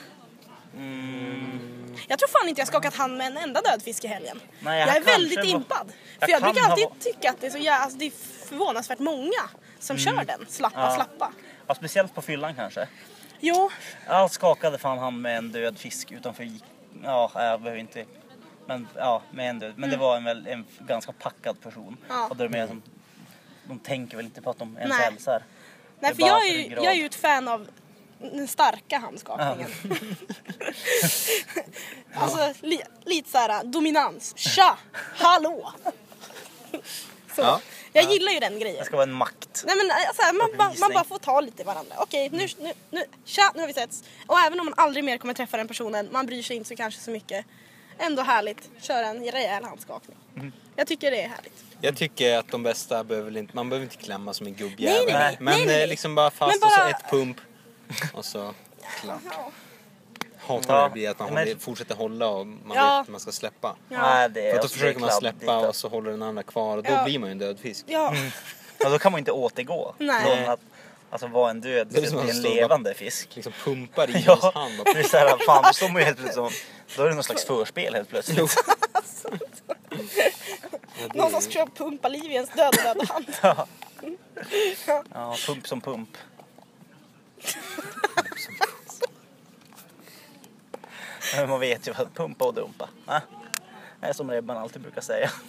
Jag 2.08 2.18
tror 2.18 2.28
fan 2.28 2.48
inte 2.48 2.60
jag 2.60 2.68
skakat 2.68 2.94
hand 2.94 3.16
med 3.16 3.26
en 3.26 3.36
enda 3.36 3.60
död 3.60 3.82
fisk 3.82 4.04
i 4.04 4.06
helgen. 4.06 4.40
Nej, 4.60 4.80
jag 4.80 4.88
jag 4.88 4.96
är 4.96 5.00
väldigt 5.00 5.38
var- 5.38 5.44
impad. 5.44 5.92
jag 6.20 6.28
För 6.28 6.32
jag 6.32 6.40
kan 6.40 6.52
brukar 6.52 6.66
ha 6.66 6.72
alltid 6.72 6.84
va- 6.88 6.94
tycka 7.00 7.30
att 7.30 7.40
det 7.40 7.46
är, 7.46 7.50
så 7.50 7.58
jä... 7.58 7.72
alltså, 7.74 7.98
det 7.98 8.04
är 8.06 8.12
förvånansvärt 8.48 8.98
många 8.98 9.50
som 9.78 9.98
kör 9.98 10.24
den. 10.24 10.46
Slappa, 10.48 10.80
Ja. 10.80 10.94
slappa. 10.94 11.32
ja, 11.66 11.74
speciellt 11.74 12.14
på 12.14 12.22
fyllan 12.22 12.54
kanske. 12.54 12.88
Jo, 13.40 13.70
Jag 14.06 14.30
skakade 14.30 14.78
fan 14.78 14.98
hand 14.98 15.20
med 15.22 15.38
en 15.38 15.52
död 15.52 15.78
fisk 15.78 16.12
utanför. 16.12 16.50
Ja, 17.04 17.30
jag 17.34 17.60
behöver 17.60 17.80
inte. 17.80 18.04
Men 18.66 18.88
ja, 18.96 19.22
med 19.30 19.50
en 19.50 19.58
död. 19.58 19.74
Men 19.76 19.90
det 19.90 19.96
var 19.96 20.16
en, 20.16 20.24
väl, 20.24 20.46
en 20.46 20.64
ganska 20.78 21.12
packad 21.12 21.60
person. 21.60 21.86
Mm. 21.86 21.98
Ja. 22.08 22.26
Och 22.28 22.36
då 22.36 22.44
är 22.44 22.48
det 22.48 22.68
som, 22.68 22.82
de 23.64 23.78
tänker 23.78 24.16
väl 24.16 24.26
inte 24.26 24.42
på 24.42 24.50
att 24.50 24.58
de 24.58 24.76
ens 24.76 24.90
Nej. 24.90 25.04
hälsar. 25.04 25.42
nej 26.00 26.14
för 26.14 26.22
jag 26.22 26.48
är, 26.48 26.52
ju, 26.52 26.74
jag 26.74 26.86
är 26.86 26.92
ju 26.94 27.06
ett 27.06 27.14
fan 27.14 27.48
av 27.48 27.68
den 28.18 28.48
starka 28.48 28.98
handskakningen. 28.98 29.70
alltså 32.14 32.52
li, 32.66 32.82
lite 33.04 33.30
såhär 33.30 33.64
dominans. 33.64 34.36
Tja! 34.36 34.78
Hallå! 35.16 35.72
Så. 37.36 37.42
Ja. 37.42 37.60
Jag 37.92 38.12
gillar 38.12 38.32
ju 38.32 38.40
den 38.40 38.58
grejen. 38.58 38.78
Det 38.78 38.84
ska 38.84 38.96
vara 38.96 39.06
en 39.06 39.12
makt. 39.12 39.64
Nej 39.66 39.76
men 39.76 39.90
alltså, 39.90 40.22
man, 40.34 40.56
bara, 40.58 40.74
man 40.80 40.92
bara 40.94 41.04
får 41.04 41.18
ta 41.18 41.40
lite 41.40 41.62
i 41.62 41.64
varandra. 41.64 41.94
Okej, 41.98 42.28
nu, 42.32 42.48
nu, 42.60 42.72
nu, 42.90 43.04
tja, 43.24 43.52
nu 43.54 43.60
har 43.60 43.66
vi 43.66 43.72
setts. 43.74 44.04
Och 44.26 44.38
även 44.38 44.60
om 44.60 44.66
man 44.66 44.74
aldrig 44.76 45.04
mer 45.04 45.18
kommer 45.18 45.34
träffa 45.34 45.56
den 45.56 45.68
personen, 45.68 46.08
man 46.12 46.26
bryr 46.26 46.42
sig 46.42 46.56
inte 46.56 46.68
så 46.68 46.76
kanske 46.76 47.00
så 47.00 47.10
mycket. 47.10 47.46
Ändå 47.98 48.22
härligt, 48.22 48.70
köra 48.80 49.06
en 49.06 49.24
rejäl 49.24 49.64
handskakning. 49.64 50.16
Mm. 50.36 50.52
Jag 50.76 50.86
tycker 50.86 51.10
det 51.10 51.22
är 51.22 51.28
härligt. 51.28 51.64
Jag 51.80 51.96
tycker 51.96 52.38
att 52.38 52.48
de 52.48 52.62
bästa 52.62 53.04
behöver 53.04 53.36
inte, 53.36 53.56
man 53.56 53.68
behöver 53.70 53.84
inte 53.84 53.96
klämma 53.96 54.34
som 54.34 54.46
en 54.46 54.52
Nej, 54.52 54.62
gubbjävel. 54.68 55.04
nej, 55.06 55.14
nej. 55.14 55.36
Men 55.40 55.44
Nej, 55.54 55.66
nej, 55.66 55.74
nej. 55.74 55.82
eh, 55.82 55.88
liksom 55.88 56.14
bara 56.14 56.30
fast 56.30 56.60
bara- 56.60 56.66
och 56.66 56.72
så 56.72 56.82
ett 57.04 57.10
pump. 57.10 57.36
Och 58.12 58.24
så 58.24 58.54
klapp. 59.00 59.20
Hatar 60.48 60.74
Ja, 60.76 60.84
det 60.84 60.90
blir 60.90 61.10
att 61.10 61.18
man 61.18 61.28
men- 61.34 61.38
håller, 61.48 61.56
fortsätter 61.60 61.94
hålla 61.94 62.28
och 62.28 62.46
man 62.46 62.76
Ja. 62.76 62.82
vet 62.98 63.02
att 63.02 63.08
man 63.08 63.20
ska 63.20 63.32
släppa. 63.32 63.76
Ja. 63.88 64.00
Nej, 64.02 64.28
det 64.30 64.40
är 64.46 64.50
För 64.50 64.56
att 64.58 64.62
då 64.62 64.68
försöker 64.68 65.00
man 65.00 65.10
släppa 65.10 65.68
och 65.68 65.76
så 65.76 65.88
håller 65.88 66.10
den 66.10 66.22
andra 66.22 66.42
kvar 66.42 66.76
och 66.76 66.82
då 66.82 66.90
Ja. 66.92 67.04
blir 67.04 67.18
man 67.18 67.28
ju 67.28 67.32
en 67.32 67.38
död 67.38 67.58
fisk. 67.60 67.84
Ja, 67.88 68.14
Ja, 68.78 68.88
då 68.88 68.98
kan 68.98 69.12
man 69.12 69.18
inte 69.18 69.32
återgå 69.32 69.94
Nej. 69.98 70.46
att 70.46 70.60
alltså, 71.10 71.26
vara 71.26 71.50
en 71.50 71.60
död 71.60 71.96
är 71.96 72.00
till 72.02 72.18
en 72.18 72.42
levande 72.42 72.94
fisk. 72.94 73.28
Liksom 73.36 73.52
pumpar 73.64 74.10
i 74.10 74.22
Ja, 74.26 74.38
hans 74.40 74.54
hand. 74.54 74.80
Och... 74.80 74.86
det 74.94 74.98
är 75.00 75.02
så 75.04 75.16
här, 75.16 75.36
fan 75.46 75.62
då 75.66 75.72
står 75.72 75.88
man 75.88 75.96
ju 75.96 76.04
helt 76.04 76.18
plötsligt 76.18 76.34
som, 76.34 76.50
då 76.96 77.02
är 77.02 77.08
det 77.08 77.14
någon 77.14 77.24
slags 77.24 77.44
förspel 77.44 77.94
helt 77.94 78.08
plötsligt. 78.08 78.54
Ja, 79.22 79.30
det 81.12 81.18
Någon 81.18 81.30
som 81.30 81.40
ju- 81.40 81.50
ska 81.50 81.66
pumpa 81.66 82.08
liv 82.08 82.24
i 82.30 82.34
ens 82.34 82.50
döda 82.50 82.70
döda 82.82 83.04
hand. 83.12 83.26
Ja. 83.42 83.66
ja, 85.14 85.36
pump 85.46 85.66
som 85.68 85.80
pump. 85.80 86.08
Men 91.36 91.48
man 91.48 91.60
vet 91.60 91.88
ju 91.88 91.92
vad 91.92 92.14
pumpa 92.14 92.44
och 92.44 92.54
dumpa. 92.54 92.88
Ah, 93.06 93.20
Det 94.00 94.06
är 94.06 94.12
som 94.12 94.30
Rebban 94.30 94.56
alltid 94.56 94.82
brukar 94.82 95.00
säga. 95.00 95.30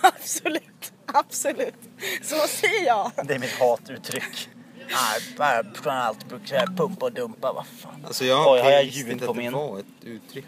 Absolut, 0.00 0.92
absolut. 1.06 1.74
Så 2.22 2.36
säger 2.48 2.86
jag. 2.86 3.10
Det 3.24 3.34
är 3.34 3.38
mitt 3.38 3.58
hatuttryck. 3.58 4.48
Nej, 4.78 5.20
bara 5.36 5.64
kan 5.64 5.96
alltid 5.96 6.28
brukar 6.28 6.46
säga 6.46 6.66
pumpa 6.76 7.06
och 7.06 7.12
dumpa. 7.12 7.52
Vad 7.52 7.66
fan. 7.66 8.04
Alltså 8.06 8.24
jag, 8.24 8.52
Oj, 8.52 8.60
har 8.60 8.70
jag 8.70 8.84
ljud 8.84 9.08
inte 9.12 9.26
på 9.26 9.32
att 9.32 9.38
det 9.38 9.50
var 9.50 9.78
ett 9.78 9.86
uttryck. 10.04 10.44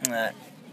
Nej. 0.00 0.32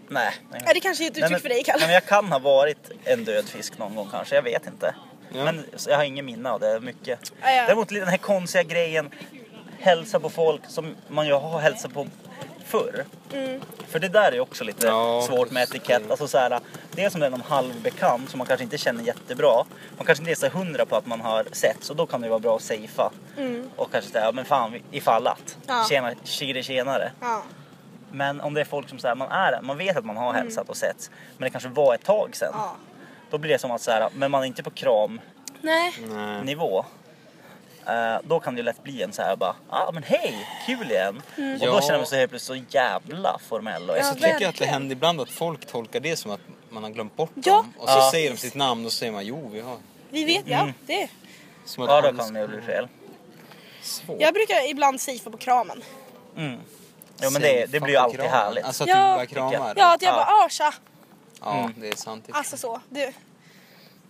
Nej. 0.10 0.34
Det 0.74 0.80
kanske 0.80 1.04
är 1.06 1.08
ett 1.08 1.16
Nej, 1.16 1.24
uttryck 1.24 1.32
men- 1.32 1.40
för 1.42 1.50
dig, 1.50 1.58
nej, 1.58 1.64
Kalle. 1.64 1.86
men 1.86 1.94
jag 1.94 2.06
kan 2.06 2.26
ha 2.32 2.40
varit 2.40 2.92
en 3.04 3.24
död 3.26 3.46
fisk 3.50 3.78
någon 3.78 3.96
gång 3.96 4.08
kanske, 4.12 4.36
jag 4.36 4.42
vet 4.44 4.68
inte. 4.68 4.96
Ja. 5.34 5.44
Men 5.44 5.66
så 5.76 5.90
jag 5.90 5.98
har 5.98 6.04
ingen 6.04 6.26
minne 6.26 6.52
av 6.52 6.60
det 6.60 6.80
mycket. 6.80 7.20
Ja, 7.42 7.52
ja. 7.52 7.64
Däremot 7.66 7.90
den 7.90 8.08
här 8.08 8.18
konstiga 8.18 8.64
grejen, 8.64 9.10
hälsa 9.80 10.20
på 10.20 10.30
folk 10.30 10.62
som 10.68 10.96
man 11.08 11.28
ju 11.28 11.34
har 11.34 11.60
hälsat 11.60 11.94
på 11.94 12.08
förr. 12.66 13.06
Mm. 13.34 13.62
För 13.88 14.00
det 14.00 14.08
där 14.08 14.32
är 14.32 14.40
också 14.40 14.64
lite 14.64 14.88
Ja, 14.88 15.22
svårt 15.28 15.52
med 15.52 15.64
etikett. 15.64 16.04
det. 16.06 16.12
Alltså 16.12 16.28
så 16.28 16.38
här, 16.38 16.60
det 16.92 17.04
är 17.04 17.10
som 17.10 17.20
det 17.20 17.26
är 17.26 17.30
någon 17.30 17.42
halvbekant 17.42 18.30
som 18.30 18.38
man 18.38 18.48
kanske 18.48 18.64
inte 18.64 18.78
känner 18.78 19.04
jättebra. 19.04 19.64
Man 19.98 20.06
kanske 20.06 20.22
inte 20.22 20.32
är 20.32 20.50
så 20.50 20.58
hundra 20.58 20.86
på 20.86 20.96
att 20.96 21.06
man 21.06 21.22
har 21.22 21.46
sett 21.52 21.84
så 21.84 21.94
då 21.94 22.06
kan 22.06 22.22
det 22.22 22.30
vara 22.30 22.40
bra 22.40 22.56
att 22.56 22.62
safea. 22.62 23.10
Och 23.76 23.92
kanske 23.92 24.12
säga, 24.12 24.26
ja, 24.26 24.32
men 24.32 24.46
fan 24.46 24.80
ifall 24.92 25.28
att. 25.28 25.58
Mm. 25.68 25.78
Ja. 25.78 25.86
Tjena, 25.90 26.14
tjire 26.24 26.64
tjenare. 26.64 27.12
Ja. 27.22 27.44
Men 28.12 28.42
om 28.42 28.54
det 28.54 28.62
är 28.62 28.66
folk 28.66 28.90
som 28.90 29.00
säger 29.00 29.16
man 29.16 29.32
är 29.32 29.62
man 29.62 29.78
vet 29.78 29.98
att 29.98 30.06
man 30.06 30.18
har 30.18 30.34
hälsat 30.34 30.70
och 30.70 30.78
sett, 30.78 31.12
men 31.38 31.46
det 31.46 31.50
kanske 31.50 31.70
var 31.70 31.96
ett 31.96 32.04
tag 32.04 32.30
sedan. 32.36 32.54
Mm. 32.54 32.60
ja. 32.66 32.76
Då 33.30 33.38
blir 33.38 33.52
det 33.52 33.60
som 33.60 33.72
att 33.72 33.82
så 33.82 33.92
här, 33.92 34.10
men 34.16 34.32
man 34.32 34.42
är 34.42 34.46
inte 34.48 34.64
på 34.64 34.72
kramnivå. 34.72 36.86
Eh, 37.88 38.18
då 38.24 38.40
kan 38.40 38.56
det 38.56 38.60
ju 38.60 38.64
lätt 38.64 38.84
bli 38.84 39.04
en 39.04 39.14
så 39.14 39.22
här 39.22 39.36
bara, 39.36 39.56
ja 39.70 39.86
ah, 39.88 39.92
men 39.92 40.04
hej, 40.04 40.48
kul 40.66 40.92
igen. 40.92 41.22
Och 41.36 41.60
då 41.60 41.66
Ja. 41.66 41.82
känner 41.82 41.98
man 41.98 42.08
sig 42.08 42.20
helt 42.20 42.32
plötsligt 42.32 42.70
så 42.70 42.78
jävla 42.78 43.38
formell. 43.50 43.90
Och 43.90 43.98
Ja, 43.98 44.04
Så 44.04 44.14
tycker 44.14 44.28
jag 44.28 44.34
att 44.36 44.40
det 44.40 44.46
verkligen. 44.46 44.74
händer 44.74 44.96
ibland 44.96 45.22
att 45.22 45.30
folk 45.30 45.66
tolkar 45.66 46.00
det 46.00 46.16
som 46.16 46.32
att 46.32 46.40
man 46.70 46.84
har 46.84 46.90
glömt 46.90 47.16
bort 47.16 47.32
Ja. 47.34 47.54
dem. 47.54 47.74
Och 47.78 47.90
så 47.90 47.98
Ja. 47.98 48.12
säger 48.12 48.32
de 48.32 48.38
sitt 48.38 48.56
namn 48.56 48.86
och 48.86 48.92
så 48.92 48.98
säger 48.98 49.12
man 49.12 49.26
jo 49.26 49.50
vi 49.54 49.62
har. 49.62 49.78
Vi 50.10 50.26
vet, 50.26 50.48
ja. 50.48 50.70
Det. 50.86 51.08
Som 51.66 51.84
att 51.84 51.90
ja, 51.90 52.12
då 52.12 52.18
kan 52.18 52.34
det 52.34 52.48
bli 52.48 52.62
fel. 52.62 52.88
svårt. 53.82 54.22
Jag 54.22 54.34
brukar 54.34 54.70
ibland 54.70 55.02
safea 55.02 55.32
på 55.32 55.38
kramen. 55.38 55.84
Mm. 56.38 56.60
Jo 57.22 57.30
men 57.30 57.42
det, 57.42 57.66
det 57.72 57.80
blir 57.80 57.94
ju 57.94 58.00
alltid 58.00 58.20
härligt. 58.22 58.66
Alltså 58.66 58.84
att 58.84 58.90
Ja. 58.90 58.96
du 59.10 59.16
bara 59.16 59.26
kramar. 59.26 59.74
Ja, 59.78 59.94
att 59.96 60.02
jag 60.02 60.12
Ja. 60.12 60.16
bara, 60.16 60.46
ah 60.46 60.50
tja. 60.50 60.74
Ja, 61.42 61.60
Mm. 61.60 61.74
det 61.78 61.88
är 61.90 61.96
sant. 61.96 62.26
Alltså 62.32 62.58
så. 62.58 62.82
Du. 62.90 63.12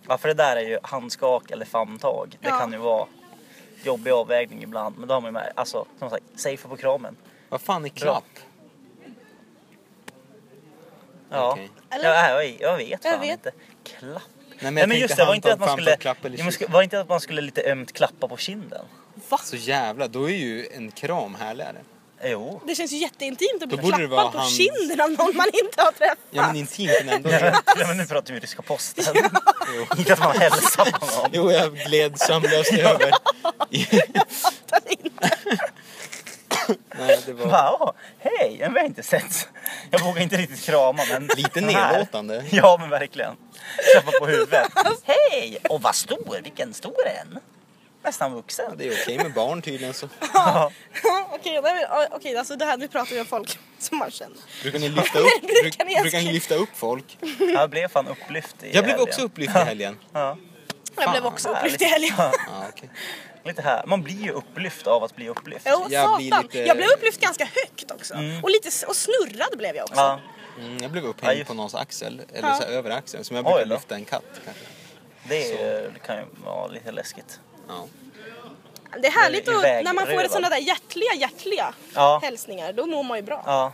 Ja, 0.08 0.18
för 0.18 0.28
det 0.28 0.34
där 0.34 0.56
är 0.56 0.60
ju 0.68 0.78
handskak 0.82 1.50
eller 1.50 1.64
famntag. 1.64 2.36
Det 2.40 2.48
Ja. 2.48 2.58
kan 2.58 2.72
ju 2.72 2.78
vara 2.78 3.06
jobbig 3.84 4.10
avvägning 4.10 4.62
ibland. 4.62 4.98
Men 4.98 5.08
då 5.08 5.14
har 5.14 5.20
man 5.20 5.28
ju 5.28 5.32
med, 5.32 5.52
alltså 5.56 5.86
som 5.98 6.10
sagt, 6.10 6.24
safea 6.36 6.68
på 6.68 6.76
kramen. 6.76 7.16
Vad 7.48 7.60
fan 7.60 7.84
är 7.84 7.88
klapp? 7.88 8.24
Ja. 11.30 11.52
Okej. 11.52 11.70
Eller? 11.90 12.04
Ja, 12.04 12.42
jag, 12.42 12.56
jag 12.60 12.76
vet 12.76 12.88
Jag 13.04 13.12
fan 13.12 13.20
vet. 13.20 13.30
inte. 13.30 13.52
Klapp. 13.84 14.22
Nej 14.60 14.72
Nej 14.72 14.86
men 14.86 14.98
just 14.98 15.16
det, 15.16 15.24
var 15.24 15.34
inte 15.34 15.52
att 15.52 15.58
man 15.60 15.68
skulle, 15.68 15.96
men 16.58 16.72
var 16.72 16.82
inte 16.82 17.00
att 17.00 17.08
man 17.08 17.20
skulle 17.20 17.40
lite 17.40 17.70
ömt 17.70 17.92
klappa 17.92 18.28
på 18.28 18.36
kinden? 18.36 18.84
Va? 19.28 19.38
Så 19.38 19.56
jävla, 19.56 20.08
då 20.08 20.30
är 20.30 20.34
ju 20.34 20.66
en 20.66 20.90
kram 20.90 21.34
härligare. 21.34 21.76
Jo. 22.24 22.60
Det 22.66 22.74
känns 22.74 22.92
ju 22.92 22.96
jätteintimt 22.96 23.62
att 23.62 23.68
bli 23.68 23.78
klappad 23.78 24.32
på 24.32 24.38
hans- 24.38 24.56
kinden 24.56 25.00
av 25.00 25.10
någon 25.10 25.36
man 25.36 25.46
inte 25.64 25.82
har 25.82 25.92
träffat. 25.92 26.18
Ja 26.30 26.46
men 26.46 26.56
intimt 26.56 26.90
men 27.04 27.14
ändå. 27.14 27.30
Ja, 27.30 27.86
men 27.86 27.96
nu 27.96 28.06
pratar 28.06 28.34
vi 28.34 28.40
ryska 28.40 28.62
posten. 28.62 29.04
inte 29.98 30.12
att 30.12 30.18
man 30.18 30.38
hälsar 30.38 30.84
på 30.84 31.06
någon. 31.06 31.30
Jo, 31.32 31.52
jag 31.52 31.76
gled 31.76 32.18
sömnlöst 32.20 32.72
över. 32.72 33.10
Nej, 36.98 37.20
det 37.26 37.32
var 37.32 37.76
"Åh, 37.80 37.92
hej, 38.18 38.56
vi 38.58 38.64
har 38.80 38.86
inte 38.86 39.02
sett. 39.02 39.48
Jag 39.90 40.00
vågar 40.04 40.22
inte 40.22 40.36
riktigt 40.36 40.62
krama 40.64 41.02
men... 41.12 41.26
lite 41.36 41.50
den 41.60 41.64
nedlåtande. 41.66 42.44
Ja 42.50 42.76
men 42.80 42.90
verkligen. 42.90 43.32
Klappa 43.92 44.18
på 44.18 44.26
huvudet. 44.26 44.72
Hej! 45.04 45.58
Och 45.70 45.82
vad 45.82 45.94
stor, 45.94 46.40
vilken 46.42 46.74
stor 46.74 46.94
en. 47.20 47.38
Nästan 48.06 48.34
vuxen. 48.34 48.74
Det 48.78 48.86
är 48.88 48.92
okej 49.02 49.16
med 49.18 49.32
barn 49.34 49.62
tydligen 49.62 49.94
så. 49.94 50.08
Ja. 50.34 50.70
okej, 51.32 51.62
men, 51.62 51.84
okej, 52.10 52.36
alltså 52.36 52.56
det 52.56 52.64
här, 52.64 52.76
nu 52.76 52.88
pratar 52.88 53.14
vi 53.14 53.20
om 53.20 53.26
folk 53.26 53.58
som 53.78 53.98
man 53.98 54.10
känner. 54.10 54.36
Brukar 54.62 54.78
ni 54.78 54.88
lyfta 54.88 55.18
upp, 55.18 55.26
Brukar 55.42 55.62
bruk, 55.62 55.78
ni 55.96 56.00
brukar 56.02 56.18
ni 56.18 56.32
lyfta 56.32 56.54
upp 56.54 56.68
folk? 56.74 57.18
Jag 57.54 57.70
blev 57.70 57.88
fan 57.88 58.08
upplyft 58.08 58.62
i 58.62 58.74
Jag 58.74 58.84
blev 58.84 59.00
också 59.00 59.22
upplyft 59.22 59.56
i 59.56 59.58
helgen. 59.58 59.98
Ja. 60.12 60.36
Jag 60.96 61.10
blev 61.10 61.26
också 61.26 61.48
upplyft 61.48 61.82
i 61.82 61.84
helgen. 61.84 62.14
Ja, 62.18 62.32
Ja, 62.46 62.64
okej. 62.68 62.90
lite 63.44 63.62
här. 63.62 63.86
Man 63.86 64.02
blir 64.02 64.22
ju 64.22 64.30
upplyft 64.30 64.86
av 64.86 65.04
att 65.04 65.16
bli 65.16 65.28
upplyft. 65.28 65.66
Jo, 65.70 65.86
Jag 65.90 66.16
blir 66.16 66.42
lite- 66.42 66.58
Jag 66.58 66.76
blev 66.76 66.88
upplyft 66.88 67.20
ganska 67.20 67.44
högt 67.44 67.90
också. 67.90 68.14
Och, 68.42 68.50
lite, 68.50 68.86
och 68.86 68.96
snurrad 68.96 69.58
blev 69.58 69.76
jag 69.76 69.84
också. 69.84 70.00
Ja. 70.00 70.20
Mm, 70.58 70.78
jag 70.82 70.90
blev 70.90 71.04
Ja, 71.04 71.10
upphängd 71.10 71.38
just- 71.38 71.48
på 71.48 71.54
någons 71.54 71.74
axel, 71.74 72.22
eller 72.34 72.48
Ja. 72.48 72.54
så 72.56 72.62
här, 72.62 72.70
över 72.72 72.90
axeln, 72.90 73.24
som 73.24 73.36
jag 73.36 73.44
brukar 73.44 73.64
lyfta 73.66 73.94
en 73.94 74.04
katt 74.04 74.24
kanske. 74.44 74.62
Det, 75.28 75.52
är, 75.62 75.90
det 75.94 75.98
kan 76.06 76.16
ju 76.16 76.24
vara 76.44 76.66
lite 76.66 76.90
läskigt. 76.92 77.40
Ja. 77.68 77.86
Det 79.00 79.06
är 79.06 79.22
härligt 79.22 79.48
att, 79.48 79.62
när 79.84 79.94
man 79.94 80.06
får 80.06 80.28
sådana 80.28 80.48
där 80.48 80.56
hjärtliga, 80.58 81.14
hjärtliga 81.14 81.74
Ja. 81.94 82.20
hälsningar. 82.22 82.72
Då 82.72 82.86
mår 82.86 83.02
man 83.04 83.16
ju 83.18 83.22
bra. 83.22 83.42
Ja. 83.46 83.72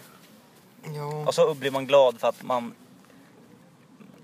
ja. 0.84 1.24
Och 1.26 1.34
så 1.34 1.54
blir 1.54 1.70
man 1.70 1.86
glad 1.86 2.20
för 2.20 2.28
att 2.28 2.42
man, 2.42 2.74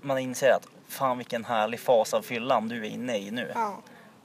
man 0.01 0.17
inser 0.17 0.51
att 0.51 0.67
fan 0.87 1.17
vilken 1.17 1.45
härlig 1.45 1.79
fas 1.79 2.13
av 2.13 2.21
fyllan 2.21 2.67
du 2.67 2.77
är 2.85 2.89
inne 2.89 3.17
i 3.17 3.31
nu. 3.31 3.51
Ja. 3.55 3.81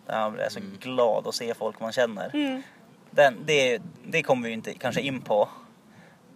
Man 0.07 0.33
blir 0.33 0.49
så 0.49 0.61
glad 0.81 1.27
att 1.27 1.35
se 1.35 1.55
folk 1.55 1.81
man 1.81 1.93
känner. 1.93 2.31
Mm. 2.35 2.63
Den, 3.11 3.39
det, 3.45 3.83
det 4.07 4.23
kommer 4.23 4.49
vi 4.49 4.55
inte 4.55 4.75
kanske 4.75 5.01
in 5.01 5.21
på 5.21 5.49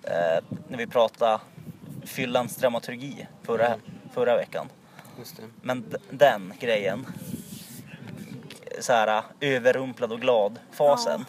eh, 0.03 0.45
när 0.69 0.79
vi 0.79 0.87
pratade 0.87 1.41
fyllans 2.07 2.57
dramaturgi 2.57 3.27
förra, 3.43 3.67
Mm. 3.67 3.81
förra 4.15 4.37
veckan. 4.37 4.69
Just 5.19 5.37
det. 5.37 5.43
Men 5.63 5.89
d- 5.91 5.97
den 6.11 6.53
grejen, 6.61 7.07
så 8.81 8.93
här 8.93 9.23
överrumplad 9.41 10.13
och 10.13 10.21
glad 10.21 10.59
fasen. 10.73 11.25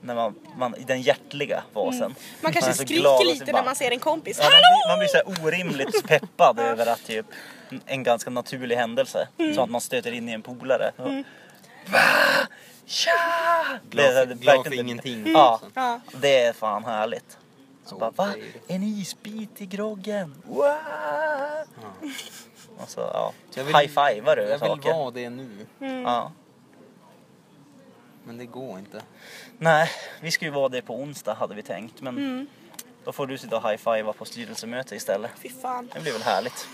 När 0.00 0.14
man, 0.14 0.34
man, 0.56 0.76
i 0.76 0.84
den 0.84 1.02
hjärtliga 1.02 1.62
fasen. 1.74 2.02
Mm. 2.02 2.14
Man 2.40 2.52
kanske 2.52 2.70
är 2.70 2.74
så 2.74 2.84
glad 2.84 3.16
skriker 3.16 3.34
så 3.34 3.40
lite 3.40 3.52
bara- 3.52 3.60
när 3.60 3.64
man 3.66 3.76
ser 3.76 3.90
en 3.90 3.98
kompis. 3.98 4.38
Ja, 4.38 4.44
man, 4.44 4.52
Hallå! 4.52 4.62
blir, 4.84 4.88
man 4.92 4.98
blir 4.98 5.08
så 5.08 5.16
här 5.16 5.46
orimligt 5.46 6.06
peppad 6.08 6.58
över 6.58 6.86
att 6.86 7.04
typ 7.04 7.26
en 7.86 8.02
ganska 8.02 8.30
naturlig 8.30 8.76
händelse. 8.76 9.28
Mm. 9.38 9.54
Som 9.54 9.64
att 9.64 9.70
man 9.70 9.80
stöter 9.80 10.12
in 10.12 10.28
i 10.28 10.32
en 10.32 10.42
polare. 10.42 10.92
Va? 10.96 11.98
Tja! 12.86 13.12
Det 13.82 13.96
Glad, 13.96 14.14
det 14.14 14.20
är 14.20 14.36
glad 14.36 14.64
för 14.66 14.74
ingenting. 14.80 15.32
Ja, 15.32 15.60
Ja. 15.74 16.00
det 16.12 16.42
är 16.44 16.52
fan 16.52 16.84
härligt. 16.84 17.38
Så 17.84 17.94
Oh, 17.94 17.98
bara, 18.00 18.10
va? 18.10 18.34
En 18.68 18.82
isbit 18.82 19.60
i 19.60 19.66
groggen? 19.66 20.42
Wow! 20.46 20.66
Och 22.78 22.88
så, 22.88 23.00
ja. 23.00 23.32
Så 23.50 23.62
vill- 23.62 23.76
High-fivar 23.76 24.36
du 24.36 24.42
Jag 24.42 24.48
vill 24.50 24.58
saker. 24.58 24.92
vara 24.92 25.10
det 25.10 25.30
nu, 25.30 25.66
Ja. 26.04 26.32
Men 28.24 28.38
det 28.38 28.46
går 28.46 28.78
inte. 28.78 29.02
Nej, 29.58 29.90
vi 30.20 30.30
ska 30.30 30.44
ju 30.44 30.50
vara 30.50 30.68
det 30.68 30.82
på 30.82 30.94
onsdag 30.96 31.34
hade 31.34 31.54
vi 31.54 31.62
tänkt. 31.62 32.00
Men 32.00 32.16
Mm. 32.16 32.46
då 33.04 33.12
får 33.12 33.26
du 33.26 33.38
sitta 33.38 33.56
och 33.56 33.70
high-fiva 33.70 34.12
på 34.12 34.24
styrelsemöte 34.24 34.96
istället. 34.96 35.30
Fy 35.42 35.48
fan. 35.48 35.90
Det 35.94 36.00
blir 36.00 36.12
väl 36.12 36.22
härligt. 36.22 36.68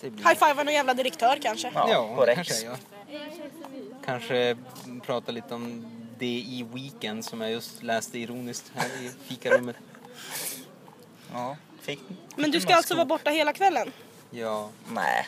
Det 0.00 0.10
blir... 0.10 0.24
High 0.24 0.38
five 0.48 0.64
någon 0.64 0.74
jävla 0.74 0.94
direktör 0.94 1.38
kanske. 1.42 1.70
Ja, 1.74 1.88
Ja, 1.90 2.24
Rex. 2.26 2.36
kanske 2.36 2.64
gör. 2.64 2.76
Kanske 4.04 4.56
prata 5.06 5.32
lite 5.32 5.54
om 5.54 5.90
det 6.18 6.26
i 6.26 6.66
Weekend 6.72 7.24
som 7.24 7.40
jag 7.40 7.50
just 7.50 7.82
läste 7.82 8.18
ironiskt 8.18 8.72
här 8.74 8.86
i 9.02 9.10
fikarummet. 9.24 9.76
Ja, 11.32 11.56
fick, 11.80 12.00
Men 12.36 12.50
du 12.50 12.60
ska 12.60 12.74
alltså 12.74 12.94
vara 12.94 13.04
borta 13.04 13.30
hela 13.30 13.52
kvällen? 13.52 13.92
Ja, 14.30 14.70
Nej, 14.92 15.26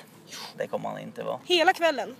det 0.56 0.66
kommer 0.66 0.88
han 0.88 0.98
inte 1.00 1.22
vara. 1.22 1.40
Hela 1.44 1.72
kvällen? 1.72 2.16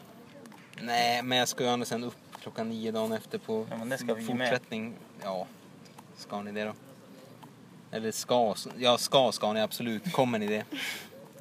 nej 0.83 1.23
men 1.23 1.38
jag 1.38 1.49
ska 1.49 1.64
ju 1.64 1.70
ändå 1.70 1.87
sen 1.87 2.05
upp 2.05 2.29
klockan 2.40 2.68
nio 2.68 2.90
dagen 2.90 3.12
efter 3.12 3.38
på 3.38 3.66
Ja, 3.70 3.76
men 3.76 3.88
det 3.88 3.98
ska 3.98 4.14
vi 4.14 4.35
med. 4.35 4.48
fortsättning. 4.48 4.94
Ja, 5.22 5.46
ska 6.16 6.42
ni 6.42 6.53
det 6.53 6.64
då? 6.64 6.72
Eller 7.90 8.11
ska, 8.12 8.55
ja 8.76 8.98
ska 8.98 9.33
ska 9.33 9.53
ni 9.53 9.61
absolut. 9.61 10.12
Kommer 10.12 10.38
ni 10.38 10.46
det? 10.46 10.64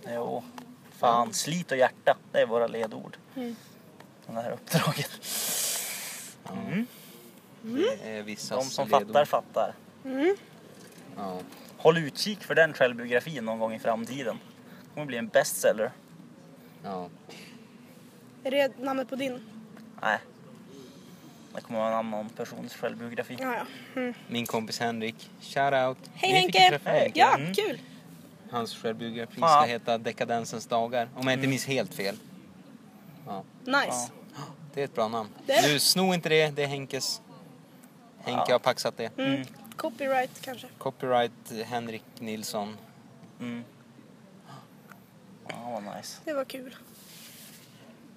Jo, 0.08 0.44
fan, 0.92 1.34
slit 1.34 1.72
och 1.72 1.78
hjärta. 1.78 2.18
Det 2.32 2.42
är 2.42 2.46
våra 2.48 2.68
ledord. 2.68 3.18
Mm. 3.36 3.56
Det 4.28 4.34
här 4.34 4.52
uppdraget. 4.52 5.12
Ja. 6.44 6.52
Mm. 6.52 6.86
Det 7.62 8.10
är 8.10 8.24
vissa 8.24 8.56
De 8.56 8.64
som 8.64 8.90
fattar, 8.90 9.26
fattar. 9.26 9.74
Mm. 10.06 10.36
Ja. 11.18 11.40
Håll 11.78 11.98
utkik 11.98 12.44
för 12.44 12.56
den 12.56 12.74
självbiografin 12.74 13.46
någon 13.46 13.60
gång 13.60 13.74
i 13.74 13.80
framtiden. 13.80 14.40
Det 14.82 14.94
kommer 14.94 15.06
bli 15.06 15.18
en 15.18 15.28
bestseller. 15.28 15.92
ja. 16.84 17.10
Är 18.44 18.52
det 18.52 18.78
namnet 18.80 19.10
på 19.10 19.16
din? 19.16 19.40
Nej, 20.02 20.18
Det 21.56 21.62
kommer 21.62 21.80
vara 21.80 21.90
en 21.90 21.94
annan 21.98 22.30
persons 22.30 22.76
självbiografi. 22.76 23.38
Ja, 23.40 23.54
ja. 23.56 23.66
Mm. 24.02 24.14
Min 24.28 24.46
kompis 24.46 24.80
Henrik, 24.80 25.30
shout 25.42 25.74
out. 25.74 25.98
Hej 26.14 26.32
Henke! 26.32 26.70
träffa 26.70 26.90
Henke. 26.90 27.20
Ja, 27.20 27.36
Mm. 27.38 27.54
kul! 27.54 27.80
Hans 28.52 28.76
självbiografi 28.76 29.38
Ja. 29.42 29.48
ska 29.48 29.72
heta 29.72 29.98
Dekadensens 29.98 30.66
dagar. 30.68 31.10
Om 31.16 31.28
jag 31.28 31.34
inte 31.34 31.48
minns 31.48 31.66
helt 31.66 31.94
fel. 31.94 32.16
Ja, 33.28 33.44
Nice. 33.66 34.12
det 34.74 34.82
är 34.82 34.86
ett 34.86 34.96
bra 34.96 35.08
namn. 35.08 35.30
Det. 35.46 35.62
Du, 35.74 35.80
sno 35.80 36.14
inte 36.14 36.30
det, 36.30 36.50
det 36.56 36.64
är 36.64 36.68
Henkes. 36.68 37.22
Henke 38.24 38.44
Ja. 38.48 38.54
har 38.54 38.60
paxat 38.60 38.98
det. 38.98 39.18
Mm. 39.20 39.46
Copyright 39.76 40.42
kanske. 40.42 40.68
Copyright 40.78 41.52
Henrik 41.66 42.04
Nilsson. 42.20 42.78
Mm. 43.40 43.64
Ja, 45.48 45.56
vad 45.86 45.96
nice. 45.98 46.18
Det 46.26 46.34
var 46.34 46.46
kul. 46.46 46.76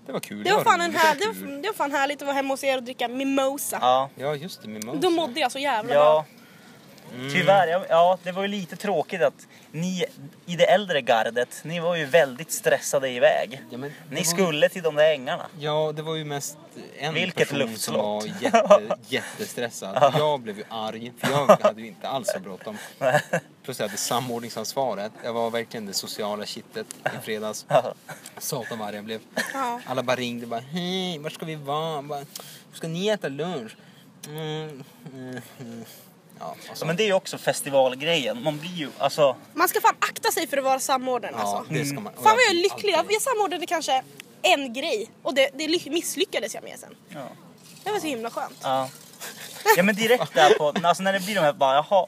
Det 0.07 0.12
var 0.12 0.20
kul. 0.20 0.44
Det 0.44 0.53
var, 0.53 0.64
fan 0.64 0.80
en 0.80 0.94
här, 0.94 1.14
det 1.14 1.26
var 1.26 1.62
det 1.62 1.68
var 1.68 1.74
fan 1.74 1.92
härligt 1.92 2.22
att 2.22 2.26
vara 2.26 2.36
hemma 2.36 2.55
hos 2.55 2.64
er 2.64 2.76
och 2.76 2.82
dricka 2.82 3.09
mimosa. 3.09 3.78
Ja, 3.80 4.11
Ja, 4.16 4.34
just 4.34 4.62
det. 4.62 4.68
Mimosa. 4.68 4.98
Då 4.98 5.11
mådde 5.11 5.40
jag 5.40 5.53
så 5.53 5.59
jävla 5.59 5.94
ja. 5.94 6.24
Mm. 7.14 7.32
Tyvärr, 7.32 7.68
ja, 7.68 7.84
ja, 7.88 8.18
det 8.22 8.32
var 8.32 8.42
ju 8.42 8.48
lite 8.48 8.76
tråkigt 8.76 9.22
att 9.22 9.46
ni 9.72 10.04
i 10.46 10.56
det 10.56 10.64
äldre 10.64 11.00
gardet, 11.00 11.60
ni 11.64 11.80
var 11.80 11.94
ju 11.96 12.04
väldigt 12.04 12.52
stressade 12.52 13.08
iväg. 13.10 13.62
Ja, 13.70 13.78
Ni 13.78 13.90
var- 14.10 14.22
skulle 14.22 14.68
till 14.68 14.82
de 14.82 14.94
där 14.94 15.12
ängarna. 15.12 15.46
Ja, 15.58 15.92
det 15.96 16.02
var 16.02 16.14
ju 16.16 16.24
mest 16.24 16.56
en 16.98 17.14
Vilket 17.14 17.48
person 17.48 17.58
som 17.58 17.68
luftslott. 17.68 17.96
var 18.24 18.24
jätte, 18.42 18.96
jättestressad. 19.08 20.14
Jag 20.18 20.40
blev 20.40 20.58
ju 20.58 20.64
arg, 20.68 21.12
för 21.18 21.30
jag 21.30 21.46
hade 21.62 21.80
ju 21.80 21.86
inte 21.86 22.08
alls 22.08 22.28
så 22.34 22.40
bråttom. 22.40 22.78
Plus 23.64 23.78
jag 23.80 23.86
hade 23.88 23.98
samordningsansvaret. 23.98 25.12
Jag 25.24 25.32
var 25.32 25.50
verkligen 25.50 25.86
det 25.86 25.92
sociala 25.94 26.46
kittet 26.46 26.86
i 27.04 27.24
fredags. 27.24 27.66
Ja. 27.68 27.94
Satan 28.38 28.78
vad 28.78 28.88
arg 28.88 28.96
jag 28.96 29.04
blev. 29.04 29.20
Ja. 29.54 29.80
Alla 29.86 30.02
bara 30.02 30.16
ringde 30.16 30.46
bara 30.46 30.60
hej, 30.60 31.18
var 31.18 31.30
ska 31.30 31.46
vi 31.46 31.54
vara? 31.54 32.02
Bara, 32.02 32.24
ska 32.72 32.88
ni 32.88 33.08
äta 33.08 33.28
lunch? 33.28 33.76
Mm, 34.28 34.84
mm, 35.12 35.40
mm. 35.60 35.84
Ja, 36.43 36.57
och 36.70 36.76
så. 36.78 36.86
Men 36.86 36.97
det 36.97 37.03
är 37.03 37.07
ju 37.07 37.12
också 37.12 37.38
festivalgrejen. 37.38 38.43
Man 38.43 38.59
blir 38.59 38.70
ju, 38.74 38.90
alltså, 38.99 39.36
Man 39.55 39.68
ska 39.68 39.80
fan 39.80 39.97
akta 39.99 40.30
sig 40.30 40.47
för 40.47 40.57
att 40.59 40.64
vara 40.64 40.80
samordnare 40.80 41.32
ja, 41.36 41.57
alltså. 41.59 41.74
det 41.74 41.84
ska 41.84 42.01
man. 42.01 42.12
Fan 42.14 42.22
vad 42.24 42.34
jag 42.34 42.51
är 42.51 42.62
lycklig. 42.62 42.93
Jag 42.93 42.99
alltid- 42.99 43.14
jag 43.14 43.22
samordnade 43.22 43.66
kanske 43.66 44.03
en 44.43 44.72
grej 44.72 45.11
och 45.22 45.34
det, 45.34 45.51
det 45.55 45.68
ly- 45.68 45.90
misslyckades 45.90 46.55
jag 46.55 46.64
med 46.64 46.78
sen. 46.78 46.95
ja. 47.09 47.26
Det 47.84 47.90
var 47.90 47.99
så 47.99 48.07
himla 48.07 48.30
skönt. 48.30 48.59
Ja. 48.62 48.88
ja 49.76 49.82
men 49.82 49.95
direkt 49.95 50.34
där 50.34 50.55
på, 50.59 50.72
alltså 50.82 51.03
när 51.03 51.12
det 51.12 51.20
blir 51.20 51.34
de 51.34 51.40
här 51.40 51.53
bara 51.53 51.74
jaha. 51.74 52.07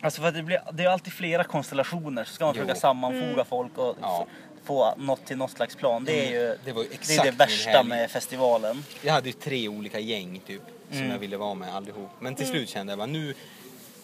Alltså 0.00 0.20
för 0.20 0.28
att 0.28 0.34
det, 0.34 0.42
blir, 0.42 0.62
det 0.72 0.84
är 0.84 0.88
alltid 0.88 1.12
flera 1.12 1.44
konstellationer 1.44 2.24
så 2.24 2.32
ska 2.34 2.44
man 2.44 2.54
Jo. 2.56 2.62
försöka 2.62 2.80
sammanfoga 2.80 3.44
folk 3.44 3.78
och 3.78 3.96
Ja. 4.00 4.26
få 4.64 4.94
något 4.96 5.26
till 5.26 5.36
något 5.36 5.50
slags 5.50 5.76
plan. 5.76 6.04
Det 6.04 6.26
är 6.26 6.30
ju 6.30 6.58
Det 6.64 6.72
var 6.72 6.82
ju 6.82 6.88
det, 6.88 6.94
är 6.94 6.98
exakt 6.98 7.24
det 7.24 7.30
värsta 7.30 7.82
med 7.82 8.10
festivalen. 8.10 8.84
Jag 9.02 9.12
hade 9.12 9.26
ju 9.28 9.32
tre 9.32 9.68
olika 9.68 9.98
gäng 9.98 10.40
typ 10.46 10.62
som 10.90 10.98
Mm. 10.98 11.10
jag 11.10 11.18
ville 11.18 11.36
vara 11.36 11.54
med 11.54 11.74
allihop. 11.74 12.10
Men 12.20 12.34
till 12.34 12.46
slut 12.46 12.68
kände 12.68 12.90
jag 12.92 12.98
bara 12.98 13.06
nu, 13.06 13.34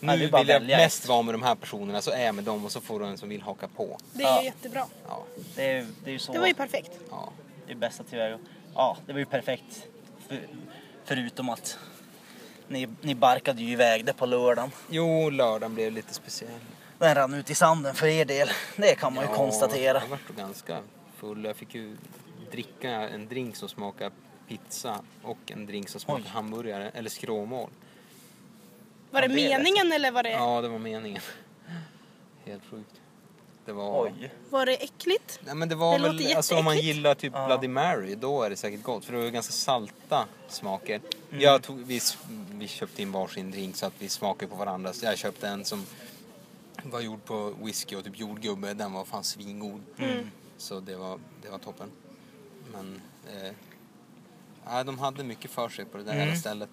Ja, 0.00 0.16
nu 0.16 0.24
är 0.24 0.30
bara 0.30 0.38
vill 0.42 0.48
jag 0.48 0.60
välja 0.60 0.76
mest 0.76 1.08
vara 1.08 1.22
med 1.22 1.34
de 1.34 1.42
här 1.42 1.54
personerna 1.54 2.02
så 2.02 2.10
är 2.10 2.24
jag 2.26 2.34
med 2.34 2.44
dem 2.44 2.64
och 2.64 2.72
så 2.72 2.80
får 2.80 3.00
du 3.00 3.06
en 3.06 3.18
som 3.18 3.28
vill 3.28 3.42
haka 3.42 3.68
på. 3.68 3.98
Det 4.12 4.22
är 4.22 4.26
Ja. 4.26 4.42
jättebra. 4.42 4.86
Ja, 5.08 5.24
Det 5.54 5.72
är, 5.72 5.86
det 6.04 6.14
är 6.14 6.18
så. 6.18 6.32
Det 6.32 6.38
var 6.38 6.46
ju 6.46 6.54
perfekt. 6.54 6.90
ja. 7.10 7.32
det 7.66 7.72
är 7.72 7.76
bästa 7.76 8.02
tillväga. 8.04 8.38
Ja, 8.74 8.96
det 9.06 9.12
var 9.12 9.18
ju 9.18 9.26
perfekt. 9.26 9.86
För, 10.28 10.40
förutom 11.04 11.48
att 11.48 11.78
ni, 12.68 12.88
ni 13.00 13.14
barkade 13.14 13.62
ju 13.62 13.70
iväg 13.72 14.04
det 14.04 14.12
på 14.12 14.26
lördagen. 14.26 14.70
Jo, 14.90 15.30
lördagen 15.30 15.74
blev 15.74 15.92
lite 15.92 16.14
speciell. 16.14 16.50
Den 16.98 17.14
rann 17.14 17.34
ut 17.34 17.50
i 17.50 17.54
sanden 17.54 17.94
för 17.94 18.06
er 18.06 18.24
del. 18.24 18.48
Det 18.76 18.94
kan 18.94 19.14
man 19.14 19.24
ju 19.28 19.34
konstatera. 19.34 20.00
Jag 20.02 20.08
vart 20.08 20.36
ganska 20.36 20.78
full. 21.16 21.44
Jag 21.44 21.56
fick 21.56 21.74
ju 21.74 21.96
dricka 22.50 22.90
en 22.90 23.28
drink 23.28 23.56
som 23.56 23.68
smakar 23.68 24.10
pizza 24.48 25.00
och 25.22 25.38
en 25.46 25.66
drink 25.66 25.88
som 25.88 26.00
smakar 26.00 26.22
Oj. 26.24 26.28
hamburgare 26.28 26.90
eller 26.94 27.10
skråmål. 27.10 27.70
Var 29.10 29.22
Ja, 29.22 29.28
det 29.28 29.34
det 29.34 29.52
är 29.52 29.58
meningen 29.58 29.92
eller 29.92 30.10
var 30.10 30.22
det, 30.22 30.30
Ja, 30.30 30.60
det 30.60 30.68
var 30.68 30.78
meningen. 30.78 31.22
Helt 32.44 32.62
sjukt. 32.70 33.00
Det 33.64 33.72
var... 33.72 34.04
Oj. 34.06 34.30
var 34.50 34.66
det 34.66 34.74
äckligt? 34.84 35.40
Nej 35.44 35.54
men 35.54 35.68
det 35.68 35.74
var 35.74 35.98
Det 35.98 36.02
väl, 36.04 36.16
låter 36.16 36.36
alltså 36.36 36.56
om 36.56 36.64
man 36.64 36.78
gillar 36.78 37.14
typ 37.14 37.32
Ja. 37.34 37.46
Bloody 37.46 37.68
Mary, 37.68 38.14
då 38.14 38.42
är 38.42 38.50
det 38.50 38.56
säkert 38.56 38.82
gott. 38.82 39.04
För 39.04 39.12
det 39.12 39.18
var 39.18 39.24
ju 39.24 39.30
ganska 39.30 39.52
salta 39.52 40.26
smaker. 40.48 41.00
Mm. 41.30 41.42
Jag 41.42 41.62
tog, 41.62 41.78
vi, 41.78 42.00
vi 42.52 42.68
köpte 42.68 43.02
in 43.02 43.12
varsin 43.12 43.50
drink 43.50 43.76
så 43.76 43.86
att 43.86 43.92
vi 43.98 44.08
smakade 44.08 44.50
på 44.50 44.56
varandra. 44.56 44.92
Så 44.92 45.04
jag 45.06 45.18
köpte 45.18 45.48
en 45.48 45.64
som 45.64 45.86
var 46.82 47.00
gjord 47.00 47.24
på 47.24 47.54
whisky 47.62 47.96
och 47.96 48.04
typ 48.04 48.18
jordgubbe. 48.18 48.74
Den 48.74 48.92
var 48.92 49.04
fan 49.04 49.24
svingod. 49.24 49.80
Mm. 49.98 50.30
Så 50.56 50.80
det 50.80 50.96
var, 50.96 51.18
det 51.42 51.48
var 51.50 51.58
toppen. 51.58 51.88
Men 52.72 53.00
eh, 53.32 53.52
nej, 54.66 54.84
de 54.84 54.98
hade 54.98 55.24
mycket 55.24 55.50
för 55.50 55.68
sig 55.68 55.84
på 55.84 55.98
det 55.98 56.04
där 56.04 56.12
Mm. 56.12 56.24
jävla 56.26 56.40
stället. 56.40 56.68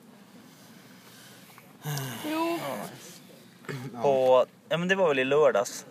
Jo. 2.32 2.60
På, 4.02 4.46
ja 4.70 4.78
men 4.78 4.88
det 4.88 4.96
var 4.96 5.08
väl 5.08 5.20
i 5.20 5.24
lördags. 5.24 5.86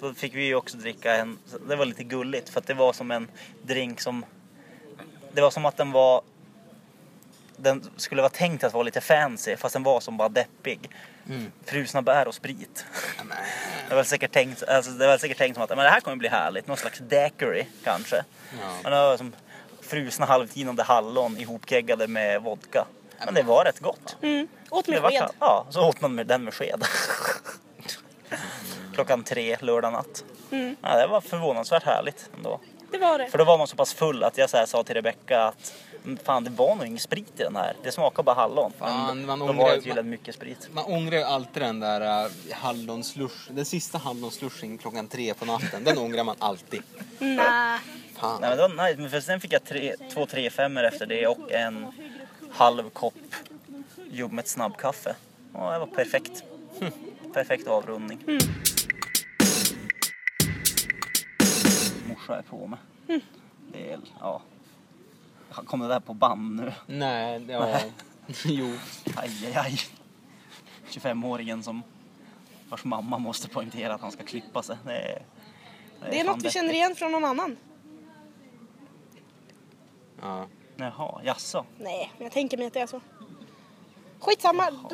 Då 0.00 0.14
fick 0.14 0.34
vi 0.34 0.44
ju 0.44 0.54
också 0.54 0.76
dricka 0.76 1.16
en, 1.16 1.38
det 1.68 1.76
var 1.76 1.84
lite 1.86 2.04
gulligt 2.04 2.48
för 2.48 2.60
att 2.60 2.66
det 2.66 2.74
var 2.74 2.92
som 2.92 3.10
en 3.10 3.28
drink 3.62 4.00
som, 4.00 4.24
det 5.32 5.40
var 5.40 5.50
som 5.50 5.64
att 5.66 5.76
den 5.76 5.92
var, 5.92 6.22
den 7.56 7.90
skulle 7.96 8.22
vara 8.22 8.30
tänkt 8.30 8.64
att 8.64 8.72
vara 8.72 8.82
lite 8.82 9.00
fancy 9.00 9.56
fast 9.56 9.72
den 9.72 9.82
var 9.82 10.00
som 10.00 10.16
bara 10.16 10.28
deppig. 10.28 10.90
Mm. 11.28 11.52
Frusna 11.64 12.02
bär 12.02 12.28
och 12.28 12.34
sprit. 12.34 12.84
Ja, 13.18 13.24
men, 13.24 13.36
Det 13.88 13.94
var 13.94 14.04
säkert 14.04 14.32
tänkt, 14.32 14.62
alltså 14.62 14.90
det 14.90 15.06
var 15.06 15.18
säkert 15.18 15.38
tänkt 15.38 15.54
som 15.54 15.62
att 15.64 15.70
men 15.70 15.78
det 15.78 15.90
här 15.90 16.00
kommer 16.00 16.16
bli 16.16 16.28
härligt, 16.28 16.66
någon 16.66 16.76
slags 16.76 16.98
daiquiri 16.98 17.66
kanske. 17.84 18.16
ja. 18.60 18.72
Men 18.82 18.92
det 18.92 18.98
var 18.98 19.16
som 19.16 19.32
frusna 19.92 20.26
halvtinade 20.26 20.82
hallon 20.82 21.38
ihopkeggade 21.38 22.08
med 22.08 22.42
vodka. 22.42 22.84
Men 23.24 23.34
det 23.34 23.42
var 23.42 23.64
rätt 23.64 23.80
gott. 23.80 24.16
Mm. 24.22 24.48
Åt 24.70 24.88
med 24.88 25.02
sked. 25.02 25.28
ja, 25.40 25.66
så 25.70 25.88
åt 25.88 26.00
man 26.00 26.14
med 26.14 26.26
den 26.26 26.44
med 26.44 26.54
sked. 26.54 26.84
Klockan 28.94 29.24
tre 29.24 29.56
lördag 29.60 29.92
natt. 29.92 30.24
Mm. 30.50 30.76
Ja, 30.82 30.96
det 30.98 31.06
var 31.06 31.20
förvånansvärt 31.20 31.82
härligt 31.84 32.30
ändå. 32.36 32.60
Det 32.90 32.98
var 32.98 33.18
det. 33.18 33.30
För 33.30 33.38
då 33.38 33.44
var 33.44 33.58
man 33.58 33.66
så 33.66 33.76
pass 33.76 33.94
full 33.94 34.24
att 34.24 34.38
jag 34.38 34.50
så 34.50 34.56
här 34.56 34.66
sa 34.66 34.84
till 34.84 34.94
Rebecca 34.94 35.44
att 35.44 35.74
"Mm, 36.04 36.18
fan 36.24 36.44
det 36.44 36.50
var 36.50 36.74
nog 36.74 36.86
ingen 36.86 36.98
sprit 36.98 37.40
i 37.40 37.42
den 37.42 37.56
här. 37.56 37.76
Det 37.82 37.92
smakar 37.92 38.22
bara 38.22 38.34
hallon. 38.36 38.72
Fan, 38.78 39.26
man 39.26 39.38
då 39.38 39.44
ångrar- 39.44 39.54
var 39.62 39.70
det 39.70 39.76
tydligen 39.80 40.10
mycket 40.10 40.34
sprit. 40.34 40.68
Man 40.72 40.84
ångrar 40.84 41.16
ju 41.18 41.24
alltid 41.24 41.62
den 41.62 41.80
där 41.80 42.24
uh, 42.26 42.30
hallonslush, 42.52 43.50
den 43.52 43.64
sista 43.64 43.98
hallonslushen 43.98 44.78
klockan 44.78 45.08
tre 45.08 45.34
på 45.34 45.44
natten. 45.44 45.84
Den 45.84 45.98
ångrar 45.98 46.24
man 46.24 46.36
alltid. 46.38 46.82
Nej. 47.18 47.78
Fan. 48.22 48.40
Nej, 48.40 48.50
men 48.50 48.58
det 48.58 48.76
var 48.76 48.88
nice, 48.88 49.00
men 49.00 49.10
för 49.10 49.20
sen 49.20 49.40
fick 49.40 49.52
jag 49.52 49.64
tre, 49.64 49.96
två 50.12 50.26
tre 50.26 50.50
femmor 50.50 50.82
efter 50.82 51.06
det 51.06 51.26
och 51.26 51.52
en 51.52 51.86
halv 52.50 52.90
kopp 52.90 53.14
ljummet 54.10 54.48
snabbkaffe. 54.48 55.14
Ja, 55.54 55.72
det 55.72 55.78
var 55.78 55.86
perfekt. 55.86 56.44
Perfekt 57.32 57.68
avrundning. 57.68 58.18
Morsa 62.08 62.38
är 62.38 62.42
på 62.42 62.66
mig. 62.66 62.78
Det 63.72 63.92
är, 63.92 63.98
ja. 64.20 64.42
Kom 65.50 65.80
det 65.80 65.88
där 65.88 66.00
på 66.00 66.14
band 66.14 66.56
nu? 66.56 66.72
Nej, 66.86 67.46
ja. 67.48 67.78
jo. 68.44 68.72
Aj, 69.16 69.30
aj, 69.46 69.56
aj. 69.56 69.80
25-åringen 70.90 71.62
som 71.62 71.82
vars 72.68 72.84
mamma 72.84 73.18
måste 73.18 73.48
poängtera 73.48 73.94
att 73.94 74.00
han 74.00 74.12
ska 74.12 74.24
klippa 74.24 74.62
sig. 74.62 74.76
Det 74.84 74.92
är, 74.92 75.22
Det 76.10 76.20
är 76.20 76.24
fan 76.24 76.36
något 76.36 76.44
vi 76.44 76.50
känner 76.50 76.72
igen 76.72 76.94
från 76.94 77.12
någon 77.12 77.24
annan. 77.24 77.56
Ja. 80.22 80.46
Jaha, 80.76 81.20
jaså? 81.24 81.64
Nej, 81.78 82.12
men 82.16 82.24
jag 82.24 82.32
tänker 82.32 82.56
mig 82.58 82.66
att 82.66 82.72
det 82.72 82.80
är 82.80 82.86
så. 82.86 83.00
Skitsamma. 84.18 84.70
Wow, 84.70 84.90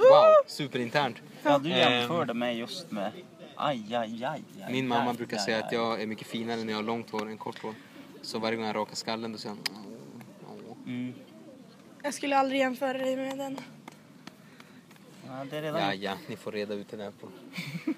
superinternt. 0.46 1.16
Ja, 1.42 1.58
du 1.58 1.72
Ehm. 1.72 1.92
jämförde 1.92 2.34
mig 2.34 2.58
just 2.58 2.90
med 2.90 3.12
aj, 3.56 3.94
aj, 3.94 4.24
aj, 4.24 4.44
aj 4.64 4.72
Min 4.72 4.88
mamma 4.88 5.10
aj, 5.10 5.16
brukar 5.16 5.36
aj, 5.36 5.42
säga 5.44 5.64
att 5.64 5.72
jag 5.72 6.02
är 6.02 6.06
mycket 6.06 6.26
finare 6.26 6.64
när 6.64 6.72
jag 6.72 6.78
har 6.78 6.82
långt 6.84 7.10
hår 7.10 7.28
än 7.28 7.38
kort 7.38 7.62
hår. 7.62 7.74
Så 8.22 8.38
varje 8.38 8.56
gång 8.56 8.66
jag 8.66 8.76
rakar 8.76 8.94
skallen 8.94 9.32
då 9.32 9.38
säger 9.38 9.54
hon 9.54 9.64
"Åh, 10.48 10.54
åh." 10.70 10.76
Mm. 10.86 11.14
Jag 12.02 12.14
skulle 12.14 12.36
aldrig 12.36 12.60
jämföra 12.60 12.98
dig 12.98 13.16
med 13.16 13.38
den. 13.38 13.58
Ja, 15.26 15.44
det 15.50 15.56
är 15.58 15.62
redan 15.62 15.80
Ja, 15.80 15.94
ja, 15.94 16.12
ni 16.28 16.36
får 16.36 16.52
reda 16.52 16.74
ut 16.74 16.88
det 16.90 16.96
där 16.96 17.10
på 17.10 17.28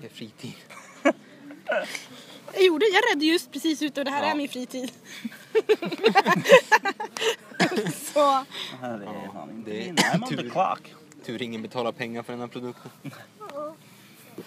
er 0.05 0.09
fritid. 0.09 0.55
Jag 2.55 2.65
gjorde, 2.65 2.87
jag 2.87 3.03
redde 3.13 3.25
just 3.25 3.53
precis 3.53 3.83
ut 3.83 3.99
och 3.99 4.05
det 4.05 4.11
här 4.11 4.23
Ja. 4.23 4.31
är 4.31 4.35
min 4.37 4.49
fritid. 4.49 4.93
så, 7.95 8.19
Ja, 8.19 8.45
det 8.81 8.87
är 8.87 9.03
Ja, 9.03 9.31
fan 9.33 9.51
inte 9.51 9.71
det 9.71 9.83
är 9.83 9.87
min. 9.87 9.97
I'm 9.97 10.23
on 10.23 10.29
the 10.29 10.37
tur. 10.37 10.51
clock. 10.51 10.95
Tur 11.25 11.43
ingen 11.43 11.63
betalar 11.63 11.93
pengar 11.93 12.23
för 12.23 12.33
den 12.33 12.41
här 12.41 12.49
produkten. 12.49 12.91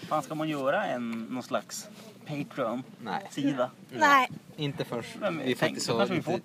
Fan, 0.08 0.24
ska 0.24 0.36
man 0.36 0.50
göra 0.50 0.86
en, 0.86 1.12
någon 1.22 1.44
slags 1.44 1.88
Patreon-sida? 2.26 3.72
Nej, 3.90 4.00
nej. 4.00 4.30
inte 4.56 4.86
förrän 4.86 5.04
Men 5.20 5.42
vi 5.46 5.56
faktiskt 5.56 5.86
så 5.86 5.92
har 5.92 6.00
kanske 6.00 6.16
vi 6.16 6.22
får 6.22 6.40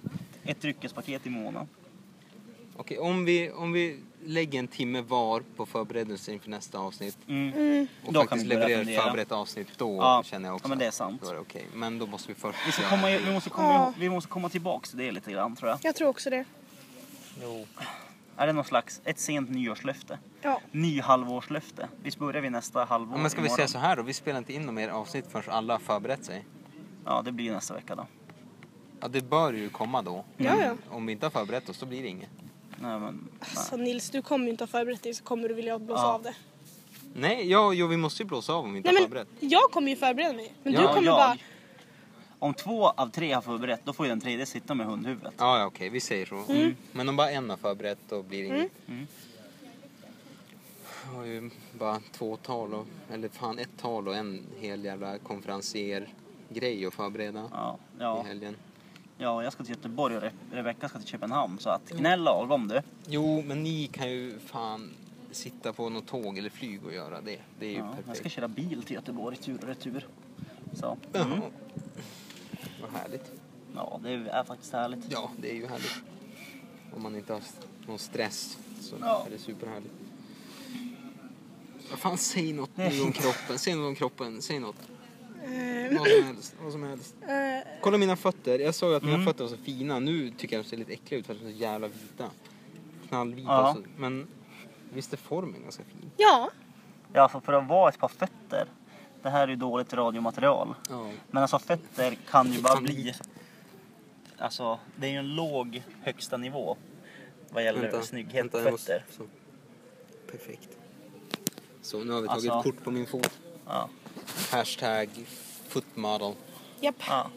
ett 0.45 0.61
dryckespaket 0.61 1.27
i 1.27 1.31
månaden. 1.31 1.69
Okej, 2.77 2.99
om 2.99 3.25
vi, 3.25 3.51
om 3.51 3.73
vi 3.73 4.01
lägger 4.29 4.59
en 4.59 4.69
timme 4.69 5.01
var 5.03 5.41
på 5.57 5.67
förberedelser 5.67 6.33
inför 6.33 6.51
nästa 6.51 6.79
avsnitt 6.79 7.19
Mm. 7.29 7.53
Mm. 7.53 7.87
och 8.07 8.13
Då 8.13 8.21
kan 8.21 8.29
faktiskt 8.29 8.47
levererar 8.47 8.81
ett 8.83 9.03
förberett 9.03 9.33
avsnitt, 9.33 9.69
då 9.77 9.97
Ja, 9.97 10.23
känner 10.25 10.49
jag 10.49 10.55
också 10.55 10.65
ja, 10.65 10.69
men 10.69 10.79
det 10.79 10.87
är 10.87 10.91
sant. 10.91 11.23
Då 11.25 11.29
är 11.31 11.35
det 11.35 11.41
okej. 11.41 11.67
Men 11.75 11.99
då 11.99 12.07
måste 12.07 12.29
vi 12.29 12.35
först 12.35 12.59
Vi, 12.67 12.73
ska 12.73 12.83
komma, 12.89 13.07
vi, 13.09 13.33
måste 13.33 13.51
komma, 13.51 13.73
Ja. 13.73 13.93
vi 13.99 14.09
måste 14.09 14.31
komma 14.31 14.49
tillbaks 14.49 14.91
till 14.91 14.99
det 14.99 15.11
lite 15.11 15.33
grann 15.33 15.57
tror 15.57 15.71
jag. 15.71 15.79
Jag 15.83 15.95
tror 15.95 16.09
också 16.09 16.31
det. 16.31 16.45
Jo. 17.43 17.67
Är 18.37 18.47
det 18.47 18.53
någon 18.53 18.65
slags, 18.65 19.01
ett 19.05 19.19
sent 19.19 19.51
nyårslöfte? 19.51 20.19
Ja. 20.43 20.61
Ny 20.73 21.01
halvårslöfte. 21.01 21.89
Visst 22.03 22.19
börjar 22.19 22.43
vi 22.43 22.51
nästa 22.51 22.85
halvår 22.85 23.17
Ja, 23.17 23.23
men 23.23 23.31
ska 23.31 23.41
vi 23.41 23.49
säga 23.49 23.55
imorgon? 23.57 23.69
så 23.69 23.79
här 23.79 23.97
då? 23.97 24.03
Vi 24.03 24.13
spelar 24.13 24.39
inte 24.39 24.53
in 24.53 24.63
något 24.63 24.75
mer 24.75 24.89
avsnitt 24.89 25.25
förrän 25.33 25.51
alla 25.51 25.75
har 25.75 25.79
förberett 25.81 26.25
sig. 26.25 26.45
Ja, 27.05 27.23
det 27.25 27.33
blir 27.33 27.53
nästa 27.53 27.75
vecka 27.75 27.95
då. 27.95 28.07
Ja, 29.01 29.09
det 29.09 29.21
bör 29.21 29.53
ju 29.53 29.69
komma 29.69 30.03
då. 30.03 30.25
Ja, 30.37 30.55
ja. 30.63 30.75
Om 30.91 31.07
vi 31.07 31.13
inte 31.13 31.27
har 31.27 31.31
förberett 31.31 31.69
oss, 31.69 31.79
då 31.79 31.87
blir 31.87 32.03
det 32.03 32.09
inget. 32.09 32.31
Nej, 32.81 33.01
men, 33.01 33.29
Så 33.71 33.77
Nils, 33.77 34.11
du 34.11 34.23
kommer 34.23 34.45
ju 34.45 34.51
inte 34.51 34.65
ha 34.65 34.69
förberett 34.69 35.03
dig 35.03 35.15
så 35.15 35.25
kommer 35.25 35.49
du 35.49 35.55
vilja 35.55 35.79
blåsa 35.79 36.03
Ja. 36.03 36.13
av 36.15 36.23
det. 36.23 36.35
Nej, 37.15 37.51
ja, 37.51 37.73
jo, 37.73 37.87
vi 37.87 37.97
måste 37.97 38.23
ju 38.23 38.27
blåsa 38.27 38.53
av 38.53 38.65
om 38.65 38.73
vi 38.73 38.77
inte 38.79 38.93
Nej 38.93 39.03
har 39.03 39.09
men 39.09 39.19
förberett. 39.19 39.53
jag 39.53 39.63
kommer 39.71 39.89
ju 39.91 39.97
förbereda 39.97 40.33
mig. 40.33 40.55
Men 40.63 40.73
Ja, 40.73 40.81
du 40.81 40.87
kommer 40.89 41.03
jag. 41.03 41.17
bara... 41.17 41.37
Om 42.41 42.55
två 42.55 42.89
av 42.89 43.11
tre 43.11 43.33
har 43.33 43.43
förberett, 43.43 43.81
då 43.85 43.93
får 43.93 44.07
ju 44.07 44.11
den 44.11 44.21
tredje 44.21 44.47
sitta 44.47 44.75
med 44.75 44.87
hundhuvudet. 44.87 45.35
Ja, 45.39 45.59
ja, 45.59 45.67
okej, 45.67 45.89
vi 45.89 46.01
säger 46.01 46.27
så. 46.27 46.45
Mm. 46.53 46.77
Men 46.93 47.09
om 47.09 47.17
bara 47.17 47.31
en 47.31 47.51
har 47.51 47.57
förberett, 47.57 47.99
då 48.09 48.23
blir 48.23 48.39
det 48.43 48.47
inget. 48.59 48.73
Mm. 48.89 49.07
Jag 51.07 51.19
har 51.19 51.25
ju 51.25 51.51
bara 51.79 52.01
två 52.13 52.37
tal, 52.37 52.75
och, 52.75 52.87
eller 53.13 53.29
fan 53.29 53.59
ett 53.59 53.69
tal 53.81 54.09
och 54.09 54.17
en 54.17 54.43
hel 54.61 54.85
jävla 54.85 55.19
konferencier-grej 55.19 56.87
att 56.87 56.95
förbereda 56.95 57.49
Ja, 57.53 57.79
i 57.93 57.97
ja, 58.01 58.23
helgen. 58.23 58.57
Ja, 59.19 59.43
jag 59.45 59.53
ska 59.53 59.65
till 59.65 59.75
Göteborg 59.75 60.17
och 60.17 60.23
Re- 60.23 60.33
Rebecka 60.53 60.89
ska 60.89 60.99
till 60.99 61.09
Köpenhamn. 61.09 61.59
Så 61.59 61.71
att 61.71 61.91
gnäll 61.91 62.21
lagom 62.23 62.69
du. 62.69 62.83
Jo, 63.07 63.43
men 63.47 63.63
ni 63.63 63.87
kan 63.87 64.11
ju 64.11 64.39
fan 64.39 64.91
sitta 65.31 65.73
på 65.73 65.89
något 65.89 66.07
tåg 66.07 66.39
eller 66.39 66.51
flyg 66.51 66.85
och 66.85 66.93
göra 66.95 67.21
det. 67.21 67.39
Det 67.59 67.67
är 67.67 67.71
ju 67.71 67.77
Ja, 67.77 67.85
jag 67.85 67.95
ska 68.05 68.13
perfekt. 68.13 68.35
köra 68.35 68.49
bil 68.49 68.83
till 68.83 68.95
Göteborg 68.95 69.37
tur 69.37 69.59
och 69.63 69.69
retur. 69.69 70.07
Så. 70.75 70.97
Jaha. 71.13 71.25
Mm. 71.25 71.41
Vad 72.83 72.91
härligt. 73.03 73.33
Ja, 73.75 74.01
det 74.03 74.11
är 74.13 74.45
faktiskt 74.45 74.73
härligt. 74.73 75.05
Ja, 75.09 75.31
det 75.37 75.51
är 75.51 75.55
ju 75.55 75.67
härligt. 75.67 75.95
Om 76.97 77.03
man 77.03 77.17
inte 77.17 77.33
har 77.33 77.43
någon 77.87 77.99
stress 77.99 78.59
så 78.81 78.97
Ja. 79.01 79.25
är 79.27 79.31
det 79.31 79.39
superhärligt. 79.39 79.95
Vad 81.91 81.99
fan, 81.99 82.19
säg 82.19 82.53
något 82.53 82.77
nu 82.77 83.01
om 83.03 83.13
kroppen. 83.13 83.59
Säg 83.59 83.75
något 83.75 83.89
om 83.89 83.95
kroppen. 83.95 84.43
Säg 84.43 84.59
något. 84.59 84.77
Eh, 85.45 85.99
Vad 85.99 86.09
som 86.09 86.25
helst. 86.27 86.55
Vad 86.63 86.73
som 86.73 86.83
helst. 86.83 87.15
eh, 87.23 87.71
Kolla 87.81 87.99
mina 87.99 88.17
fötter. 88.17 88.59
Jag 88.59 88.75
sa 88.75 88.89
ju 88.91 88.95
att 88.97 89.03
mina 89.03 89.15
Mm. 89.15 89.27
fötter 89.27 89.45
var 89.45 89.51
så 89.51 89.57
fina. 89.57 89.99
Nu 89.99 90.31
tycker 90.31 90.57
jag 90.57 90.65
de 90.65 90.69
ser 90.69 90.77
lite 90.77 90.93
äckliga 90.93 91.21
ut 91.21 91.27
för 91.27 91.35
att 91.35 91.41
de 91.41 91.47
är 91.47 91.53
så 91.53 91.59
jävla 91.59 91.89
vita. 91.89 92.31
Knallvita. 93.09 93.49
Ja. 93.51 93.71
och 93.71 93.77
Så. 93.77 93.83
Men 93.97 94.27
visst 94.93 95.13
är 95.13 95.17
formen 95.17 95.63
ganska 95.63 95.85
fin? 95.85 96.11
ja, 96.17 96.51
Ja, 97.13 97.29
för, 97.29 97.41
för 97.41 97.53
att 97.53 97.69
vara 97.69 97.89
ett 97.89 97.99
par 97.99 98.09
fötter. 98.09 98.67
Det 99.23 99.31
här 99.31 99.43
är 99.43 99.49
ju 99.49 99.57
dåligt 99.57 99.93
radiomaterial. 99.93 100.75
Ja. 100.91 101.11
Men 101.31 101.43
alltså 101.43 101.59
fötter 101.59 102.19
kan 102.31 102.53
ju 102.53 102.63
bara 102.63 102.75
Kan 102.75 102.83
bli... 102.85 103.15
Alltså, 104.39 104.79
det 104.97 105.07
är 105.07 105.11
ju 105.11 105.17
en 105.17 105.35
låg 105.35 105.83
högsta 106.03 106.37
nivå. 106.37 106.77
Vad 107.51 107.65
gäller 107.65 108.01
snygghet 108.03 108.53
på 108.53 108.59
jag 108.59 108.71
måste- 108.71 108.93
fötter. 108.93 109.05
Så. 109.17 109.23
Perfekt. 110.33 110.69
Så, 111.83 112.05
nu 112.05 112.13
har 112.13 112.21
vi 112.21 112.29
tagit 112.29 112.51
Alltså- 112.51 112.71
kort 112.71 112.85
på 112.85 112.91
min 112.91 113.07
fot. 113.07 113.39
Ja. 113.67 113.89
Hashtag 114.51 115.09
footmodel. 115.69 116.35
japp. 116.81 116.95
Ja. 117.09 117.31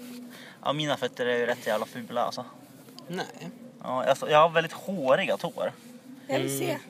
ja, 0.64 0.74
mina 0.74 0.98
fötter 0.98 1.26
är 1.26 1.38
ju 1.38 1.46
rätt 1.46 1.68
jävla 1.68 1.86
fula 1.86 2.22
alltså. 2.22 2.46
Nej. 3.08 3.50
Ja, 3.84 4.04
alltså 4.04 4.30
jag 4.30 4.42
har 4.42 4.50
väldigt 4.50 4.74
håriga 4.74 5.38
tår. 5.38 5.72
Jag 6.28 6.40
vill 6.40 6.58
se. 6.60 6.70
Mm. 6.72 6.82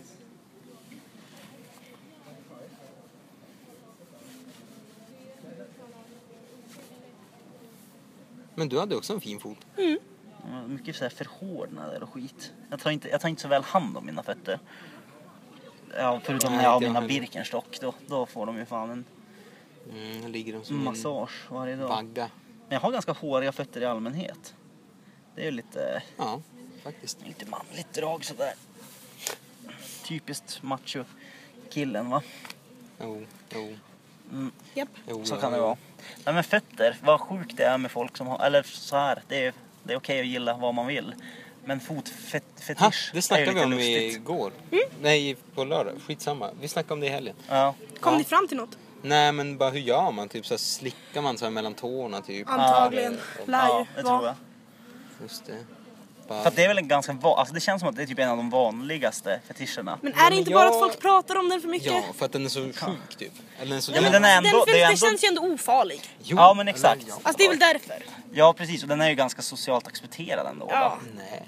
Men 8.55 8.69
du 8.69 8.79
hade 8.79 8.95
också 8.95 9.13
en 9.13 9.21
fin 9.21 9.39
fot. 9.39 9.57
Ja, 9.75 10.67
Mycket 10.67 10.95
så 10.95 11.03
här 11.03 11.09
förhårdnader 11.09 12.03
och 12.03 12.13
skit. 12.13 12.53
Jag 12.69 12.79
tar, 12.79 12.91
inte, 12.91 13.09
jag 13.09 13.21
tar 13.21 13.29
inte 13.29 13.41
så 13.41 13.47
väl 13.47 13.63
hand 13.63 13.97
om 13.97 14.05
mina 14.05 14.23
fötter. 14.23 14.59
Ja, 15.97 16.21
förutom 16.23 16.53
när 16.53 16.63
jag 16.63 16.69
har 16.71 16.79
mina. 16.79 17.01
Birkenstock. 17.01 17.77
Då, 17.81 17.93
då 18.07 18.25
får 18.25 18.45
de 18.45 18.57
ju 18.57 18.65
fan 18.65 18.89
en 18.89 19.05
Mm, 19.89 20.31
ligger 20.31 20.53
de 20.53 20.65
som 20.65 20.83
massage 20.83 21.47
varje 21.49 21.75
dag. 21.75 21.87
vagga. 21.87 22.29
Men 22.67 22.73
jag 22.75 22.79
har 22.79 22.91
ganska 22.91 23.11
håriga 23.11 23.51
fötter 23.51 23.81
i 23.81 23.85
allmänhet. 23.85 24.53
Det 25.35 25.41
är 25.41 25.45
ju 25.45 25.51
lite, 25.51 26.03
Ja, 26.17 26.41
faktiskt. 26.83 27.17
lite 27.27 27.45
manligt 27.45 27.93
drag 27.93 28.25
sådär. 28.25 28.53
Typiskt 30.03 30.63
macho 30.63 31.03
killen 31.69 32.09
va? 32.09 32.21
Jo, 33.01 33.25
jo, 33.55 33.75
Mm, 34.31 34.51
jo. 35.07 35.25
så 35.25 35.35
kan 35.35 35.51
det 35.51 35.59
vara. 35.59 35.77
Nej 36.25 36.33
men 36.33 36.43
fötter, 36.43 36.97
vad 37.03 37.21
sjukt 37.21 37.57
det 37.57 37.63
är 37.63 37.77
med 37.77 37.91
folk 37.91 38.17
som 38.17 38.27
har, 38.27 38.39
eller 38.45 38.63
så 38.63 38.95
här, 38.95 39.21
det 39.27 39.45
är, 39.45 39.53
det 39.83 39.93
är 39.93 39.97
okej 39.97 40.19
att 40.19 40.27
gilla 40.27 40.57
vad 40.57 40.73
man 40.73 40.87
vill. 40.87 41.15
Men 41.65 41.79
fotfetisch 41.79 43.11
det 43.13 43.21
snackade 43.21 43.53
vi 43.53 43.63
om 43.63 43.71
lustigt. 43.71 44.15
igår. 44.15 44.51
Nej, 45.01 45.35
på 45.55 45.63
lördag. 45.63 45.93
Skitsamma. 46.07 46.49
Vi 46.61 46.67
snackade 46.67 46.93
om 46.93 46.99
det 46.99 47.05
i 47.05 47.09
helgen. 47.09 47.35
Ja. 47.49 47.75
Kom 47.99 48.13
Ja. 48.13 48.17
ni 48.17 48.23
fram 48.23 48.47
till 48.47 48.57
något? 48.57 48.77
Nej, 49.01 49.31
men 49.31 49.57
bara 49.57 49.69
hur 49.69 49.79
gör 49.79 50.11
man? 50.11 50.29
Typ 50.29 50.45
så 50.45 50.53
här, 50.53 50.59
slickar 50.59 51.21
man 51.21 51.37
så 51.37 51.45
här 51.45 51.51
mellan 51.51 51.73
tårna 51.73 52.21
typ? 52.21 52.49
Antagligen. 52.49 53.17
Ja, 53.37 53.43
Lär 53.45 53.57
ja, 53.67 53.79
ju 53.79 53.85
det 53.95 54.01
tror 54.01 54.13
jag. 54.15 54.21
vara. 54.21 54.35
Just 55.21 55.45
det. 55.45 55.57
Bara... 56.27 56.41
För 56.41 56.47
att 56.49 56.55
det 56.55 56.63
är 56.63 56.67
väl 56.67 56.77
en 56.77 56.87
ganska 56.87 57.13
va- 57.13 57.35
alltså 57.37 57.53
det 57.53 57.59
känns 57.59 57.79
som 57.79 57.89
att 57.89 57.95
det 57.95 58.01
är 58.03 58.07
typ 58.07 58.19
en 58.19 58.29
av 58.29 58.37
de 58.37 58.49
vanligaste 58.49 59.39
fetischerna. 59.47 59.97
Men 60.01 60.13
Ja, 60.17 60.21
är 60.21 60.23
det 60.25 60.29
men 60.29 60.39
inte 60.39 60.51
bara 60.51 60.63
jag- 60.65 60.73
att 60.73 60.79
folk 60.79 60.99
pratar 61.01 61.35
om 61.35 61.49
den 61.49 61.61
för 61.61 61.67
mycket? 61.67 61.91
Ja, 61.93 62.03
för 62.17 62.25
att 62.25 62.31
den 62.31 62.45
är 62.45 62.49
så 62.49 62.59
sjuk 62.59 63.15
typ. 63.17 63.31
Eller 63.59 63.69
den 63.69 63.77
är 63.77 63.81
så 63.81 63.91
Ja, 63.95 64.01
men 64.01 64.11
den 64.11 64.25
är 64.25 64.37
ändå- 64.37 64.49
den, 64.49 64.75
det 64.75 64.81
är 64.81 64.85
ändå- 64.85 64.97
känns 64.97 65.23
ju 65.23 65.27
ändå 65.27 65.41
ofarlig. 65.41 66.01
Jo, 66.23 66.37
Ja, 66.37 66.53
men 66.53 66.67
exakt. 66.67 67.03
eller, 67.03 67.13
Alltså 67.13 67.33
det 67.37 67.45
är 67.45 67.49
väl 67.49 67.59
därför. 67.59 68.03
Ja 68.33 68.53
precis, 68.53 68.83
och 68.83 68.89
den 68.89 69.01
är 69.01 69.09
ju 69.09 69.15
ganska 69.15 69.41
socialt 69.41 69.87
accepterad 69.87 70.47
ändå. 70.47 70.67
Ja. 70.69 70.79
va? 70.79 70.97
Nej. 71.17 71.43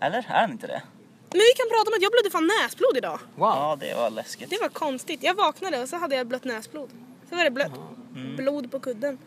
Eller? 0.00 0.26
Är 0.28 0.40
den 0.40 0.50
inte 0.50 0.66
det? 0.66 0.82
Men 1.30 1.38
vi 1.40 1.52
kan 1.56 1.68
prata 1.70 1.90
om 1.90 1.94
att 1.96 2.02
jag 2.02 2.12
blödde 2.12 2.30
fan 2.30 2.50
näsblod 2.62 2.96
idag. 2.96 3.18
Wow. 3.36 3.48
Ja, 3.48 3.76
det 3.80 3.94
var 3.94 4.10
läskigt. 4.10 4.50
Det 4.50 4.58
var 4.60 4.68
konstigt. 4.68 5.22
Jag 5.22 5.34
vaknade 5.34 5.82
och 5.82 5.88
så 5.88 5.96
hade 5.96 6.16
jag 6.16 6.26
blött 6.26 6.44
näsblod. 6.44 6.90
Så 7.30 7.36
var 7.36 7.44
det 7.44 7.50
blött 7.50 7.72
Mm. 8.16 8.36
blod 8.36 8.70
på 8.70 8.80
kudden. 8.80 9.18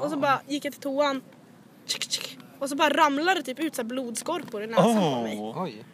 Och 0.00 0.10
så 0.10 0.16
bara 0.16 0.40
gick 0.48 0.64
jag 0.64 0.72
till 0.72 0.82
toan. 0.82 1.22
Tsk, 1.86 2.08
tsk. 2.08 2.38
Och 2.58 2.68
så 2.68 2.76
bara 2.76 2.88
ramlade 2.96 3.40
det 3.40 3.44
typ 3.44 3.58
ut 3.58 3.74
så 3.74 3.82
här 3.82 3.88
blodskorpor 3.88 4.62
i 4.62 4.66
näsan 4.66 4.94
på 5.14 5.22
mig. 5.22 5.38
Oh. 5.38 5.62
Oj. 5.62 5.84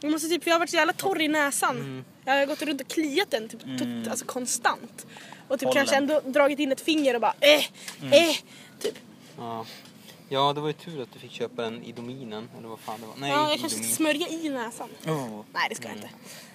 Jag, 0.00 0.10
måste 0.12 0.28
typ, 0.28 0.42
för 0.42 0.50
jag 0.50 0.54
har 0.54 0.58
varit 0.60 0.70
så 0.70 0.76
jävla 0.76 0.92
torr 0.92 1.20
i 1.20 1.28
näsan. 1.28 1.76
Mm. 1.76 2.04
Jag 2.24 2.38
har 2.38 2.46
gått 2.46 2.62
runt 2.62 2.80
och 2.80 2.88
kliat 2.88 3.30
den 3.30 3.48
typ, 3.48 3.60
tut, 3.60 4.08
alltså 4.10 4.24
konstant. 4.24 5.06
Och 5.48 5.58
typ 5.60 5.68
Pollen. 5.68 5.74
kanske 5.74 5.96
ändå 5.96 6.20
dragit 6.24 6.58
in 6.58 6.72
ett 6.72 6.80
finger 6.80 7.14
och 7.14 7.20
bara 7.20 7.34
eh, 7.40 7.64
Mm. 8.02 8.12
eh. 8.12 8.36
Typ. 8.80 8.94
Ja. 9.38 9.66
Ja, 10.28 10.52
det 10.52 10.60
var 10.60 10.68
ju 10.68 10.72
tur 10.72 11.02
att 11.02 11.12
du 11.12 11.18
fick 11.18 11.30
köpa 11.32 11.62
den 11.62 11.82
Idominen. 11.82 12.48
Eller 12.58 12.68
vad 12.68 12.78
fan 12.78 13.00
det 13.00 13.06
var. 13.06 13.14
Nej, 13.16 13.30
Ja, 13.30 13.50
jag 13.50 13.60
kanske 13.60 13.78
ska 13.78 13.94
smörja 13.94 14.28
i 14.28 14.48
näsan. 14.48 14.88
Oh. 15.06 15.44
Nej 15.52 15.66
det 15.68 15.74
ska 15.74 15.88
jag 15.88 15.96
inte. 15.96 16.10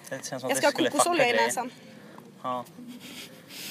Det 0.08 0.26
känns 0.26 0.28
som 0.28 0.38
Jag 0.40 0.50
det 0.50 0.56
ska 0.56 0.66
ha 0.84 0.90
kokosolja 0.90 1.28
i 1.28 1.32
näsan. 1.46 1.70
Ja. 2.42 2.64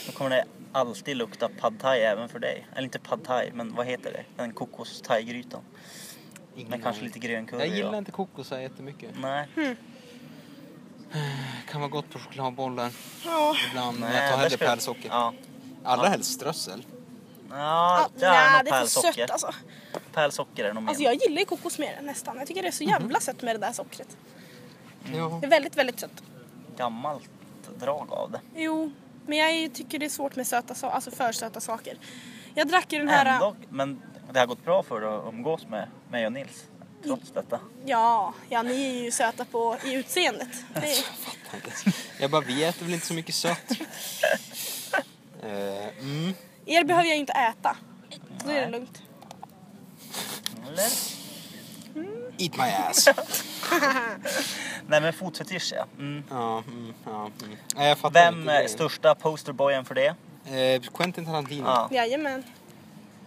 Då 0.06 0.12
kommer 0.12 0.30
det 0.30 0.46
alltid 0.72 1.18
lukta 1.18 1.50
pad 1.50 1.80
thai 1.80 2.00
även 2.00 2.30
för 2.30 2.40
dig. 2.40 2.68
Eller 2.72 2.84
inte 2.84 3.00
pad 3.00 3.24
thai, 3.24 3.52
men 3.54 3.76
vad 3.76 3.86
heter 3.86 4.12
det? 4.12 4.24
Den 4.44 4.54
kokos 4.54 5.02
thai-grytan. 5.02 5.62
Ingen 6.56 6.70
Med 6.70 6.84
kanske 6.84 7.04
lite 7.04 7.20
grön 7.20 7.46
curry. 7.46 7.60
Jag 7.60 7.76
gillar 7.76 7.92
ja. 7.92 7.98
inte 7.98 8.12
kokosar 8.12 8.60
jättemycket. 8.60 9.10
Nej, 9.22 9.48
kan 11.70 11.82
vara 11.82 11.90
gott 11.92 12.10
på 12.10 12.20
chokladbollar 12.20 12.92
Ja. 13.26 13.56
ibland. 13.70 14.00
Nej, 14.00 14.22
jag 14.24 14.32
tar 14.32 14.38
hellre 14.38 14.58
pärlsocker. 14.58 15.10
Ja. 15.10 15.34
Allra 15.84 16.08
helst 16.08 16.32
strössel. 16.34 16.86
Ja, 17.50 17.56
Ja, 17.56 18.10
det 18.20 18.26
är 18.26 18.32
nej, 18.32 18.52
nog 18.58 18.66
det 18.66 18.70
är 18.70 18.74
för 18.74 18.80
pärlsocker. 18.80 19.12
sött 19.12 19.30
alltså. 19.32 19.54
Pärlsocker 20.14 20.66
är 20.66 20.74
nog. 20.74 20.90
Alltså 20.90 21.04
jag 21.04 21.16
gillar 21.16 21.40
ju 21.40 21.46
kokos 21.46 21.80
mer 21.80 22.00
nästan. 22.02 22.38
Jag 22.38 22.48
tycker 22.48 22.62
det 22.62 22.68
är 22.68 22.72
så 22.72 22.84
jävla 22.84 23.20
sött 23.20 23.42
med 23.42 23.56
det 23.56 23.60
där 23.60 23.74
sockret. 23.74 24.18
Ja. 25.14 25.38
Det 25.42 25.48
är 25.48 25.50
väldigt, 25.50 25.78
väldigt 25.78 26.00
sött. 26.00 26.24
Gammalt 26.78 27.30
drag 27.80 28.12
av 28.12 28.32
det. 28.32 28.40
Jo, 28.56 28.92
men 29.28 29.38
jag 29.38 29.74
tycker 29.74 30.00
det 30.00 30.06
är 30.06 30.10
svårt 30.10 30.36
med 30.36 30.48
söta 30.48 30.74
so- 30.74 30.90
alltså 30.90 31.12
för 31.12 31.32
söta 31.32 31.60
saker. 31.60 31.98
Jag 32.54 32.68
drack 32.68 32.94
ju 32.94 33.00
den 33.00 33.10
här... 33.10 33.26
Ändå, 33.26 33.56
men 33.70 34.02
det 34.32 34.40
har 34.40 34.48
gått 34.48 34.66
bra 34.66 34.84
för 34.84 35.02
att 35.02 35.34
umgås 35.34 35.68
med 35.68 35.88
mig 36.10 36.26
och 36.26 36.32
Nils. 36.32 36.66
Trots 37.04 37.32
detta. 37.32 37.60
Ja, 37.86 38.34
ja, 38.50 38.64
ni 38.64 39.00
är 39.00 39.04
ju 39.04 39.12
söta 39.12 39.46
på 39.46 39.78
i 39.86 39.94
utseendet. 39.94 40.48
Det 40.74 40.92
är, 40.92 41.06
Jag 42.20 42.32
bara, 42.32 42.42
vi 42.42 42.64
äter 42.64 42.86
väl 42.86 42.94
inte 42.94 43.06
så 43.06 43.14
mycket 43.14 43.36
sött. 43.36 43.72
Eh, 45.44 46.00
mm. 46.00 46.34
er 46.66 46.84
behöver 46.84 47.08
jag 47.08 47.16
ju 47.16 47.20
inte 47.20 47.34
äta. 47.34 47.78
Så 48.10 48.48
då 48.48 48.52
är 48.52 48.56
det 48.56 48.62
Nej. 48.62 48.72
lugnt. 48.72 49.02
Eller? 50.74 50.90
Eat 52.38 52.58
my 52.58 52.64
ass. 52.90 53.08
Nej 54.88 55.02
men 55.02 55.14
fotfetisch 55.14 55.74
ja. 55.76 55.86
Mm. 56.00 56.24
ja, 56.30 56.64
mm, 56.68 56.94
ja, 57.06 57.30
mm. 57.44 57.58
Nej, 57.76 57.88
jag 57.90 57.98
fattar 57.98 58.14
Vem 58.32 58.40
inte 58.40 58.54
är 58.54 58.64
det. 58.64 58.70
största 58.70 59.16
posterboyen 59.16 59.86
för 59.86 59.96
det? 59.96 60.16
Eh, 60.46 60.82
Quentin 60.94 61.26
Tarantino. 61.26 61.66
Ja, 61.68 61.88
Jajamän. 61.92 62.44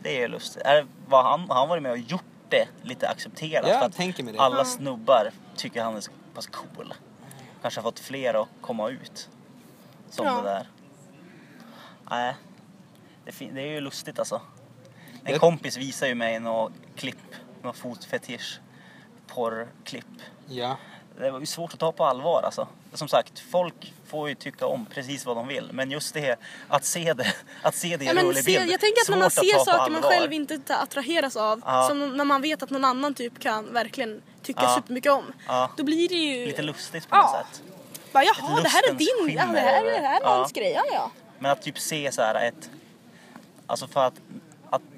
det 0.03 0.17
är 0.17 0.21
ju 0.21 0.29
lustigt. 0.29 0.63
Är, 0.63 0.87
var 1.09 1.23
han, 1.23 1.41
har 1.51 1.55
han 1.57 1.69
varit 1.69 1.83
med 1.83 1.93
och 1.93 1.99
gjort 1.99 2.25
det 2.49 2.69
lite 2.83 3.09
accepterat? 3.09 3.69
Ja, 3.69 3.79
för 3.79 3.87
att 3.87 3.95
tänker 3.97 4.23
mig 4.25 4.33
det. 4.33 4.41
alla 4.41 4.57
Ja. 4.59 4.65
snubbar 4.65 5.31
tycker 5.57 5.83
han 5.83 5.97
är 5.97 6.01
så 6.01 6.11
pass 6.35 6.47
cool. 6.47 6.95
Kanske 7.63 7.81
har 7.81 7.83
fått 7.83 8.01
fler 8.01 8.43
att 8.43 8.49
komma 8.61 8.89
ut. 8.89 9.29
Som 10.11 10.27
Ja. 10.27 10.37
det 10.37 10.43
där. 10.49 10.69
Nej, 12.11 12.35
det, 13.25 13.33
fin- 13.33 13.55
det 13.55 13.61
är 13.63 13.67
ju 13.73 13.81
lustigt 13.81 14.19
alltså. 14.19 14.41
En 15.27 15.33
Jag- 15.33 15.41
kompis 15.41 15.77
visar 15.77 16.07
ju 16.07 16.15
mig 16.15 16.41
något 16.41 16.73
klipp, 16.97 17.19
något 17.63 17.77
fotfetisch 17.79 18.61
porrklipp. 19.27 20.05
Ja. 20.49 20.77
det 21.19 21.31
var 21.31 21.41
ju 21.41 21.47
svårt 21.47 21.73
att 21.75 21.79
ta 21.81 21.93
på 21.93 22.05
allvar 22.05 22.43
alltså. 22.43 22.69
Som 22.93 23.09
sagt, 23.09 23.39
folk 23.39 23.93
får 24.07 24.29
ju 24.29 24.35
tycka 24.35 24.67
om 24.67 24.87
precis 24.87 25.27
vad 25.27 25.37
de 25.37 25.49
vill. 25.49 25.69
Men 25.73 25.91
just 25.91 26.15
det, 26.15 26.37
att 26.69 26.85
se 26.85 27.13
det, 27.15 27.35
att 27.63 27.75
se 27.75 27.97
det 27.97 28.05
i 28.05 28.09
Ja, 28.09 28.15
men 28.15 28.25
rolig 28.25 28.45
se, 28.45 28.59
bild. 28.59 28.73
jag 28.73 28.81
tänker 28.81 29.01
att 29.03 29.09
när 29.09 29.17
man 29.19 29.31
ser 29.31 29.65
saker 29.65 29.93
man 29.93 30.03
själv 30.03 30.33
inte 30.33 30.77
attraheras 30.77 31.37
av, 31.37 31.63
Ja. 31.65 31.89
som 31.89 32.17
när 32.17 32.25
man 32.25 32.43
vet 32.43 32.63
att 32.63 32.71
någon 32.71 32.85
annan 32.85 33.15
typ 33.15 33.39
kan 33.41 33.73
verkligen 33.73 34.23
tycka 34.43 34.61
Ja. 34.63 34.75
supermycket 34.77 35.13
om. 35.13 35.25
Ja. 35.49 35.71
Då 35.77 35.85
blir 35.85 36.09
det 36.09 36.15
ju... 36.15 36.47
Lite 36.47 36.63
lustigt 36.63 37.09
på 37.09 37.17
Ja. 37.17 37.23
något 37.23 37.47
sätt. 37.47 37.63
Bara, 38.13 38.25
jaha, 38.25 38.61
det 38.63 38.69
här 38.69 38.89
är 38.91 38.95
din, 38.95 39.37
ja, 39.39 39.47
det 39.53 39.61
här 39.61 39.81
är 39.81 39.85
det. 39.85 39.91
det 39.91 40.07
här 40.07 40.21
är 40.21 40.25
Ja. 40.25 40.35
någons 40.35 40.53
grej, 40.53 40.73
ja 40.73 40.83
ja. 40.93 41.11
Men 41.39 41.51
att 41.53 41.63
typ 41.63 41.79
se 41.79 42.13
så 42.13 42.23
här 42.23 42.35
ett... 42.49 42.71
Alltså 43.67 43.87
för 43.89 44.05
att 44.07 44.15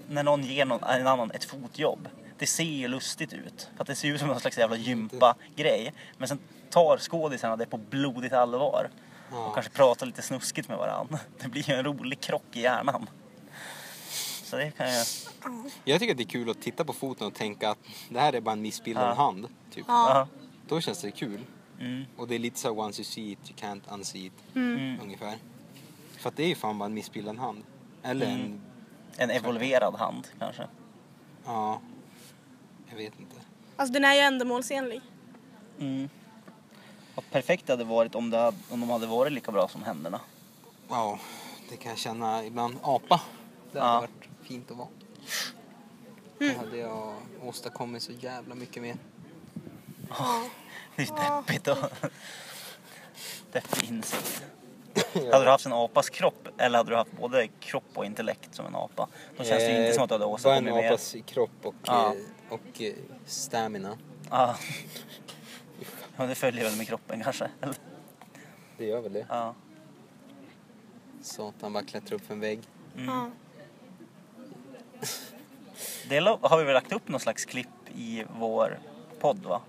när 0.08 0.22
någon 0.22 0.42
ger 0.44 0.64
någon, 0.64 0.84
en 0.84 1.06
annan 1.06 1.30
ett 1.30 1.44
fotjobb. 1.44 2.08
Det 2.38 2.46
ser 2.46 2.64
ju 2.64 2.88
lustigt 2.88 3.32
ut. 3.32 3.68
För 3.74 3.82
att 3.82 3.86
det 3.86 3.94
ser 3.94 4.08
ut 4.08 4.20
som 4.20 4.30
en 4.30 4.40
slags 4.40 4.58
jävla 4.58 4.76
gympa-grej. 4.76 5.92
Men 6.18 6.28
sen 6.28 6.38
tar 6.70 6.98
skådisarna 6.98 7.56
det 7.56 7.66
på 7.66 7.76
blodigt 7.76 8.32
allvar. 8.32 8.90
Ja. 9.30 9.46
Och 9.46 9.54
kanske 9.54 9.72
pratar 9.72 10.06
lite 10.06 10.22
snuskigt 10.22 10.68
med 10.68 10.78
varandra. 10.78 11.18
Det 11.42 11.48
blir 11.48 11.70
ju 11.70 11.74
en 11.76 11.84
rolig 11.84 12.20
krock 12.20 12.44
i 12.52 12.60
hjärnan. 12.60 13.06
Så 14.44 14.56
det 14.56 14.70
kan 14.70 14.88
jag... 14.90 15.06
Jag 15.84 16.00
tycker 16.00 16.12
att 16.12 16.18
det 16.18 16.22
är 16.24 16.28
kul 16.28 16.50
att 16.50 16.62
titta 16.62 16.84
på 16.84 16.92
foten 16.92 17.26
och 17.26 17.34
tänka 17.34 17.70
att 17.70 17.78
det 18.08 18.20
här 18.20 18.32
är 18.32 18.40
bara 18.40 18.52
en 18.52 18.62
missbildad 18.62 19.08
Ja. 19.08 19.14
hand. 19.14 19.46
Typ. 19.70 19.84
Ja. 19.88 20.28
Då 20.68 20.80
känns 20.80 21.00
det 21.00 21.10
kul. 21.10 21.40
Mm. 21.80 22.04
Och 22.16 22.28
det 22.28 22.34
är 22.34 22.38
lite 22.38 22.58
så 22.58 22.70
once 22.70 23.00
you 23.00 23.04
see 23.04 23.32
it 23.32 23.38
you 23.50 23.58
can't 23.72 23.94
unsee 23.94 24.26
it. 24.26 24.32
Mm. 24.54 25.00
Ungefär. 25.02 25.38
För 26.16 26.28
att 26.28 26.36
det 26.36 26.42
är 26.42 26.48
ju 26.48 26.54
fan 26.54 26.78
bara 26.78 26.86
en 26.86 26.94
missbildad 26.94 27.38
hand. 27.38 27.62
Eller. 28.02 28.26
Mm. 28.26 28.40
En 28.40 28.60
evolverad 29.18 29.94
hand 29.94 30.28
kanske. 30.38 30.66
Ja. 31.44 31.80
Jag 32.90 32.96
vet 32.96 33.20
inte. 33.20 33.36
Alltså 33.76 33.92
den 33.92 34.04
är 34.04 34.14
ju 34.14 34.20
ändamålsenlig. 34.20 35.00
Mm. 35.80 36.08
Vad 37.14 37.30
perfekt 37.30 37.66
det 37.66 37.72
hade 37.72 37.84
varit 37.84 38.14
om, 38.14 38.30
det 38.30 38.38
hade, 38.38 38.56
om 38.70 38.80
de 38.80 38.90
hade 38.90 39.06
varit 39.06 39.32
lika 39.32 39.52
bra 39.52 39.68
som 39.68 39.82
händerna. 39.82 40.20
Ja, 40.88 41.18
det 41.70 41.76
kan 41.76 41.90
jag 41.90 41.98
känna 41.98 42.44
ibland. 42.44 42.76
Apa. 42.82 43.20
Det 43.72 43.80
hade 43.80 43.92
Ja. 43.92 44.00
varit 44.00 44.28
fint 44.48 44.70
att 44.70 44.76
vara. 44.76 44.88
Det 46.38 46.58
hade 46.58 46.76
jag 46.76 47.14
åstadkommit 47.42 48.02
så 48.02 48.12
jävla 48.12 48.54
mycket 48.54 48.82
mer. 48.82 48.96
Det 50.96 51.02
är 51.02 51.36
deppigt 51.42 51.68
och... 51.68 51.76
Deppig 53.52 53.88
insikt. 53.88 54.42
Hade 55.32 55.44
du 55.44 55.50
haft 55.50 55.66
en 55.66 55.72
apas 55.72 56.10
kropp 56.10 56.48
eller 56.58 56.78
hade 56.78 56.90
du 56.90 56.96
haft 56.96 57.12
både 57.12 57.48
kropp 57.60 57.84
och 57.94 58.04
intellekt 58.06 58.54
som 58.54 58.66
en 58.66 58.74
apa? 58.74 59.08
Då 59.36 59.44
känns 59.44 59.58
det 59.64 59.72
ju 59.72 59.80
inte 59.80 59.92
som 59.92 60.02
att 60.02 60.08
du 60.08 60.14
hade 60.14 60.24
Bara 60.24 60.34
åstadkommit 60.34 60.70
en 60.74 60.76
mer. 60.80 60.88
apas 60.88 61.16
kropp 61.26 61.50
och, 61.62 61.74
Ja. 61.86 62.14
eh, 62.14 62.52
och 62.54 62.82
eh, 62.82 62.92
stamina. 63.26 63.98
Ja. 64.30 64.56
ja, 66.16 66.26
det 66.26 66.34
följer 66.34 66.64
väl 66.64 66.76
med 66.76 66.86
kroppen 66.88 67.22
kanske. 67.22 67.50
Eller? 67.60 67.74
Det 68.78 68.84
gör 68.84 69.00
väl 69.00 69.12
det. 69.12 69.26
Ja. 69.28 69.54
Så 71.22 71.48
att 71.48 71.54
han 71.60 71.72
bara 71.72 71.84
klättrar 71.84 72.14
upp 72.16 72.26
för 72.26 72.34
en 72.34 72.40
vägg. 72.40 72.60
Mm. 72.96 73.06
Ja. 73.08 73.30
Det 76.08 76.18
har 76.42 76.58
vi 76.58 76.64
väl 76.64 76.74
lagt 76.74 76.92
upp 76.92 77.08
någon 77.08 77.20
slags 77.20 77.44
klipp 77.44 77.68
i 77.94 78.24
vår 78.38 78.78
podd 79.20 79.38
va? 79.38 79.60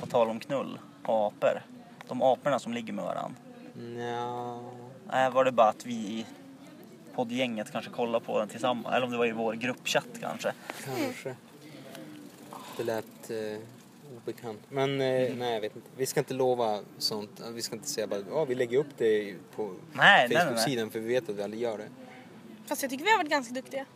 På 0.00 0.06
tal 0.06 0.28
om 0.30 0.40
knull 0.40 0.78
och 1.04 1.26
apor. 1.26 1.62
De 2.08 2.22
aporna 2.22 2.58
som 2.58 2.72
ligger 2.72 2.92
med 2.92 3.04
varandra. 3.04 3.38
Nja... 3.74 4.60
Nej, 5.06 5.30
var 5.30 5.44
det 5.44 5.52
bara 5.52 5.68
att 5.68 5.86
vi 5.86 5.94
i 5.94 6.26
poddgänget 7.14 7.72
kanske 7.72 7.90
kollade 7.90 8.24
på 8.24 8.38
den 8.38 8.48
tillsammans? 8.48 8.94
Eller 8.94 9.06
om 9.06 9.12
det 9.12 9.18
var 9.18 9.26
i 9.26 9.32
vår 9.32 9.54
gruppchatt 9.54 10.08
kanske. 10.20 10.52
Kanske. 10.84 11.36
Det 12.76 12.84
lät 12.84 13.30
eh, 13.30 13.58
obekant. 14.16 14.60
Men 14.68 15.00
eh, 15.00 15.34
nej, 15.36 15.54
jag 15.54 15.60
vet 15.60 15.76
inte. 15.76 15.88
Vi 15.96 16.06
ska 16.06 16.20
inte 16.20 16.34
lova 16.34 16.80
sånt. 16.98 17.42
Vi 17.54 17.62
ska 17.62 17.76
inte 17.76 17.88
säga 17.88 18.06
bara 18.06 18.20
ja, 18.30 18.44
vi 18.44 18.54
lägger 18.54 18.78
upp 18.78 18.98
det 18.98 19.34
på 19.56 19.74
Nej. 19.92 20.28
Facebook-sidan 20.28 20.90
för 20.90 21.00
vi 21.00 21.08
vet 21.08 21.28
att 21.28 21.36
vi 21.36 21.42
aldrig 21.42 21.62
gör 21.62 21.78
det. 21.78 21.88
Fast 22.66 22.82
jag 22.82 22.90
tycker 22.90 23.04
vi 23.04 23.10
har 23.10 23.18
varit 23.18 23.30
ganska 23.30 23.54
duktiga. 23.54 23.86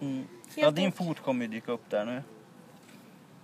Mm. 0.00 0.26
Ja, 0.54 0.70
din 0.70 0.92
fot 0.92 1.20
kommer 1.20 1.44
ju 1.44 1.50
dyka 1.50 1.72
upp 1.72 1.90
där 1.90 2.04
nu. 2.04 2.22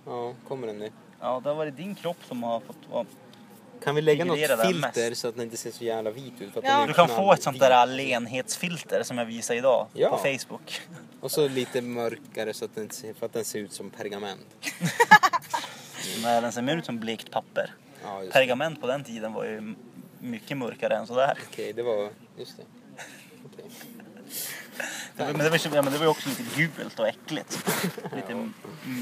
Ja, 0.05 0.33
kommer 0.47 0.67
den 0.67 0.79
nu? 0.79 0.91
Ja, 1.19 1.41
det 1.43 1.49
har 1.49 1.55
varit 1.55 1.77
din 1.77 1.95
kropp 1.95 2.17
som 2.27 2.43
har 2.43 2.59
fått 2.59 2.89
vara... 2.91 3.05
Kan 3.83 3.95
vi 3.95 4.01
lägga 4.01 4.25
något 4.25 4.35
Figurera 4.37 4.55
där 4.55 4.65
filter 4.65 5.09
mest. 5.09 5.21
så 5.21 5.27
att 5.27 5.35
den 5.35 5.43
inte 5.43 5.57
ser 5.57 5.71
så 5.71 5.83
jävla 5.83 6.11
vit 6.11 6.33
ut? 6.41 6.53
För 6.53 6.59
att 6.59 6.65
Ja. 6.65 6.71
den 6.73 6.81
är 6.83 6.87
Du 6.87 6.93
kan 6.93 7.07
få 7.07 7.13
knallvit. 7.15 7.37
ett 7.37 7.43
sånt 7.43 7.59
där 7.59 7.85
lenhetsfilter 7.87 9.03
som 9.03 9.17
jag 9.17 9.25
visade 9.25 9.59
idag 9.59 9.87
Ja. 9.93 10.09
på 10.09 10.17
Facebook. 10.17 10.81
Och 11.21 11.31
så 11.31 11.47
lite 11.47 11.81
mörkare 11.81 12.53
så 12.53 12.65
att 12.65 12.75
den, 12.75 12.83
inte 12.83 12.95
ser- 12.95 13.13
för 13.13 13.25
att 13.25 13.33
den 13.33 13.45
ser 13.45 13.59
ut 13.59 13.73
som 13.73 13.89
pergament. 13.89 14.47
Nej, 16.23 16.41
den 16.41 16.51
ser 16.51 16.75
ut 16.77 16.85
som 16.85 16.99
blekt 16.99 17.31
papper. 17.31 17.73
Ja, 18.03 18.19
just 18.21 18.33
det. 18.33 18.39
Pergament 18.39 18.81
på 18.81 18.87
den 18.87 19.03
tiden 19.03 19.33
var 19.33 19.43
ju 19.45 19.57
m- 19.57 19.75
mycket 20.19 20.57
mörkare 20.57 20.95
än 20.95 21.07
sådär. 21.07 21.37
Okej, 21.51 21.73
det 21.73 21.83
var... 21.83 22.09
Just 22.37 22.57
det. 22.57 22.63
Okej. 23.45 23.65
Det 25.17 25.23
var, 25.23 25.31
men, 25.33 25.37
det 25.45 25.49
var, 25.49 25.59
ja, 25.75 25.81
men 25.81 25.93
det 25.93 25.97
var 25.99 26.05
ju 26.05 26.11
också 26.11 26.29
lite 26.29 26.43
gult 26.55 26.99
och 26.99 27.07
äckligt. 27.07 27.59
Lite 28.15 28.27
m- 28.31 28.53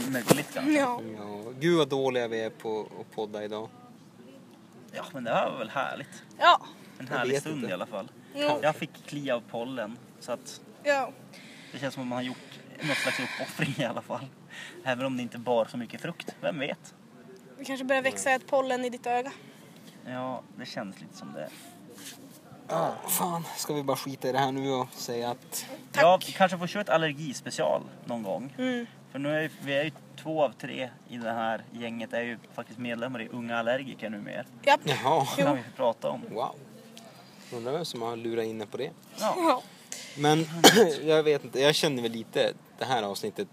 mögligt 0.10 0.48
kanske. 0.54 0.72
Ja. 0.72 1.02
Ja, 1.18 1.44
gud 1.60 1.78
vad 1.78 1.88
dåliga 1.90 2.28
vi 2.28 2.42
är 2.42 2.50
på 2.50 2.88
att 3.02 3.16
podda 3.16 3.44
idag. 3.44 3.70
Ja, 4.92 5.04
men 5.14 5.24
det 5.24 5.32
här 5.32 5.50
var 5.52 5.58
väl 5.58 5.70
härligt. 5.70 6.24
Ja. 6.40 6.62
En 7.00 7.08
härlig 7.08 7.40
stund 7.40 7.56
inte. 7.56 7.70
i 7.70 7.74
alla 7.74 7.86
fall. 7.86 8.12
Jo. 8.36 8.60
Jag 8.62 8.76
fick 8.76 9.06
klia 9.06 9.36
av 9.36 9.44
pollen. 9.52 9.98
Så 10.20 10.32
att 10.32 10.62
ja. 10.84 11.12
det 11.72 11.80
känns 11.80 11.94
som 11.94 12.04
att 12.04 12.10
man 12.10 12.16
har 12.16 12.24
gjort 12.24 12.60
något 12.82 12.98
slags 12.98 13.20
uppoffring 13.20 13.76
i 13.78 13.86
alla 13.86 14.02
fall. 14.02 14.26
Även 14.84 15.06
om 15.06 15.18
det 15.18 15.24
inte 15.24 15.38
bar 15.38 15.66
så 15.66 15.78
mycket 15.78 16.02
frukt. 16.02 16.36
Vem 16.42 16.60
vet? 16.60 16.94
Det 17.58 17.66
kanske 17.66 17.86
börjar 17.86 18.02
växa 18.02 18.32
ett 18.32 18.48
pollen 18.48 18.86
i 18.86 18.90
ditt 18.90 19.08
öga. 19.08 19.32
Ja, 20.06 20.42
det 20.58 20.66
känns 20.66 21.02
lite 21.02 21.18
som 21.18 21.34
det. 21.34 21.50
Ja, 22.68 22.96
fan. 23.08 23.44
Ska 23.58 23.74
vi 23.74 23.84
bara 23.84 23.98
skita 23.98 24.30
i 24.30 24.32
det 24.32 24.40
här 24.40 24.52
nu 24.52 24.72
och 24.72 24.88
säga 24.94 25.32
att... 25.32 25.66
Tack. 25.92 26.04
Ja, 26.04 26.20
vi 26.28 26.32
kanske 26.32 26.58
får 26.58 26.68
köra 26.68 26.82
ett 26.82 26.90
allergispecial 26.90 27.82
någon 28.06 28.24
gång. 28.24 28.56
Mm. 28.58 28.86
För 29.12 29.20
nu 29.20 29.30
är 29.30 29.52
vi 29.62 29.74
är 29.74 29.84
ju 29.84 29.92
två 30.24 30.44
av 30.44 30.52
tre 30.52 30.90
i 31.10 31.18
det 31.18 31.32
här 31.32 31.64
gänget 31.72 32.14
är 32.14 32.22
ju 32.22 32.38
faktiskt 32.54 32.80
medlemmar 32.80 33.22
i 33.22 33.28
Unga 33.28 33.58
Allergiker 33.58 34.10
numera. 34.10 34.46
Japp. 34.64 34.80
Jaha. 34.84 35.28
Det 35.38 35.44
kan 35.44 35.56
vi 35.56 35.64
prata 35.76 36.10
om. 36.10 36.22
Wow. 36.30 36.56
Undrar 37.54 37.72
vem 37.72 37.86
som 37.86 38.02
har 38.02 38.16
lurat 38.16 38.46
inne 38.46 38.66
på 38.66 38.78
det. 38.78 38.92
Ja. 39.20 39.64
Men 40.18 40.46
jag 41.04 41.24
vet 41.24 41.44
inte, 41.44 41.60
jag 41.60 41.76
känner 41.76 42.02
väl 42.02 42.12
lite, 42.12 42.54
det 42.78 42.86
här 42.86 43.04
avsnittet 43.04 43.48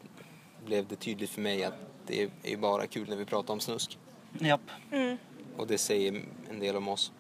blev 0.67 0.87
det 0.87 0.97
tydligt 0.97 1.31
för 1.31 1.41
mig 1.41 1.65
att 1.65 1.75
det 2.07 2.31
är 2.43 2.57
bara 2.57 2.87
kul 2.87 3.09
när 3.09 3.17
vi 3.17 3.25
pratar 3.25 3.55
om 3.55 3.61
snusk. 3.61 3.99
Japp. 4.39 4.71
Mm. 4.93 5.19
Och 5.57 5.67
det 5.67 5.79
säger 5.79 6.23
en 6.51 6.61
del 6.61 6.77
om 6.77 6.89
oss. 6.89 7.13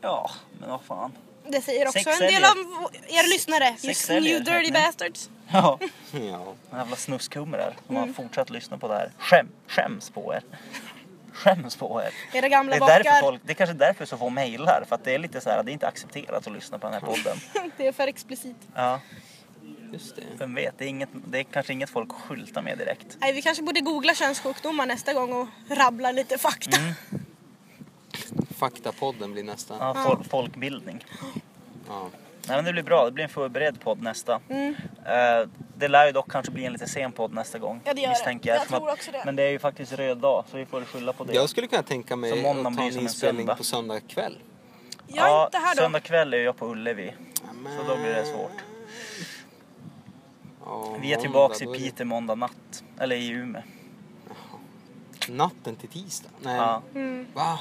Ja, 0.00 0.30
men 0.60 0.70
vad 0.70 0.82
fan. 0.82 1.12
Det 1.48 1.60
säger 1.60 1.86
också 1.86 1.98
Sex 1.98 2.20
en 2.20 2.26
del 2.26 2.42
om 2.44 2.88
er 3.08 3.32
lyssnare. 3.32 3.68
You 3.68 3.94
Sex 3.94 4.10
you 4.10 4.22
dirty 4.22 4.50
heter 4.50 4.62
det. 4.62 4.72
bastards. 4.72 5.30
Ja, 5.52 5.78
Ja. 6.12 6.54
jävla 6.72 6.96
snuskhumrar 6.96 7.74
som 7.86 7.96
har 7.96 8.06
fortsatt 8.06 8.50
lyssna 8.50 8.78
på 8.78 8.88
det 8.88 8.94
här. 8.94 9.10
Skäm, 9.18 9.48
skäms 9.68 10.10
på 10.10 10.34
er. 10.34 10.42
Skäms 11.32 11.76
på 11.76 12.02
er. 12.02 12.38
Era 12.38 12.48
gamla 12.48 12.70
Det 12.78 12.84
är, 12.84 12.86
därför 12.86 13.04
bakar. 13.04 13.20
folk, 13.22 13.40
det 13.44 13.52
är 13.52 13.54
kanske 13.54 13.74
därför 13.74 14.04
så 14.04 14.16
få 14.16 14.30
mejlar. 14.30 14.84
För 14.88 14.94
att 14.94 15.04
det 15.04 15.14
är 15.14 15.18
lite 15.18 15.40
så 15.40 15.50
här, 15.50 15.62
det 15.62 15.70
är 15.70 15.72
inte 15.72 15.88
accepterat 15.88 16.46
att 16.46 16.52
lyssna 16.52 16.78
på 16.78 16.86
den 16.86 16.94
här 16.94 17.00
podden. 17.00 17.36
Det 17.76 17.86
är 17.86 17.92
för 17.92 18.06
explicit. 18.06 18.56
Ja, 18.74 19.00
Just 19.92 20.16
det. 20.16 20.22
vem 20.38 20.54
vet. 20.54 20.78
Det 20.78 20.84
är, 20.84 20.88
inget, 20.88 21.08
det 21.12 21.38
är 21.38 21.42
kanske 21.42 21.72
inget 21.72 21.90
folk 21.90 22.12
skyltar 22.12 22.62
med 22.62 22.78
direkt. 22.78 23.16
Nej, 23.20 23.32
vi 23.32 23.42
kanske 23.42 23.62
borde 23.62 23.80
googla 23.80 24.14
könssjukdomar 24.14 24.86
nästa 24.86 25.12
gång 25.12 25.32
och 25.32 25.48
rabbla 25.70 26.12
lite 26.12 26.38
fakta. 26.38 26.76
Mm. 26.80 26.92
Faktapodden 28.50 29.32
blir 29.32 29.44
nästa. 29.44 29.76
Ja, 29.80 29.94
fol- 29.94 30.28
folkbildning. 30.28 31.04
Ja. 31.88 32.08
Nej 32.48 32.56
men 32.56 32.64
det 32.64 32.72
blir 32.72 32.82
bra, 32.82 33.04
det 33.04 33.12
blir 33.12 33.24
en 33.24 33.30
förberedd 33.30 33.80
podd 33.80 34.02
nästa. 34.02 34.40
Mm. 34.48 34.74
Eh, 35.06 35.48
det 35.76 35.88
lär 35.88 36.06
ju 36.06 36.12
dock 36.12 36.30
kanske 36.30 36.52
bli 36.52 36.64
en 36.64 36.72
lite 36.72 36.88
sen 36.88 37.12
podd 37.12 37.34
nästa 37.34 37.58
gång. 37.58 37.80
Ja, 37.84 37.94
det 37.94 38.00
gör 38.00 38.08
det. 38.08 38.12
misstänker 38.12 38.50
Jag 38.50 38.56
eftersom 38.56 38.78
tror 38.80 38.92
också 38.92 39.10
det. 39.12 39.22
Men 39.24 39.36
det 39.36 39.42
är 39.42 39.50
ju 39.50 39.58
faktiskt 39.58 39.92
röd 39.92 40.18
dag 40.18 40.44
så 40.50 40.56
vi 40.56 40.66
får 40.66 40.80
skylla 40.84 41.12
på 41.12 41.24
det. 41.24 41.32
Jag 41.34 41.48
skulle 41.50 41.66
kunna 41.66 41.82
tänka 41.82 42.16
mig 42.16 42.30
Så 42.30 42.36
att 42.36 42.42
ta 42.44 42.50
en 42.50 42.78
en 42.78 43.00
inspelning 43.00 43.40
söndag. 43.40 43.56
på 43.56 43.64
söndag 43.64 44.00
kväll. 44.00 44.38
Jag 45.06 45.40
är 45.40 45.44
inte 45.44 45.58
här 45.58 45.74
då. 45.76 45.82
Söndag 45.82 46.00
kväll 46.00 46.34
är 46.34 46.38
jag 46.38 46.56
på 46.56 46.66
Ullevi. 46.66 47.14
Så 47.76 47.88
då 47.88 47.96
blir 47.96 48.14
det 48.14 48.24
svårt. 48.24 48.50
Ja, 50.64 50.96
Vi 51.00 51.12
är 51.12 51.16
måndag, 51.16 51.20
tillbaks 51.20 51.62
i 51.62 51.64
är 51.64 51.68
det 51.72 51.78
Piteå 51.78 52.06
måndag 52.06 52.34
natt. 52.34 52.84
Eller 52.98 53.16
i 53.16 53.28
Umeå. 53.28 53.62
Natten 55.28 55.76
till 55.76 55.88
tisdag? 55.88 56.28
Nej. 56.42 56.56
Ja. 56.56 56.82
Mm. 56.94 57.26
Va? 57.34 57.58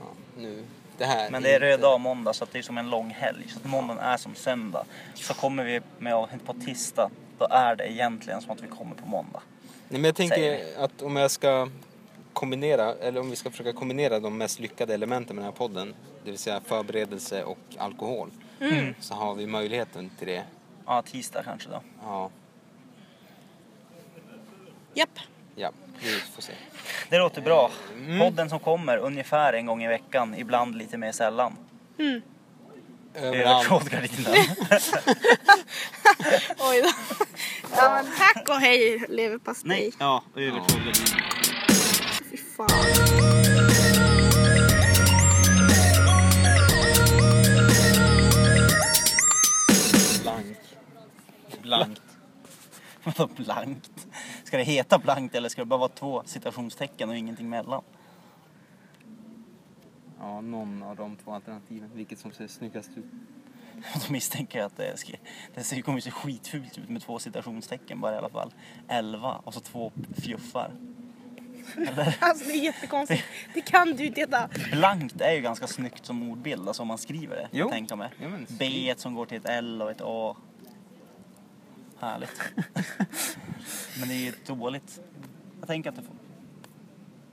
Ja, 0.00 0.06
nu. 0.36 0.64
Det 1.00 1.06
här 1.06 1.30
Men 1.30 1.42
det 1.42 1.54
är 1.54 1.60
röd 1.60 1.80
dag 1.80 2.00
måndag 2.00 2.32
så 2.32 2.44
att 2.44 2.52
det 2.52 2.58
är 2.58 2.62
som 2.62 2.78
en 2.78 2.90
lång 2.90 3.10
helg. 3.10 3.48
Så 3.48 3.58
att 3.58 3.64
måndagen 3.64 4.02
är 4.02 4.16
som 4.16 4.34
söndag. 4.34 4.84
Så 5.14 5.34
kommer 5.34 5.64
vi 5.64 5.80
med 5.98 6.14
avsnitt 6.14 6.44
på 6.46 6.52
tisdag. 6.54 7.10
Då 7.38 7.46
är 7.50 7.76
det 7.76 7.92
egentligen 7.92 8.40
som 8.40 8.50
att 8.50 8.60
vi 8.62 8.68
kommer 8.68 8.94
på 8.94 9.06
måndag. 9.06 9.42
Nej, 9.88 10.00
men 10.00 10.04
jag 10.04 10.14
tänker 10.16 10.60
att 10.78 11.02
om 11.02 11.16
jag 11.16 11.30
ska 11.30 11.68
kombinera, 12.32 12.94
eller 12.94 13.20
om 13.20 13.30
vi 13.30 13.36
ska 13.36 13.50
försöka 13.50 13.72
kombinera 13.72 14.20
de 14.20 14.38
mest 14.38 14.60
lyckade 14.60 14.94
elementen 14.94 15.36
med 15.36 15.44
den 15.44 15.52
här 15.52 15.58
podden, 15.58 15.94
det 16.24 16.30
vill 16.30 16.38
säga 16.38 16.60
förberedelse 16.60 17.44
och 17.44 17.58
alkohol, 17.78 18.30
Mm. 18.60 18.94
så 19.00 19.14
har 19.14 19.34
vi 19.34 19.46
möjligheten 19.46 20.10
till 20.18 20.26
det. 20.26 20.44
Ja, 20.86 21.02
tisdag 21.02 21.42
kanske 21.42 21.68
då. 21.68 21.80
Ja. 22.02 22.30
Japp. 24.94 25.18
Ja, 25.54 25.70
vi 26.00 26.20
får 26.34 26.42
se. 26.42 26.52
Det 27.08 27.18
låter 27.18 27.40
bra. 27.42 27.70
Mm. 27.94 28.18
Podden 28.18 28.48
som 28.50 28.58
kommer 28.58 28.96
ungefär 28.96 29.52
en 29.52 29.66
gång 29.66 29.82
i 29.84 29.88
veckan, 29.88 30.34
ibland 30.38 30.76
lite 30.78 30.98
mer 30.98 31.12
sällan. 31.12 31.56
Mm. 31.98 32.20
Över 33.14 33.36
Överallt. 33.36 33.68
trådgardinen. 33.68 34.34
Oj 36.58 36.82
då. 36.82 36.90
Ja, 37.76 37.90
men 38.02 38.12
tack 38.18 38.48
och 38.48 38.60
hej 38.60 39.04
leverpastej. 39.08 39.68
Nej, 39.68 39.92
ja, 39.98 40.22
över 40.36 40.46
Ja. 40.58 40.64
trådgardinen. 40.68 40.94
Fy 42.30 42.36
fan. 42.36 42.70
Blank. 50.22 50.56
Blankt. 51.62 52.02
Vadå 53.04 53.26
blankt? 53.36 54.06
Ska 54.50 54.56
det 54.56 54.64
heta 54.64 54.98
blankt 54.98 55.34
eller 55.34 55.48
ska 55.48 55.62
det 55.62 55.66
bara 55.66 55.78
vara 55.78 55.88
två 55.88 56.22
citationstecken 56.26 57.08
och 57.08 57.16
ingenting 57.16 57.48
mellan? 57.48 57.82
Ja, 60.20 60.40
någon 60.40 60.82
av 60.82 60.96
de 60.96 61.16
två 61.16 61.32
alternativen. 61.32 61.90
Vilket 61.94 62.18
som 62.18 62.32
ser 62.32 62.46
snyggast 62.46 62.90
ut. 62.96 63.04
Då 64.06 64.12
misstänker 64.12 64.58
jag 64.58 64.66
att 64.66 64.76
det, 64.76 64.98
ska, 64.98 65.12
det 65.54 65.82
kommer 65.82 66.00
se 66.00 66.10
skitfult 66.10 66.78
ut 66.78 66.88
med 66.88 67.02
två 67.02 67.18
citationstecken 67.18 68.00
bara 68.00 68.14
i 68.14 68.18
alla 68.18 68.28
fall. 68.28 68.54
11 68.88 69.40
och 69.44 69.54
så 69.54 69.60
två 69.60 69.92
fjuffar. 70.22 70.72
Eller? 71.76 72.16
Alltså 72.20 72.44
det 72.44 72.52
är 72.52 72.64
jättekonstigt. 72.64 73.24
Det 73.54 73.60
kan 73.60 73.92
du 73.92 74.06
inte 74.06 74.20
heta. 74.20 74.48
Blankt 74.72 75.20
är 75.20 75.32
ju 75.32 75.40
ganska 75.40 75.66
snyggt 75.66 76.06
som 76.06 76.30
ordbild, 76.30 76.68
alltså 76.68 76.82
om 76.82 76.88
man 76.88 76.98
skriver 76.98 77.36
det. 77.36 77.48
Jo. 77.50 77.68
Tänka 77.68 77.96
mig. 77.96 78.10
Ja, 78.22 78.28
men 78.28 78.46
B 78.48 78.94
som 78.96 79.14
går 79.14 79.26
till 79.26 79.38
ett 79.38 79.48
L 79.48 79.82
och 79.82 79.90
ett 79.90 80.00
A. 80.04 80.36
Härligt. 82.00 82.40
men 84.00 84.08
det 84.08 84.14
är 84.14 84.24
ju 84.24 84.32
dåligt. 84.46 85.00
Jag 85.58 85.66
tänker 85.68 85.90
att 85.90 85.96
det 85.96 86.02
får... 86.02 86.16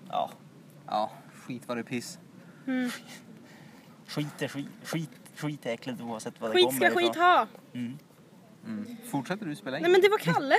Ja, 0.10 0.32
Ja, 0.88 1.12
skit 1.34 1.64
vad 1.68 1.78
det 1.78 1.82
är 1.82 1.84
piss. 1.84 2.20
Mm. 2.68 2.90
skit 4.08 4.42
är 4.42 4.48
skit. 4.48 4.68
Skit, 4.84 5.10
skit 5.36 5.66
är 5.66 5.74
äckligt 5.74 6.02
oavsett 6.02 6.42
vad 6.42 6.50
det 6.52 6.56
Skit 6.56 6.66
kommer 6.66 6.90
ska 6.90 7.00
skit 7.00 7.10
ifrån. 7.10 7.24
ha. 7.24 7.48
Mm. 7.74 7.98
Mm. 8.66 8.98
Fortsätter 9.12 9.46
du 9.46 9.56
spela 9.56 9.78
in? 9.78 9.82
Nej 9.84 9.92
men 9.92 10.02
det 10.02 10.10
var 10.10 10.18
Kalle. 10.18 10.56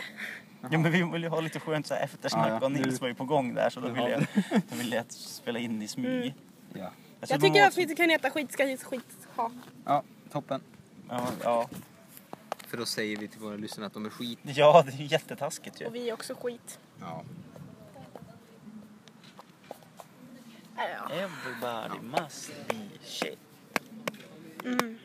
Ja 0.61 0.79
men 0.79 0.93
vi 0.93 1.03
vill 1.03 1.23
ju 1.23 1.29
ha 1.29 1.41
lite 1.41 1.61
skönt 1.61 1.87
så 1.87 1.95
här 1.95 2.05
eftersnack 2.05 2.49
Ja, 2.49 2.59
ja. 2.61 2.67
och 2.67 2.73
Nils 2.73 3.01
var 3.01 3.09
ju 3.09 3.15
på 3.15 3.25
gång 3.25 3.55
där 3.55 3.71
så 3.71 3.81
då 3.81 3.89
ville 3.89 4.11
jag, 4.11 4.27
då 4.71 4.77
ville 4.77 4.97
jag 4.97 5.13
spela 5.13 5.59
in 5.59 5.83
i 5.83 5.89
smyg. 5.89 6.07
Mm. 6.27 6.33
Ja. 6.75 6.91
Jag 7.29 7.41
tycker 7.41 7.67
att 7.67 7.79
vi 7.79 7.83
inte 7.83 7.95
kan 7.95 8.11
heta 8.11 8.31
skit 8.31 8.53
ska 8.53 8.65
hit 8.65 8.83
skit 8.83 9.29
ha. 9.37 9.51
ja, 9.85 10.03
toppen. 10.31 10.61
Ja, 11.09 11.29
ja. 11.43 11.69
För 12.69 12.77
då 12.77 12.87
säger 12.87 13.17
vi 13.17 13.29
till 13.29 13.41
våra 13.41 13.57
lyssnare 13.57 13.87
att 13.87 13.93
de 13.93 14.07
är 14.07 14.11
skit. 14.11 14.39
ja, 14.43 14.83
det 14.87 14.93
är 14.93 14.97
ju 14.97 15.05
jättetaskigt 15.05 15.81
ju. 15.81 15.87
Och 15.87 15.95
vi 15.95 16.11
är 16.11 16.15
också 16.15 16.35
skit. 16.35 16.79
Ja. 17.01 17.25
Ja. 20.77 21.11
Everybody 21.11 22.01
must 22.03 22.53
be 22.69 22.89
shit. 23.03 23.39
Mm. 24.65 24.99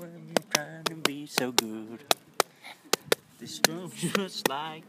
When 0.00 0.34
you're 0.34 0.54
trying 0.54 0.84
to 0.84 0.94
be 0.94 1.26
so 1.26 1.52
good. 1.52 1.98
This 3.38 3.60
just 4.16 4.48
like 4.48 4.84